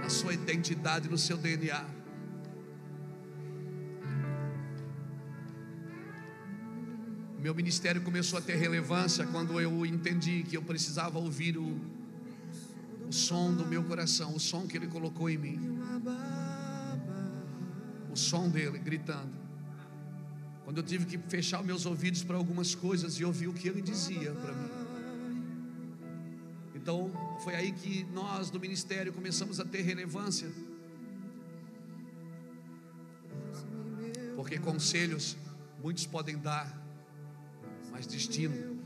na 0.03 0.11
sua 0.11 0.35
identidade, 0.35 1.09
no 1.09 1.16
seu 1.16 1.39
DNA. 1.39 1.83
Meu 7.41 7.55
ministério 7.55 8.03
começou 8.03 8.39
a 8.39 8.43
ter 8.43 8.57
relevância 8.57 9.27
quando 9.29 9.59
eu 9.59 9.87
entendi 9.87 10.43
que 10.43 10.59
eu 10.59 10.62
precisava 10.62 11.19
ouvir 11.19 11.57
o, 11.57 11.81
o 13.09 13.12
som 13.15 13.51
do 13.55 13.65
meu 13.65 13.83
coração, 13.83 14.35
o 14.35 14.39
som 14.39 14.66
que 14.66 14.77
Ele 14.77 14.89
colocou 14.89 15.31
em 15.31 15.39
mim, 15.39 15.79
o 18.12 18.16
som 18.16 18.48
dele 18.48 18.78
gritando. 18.78 19.32
Quando 20.64 20.78
eu 20.78 20.82
tive 20.82 21.06
que 21.06 21.18
fechar 21.18 21.64
meus 21.64 21.86
ouvidos 21.86 22.22
para 22.22 22.36
algumas 22.36 22.74
coisas 22.74 23.14
e 23.14 23.24
ouvir 23.24 23.48
o 23.48 23.52
que 23.52 23.68
Ele 23.68 23.80
dizia 23.80 24.32
para 24.32 24.52
mim. 24.52 24.70
Então, 26.74 27.10
foi 27.43 27.55
aí 27.55 27.72
que 27.72 28.05
nós 28.12 28.51
do 28.51 28.60
ministério 28.60 29.12
começamos 29.12 29.59
a 29.59 29.64
ter 29.64 29.82
relevância. 29.82 30.51
Porque 34.36 34.59
conselhos 34.59 35.36
muitos 35.82 36.06
podem 36.06 36.36
dar, 36.39 36.80
mas 37.90 38.06
destino 38.06 38.80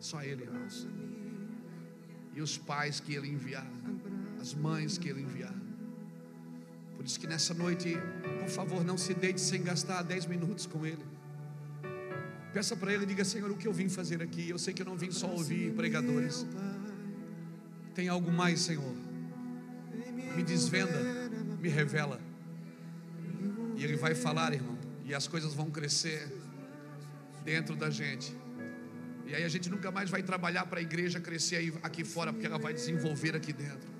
só 0.00 0.22
Ele. 0.22 0.48
E 2.34 2.40
os 2.40 2.56
pais 2.56 3.00
que 3.00 3.14
Ele 3.14 3.28
enviar, 3.28 3.66
as 4.40 4.54
mães 4.54 4.96
que 4.96 5.08
Ele 5.08 5.22
enviar. 5.22 5.59
Por 7.00 7.06
isso 7.06 7.18
que 7.18 7.26
nessa 7.26 7.54
noite, 7.54 7.96
por 8.40 8.50
favor, 8.50 8.84
não 8.84 8.98
se 8.98 9.14
deite 9.14 9.40
sem 9.40 9.62
gastar 9.62 10.02
10 10.02 10.26
minutos 10.26 10.66
com 10.66 10.84
Ele. 10.84 11.02
Peça 12.52 12.76
para 12.76 12.92
Ele 12.92 13.06
diga: 13.06 13.24
Senhor, 13.24 13.50
o 13.50 13.56
que 13.56 13.66
eu 13.66 13.72
vim 13.72 13.88
fazer 13.88 14.22
aqui? 14.22 14.50
Eu 14.50 14.58
sei 14.58 14.74
que 14.74 14.82
eu 14.82 14.84
não 14.84 14.98
vim 14.98 15.10
só 15.10 15.26
ouvir 15.26 15.72
pregadores. 15.72 16.46
Tem 17.94 18.10
algo 18.10 18.30
mais, 18.30 18.60
Senhor. 18.60 18.94
Me 20.36 20.42
desvenda, 20.42 21.00
me 21.58 21.70
revela. 21.70 22.20
E 23.76 23.82
Ele 23.82 23.96
vai 23.96 24.14
falar, 24.14 24.52
irmão. 24.52 24.76
E 25.02 25.14
as 25.14 25.26
coisas 25.26 25.54
vão 25.54 25.70
crescer 25.70 26.30
dentro 27.42 27.74
da 27.74 27.88
gente. 27.88 28.36
E 29.26 29.34
aí 29.34 29.42
a 29.42 29.48
gente 29.48 29.70
nunca 29.70 29.90
mais 29.90 30.10
vai 30.10 30.22
trabalhar 30.22 30.66
para 30.66 30.80
a 30.80 30.82
igreja 30.82 31.18
crescer 31.18 31.72
aqui 31.82 32.04
fora, 32.04 32.30
porque 32.30 32.44
ela 32.44 32.58
vai 32.58 32.74
desenvolver 32.74 33.34
aqui 33.34 33.54
dentro. 33.54 33.99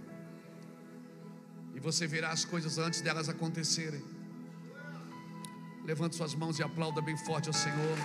E 1.80 1.82
você 1.82 2.06
verá 2.06 2.28
as 2.28 2.44
coisas 2.44 2.76
antes 2.76 3.00
delas 3.00 3.30
acontecerem. 3.30 4.04
Levante 5.84 6.14
suas 6.14 6.34
mãos 6.34 6.58
e 6.58 6.62
aplauda 6.62 7.00
bem 7.00 7.16
forte 7.16 7.48
ao 7.48 7.54
Senhor. 7.54 7.96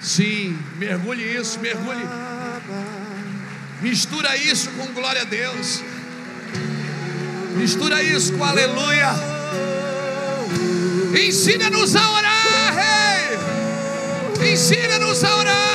Sim, 0.00 0.58
mergulhe 0.78 1.22
isso, 1.22 1.60
mergulhe. 1.60 2.04
Mistura 3.80 4.36
isso 4.36 4.68
com 4.72 4.92
glória 4.92 5.22
a 5.22 5.24
Deus. 5.24 5.80
Mistura 7.56 8.02
isso 8.02 8.32
com 8.36 8.42
aleluia. 8.42 9.12
Ensina-nos 11.16 11.94
a 11.94 12.10
orar. 12.10 12.33
Ensina-nos 14.40 15.24
a 15.24 15.36
orar. 15.36 15.73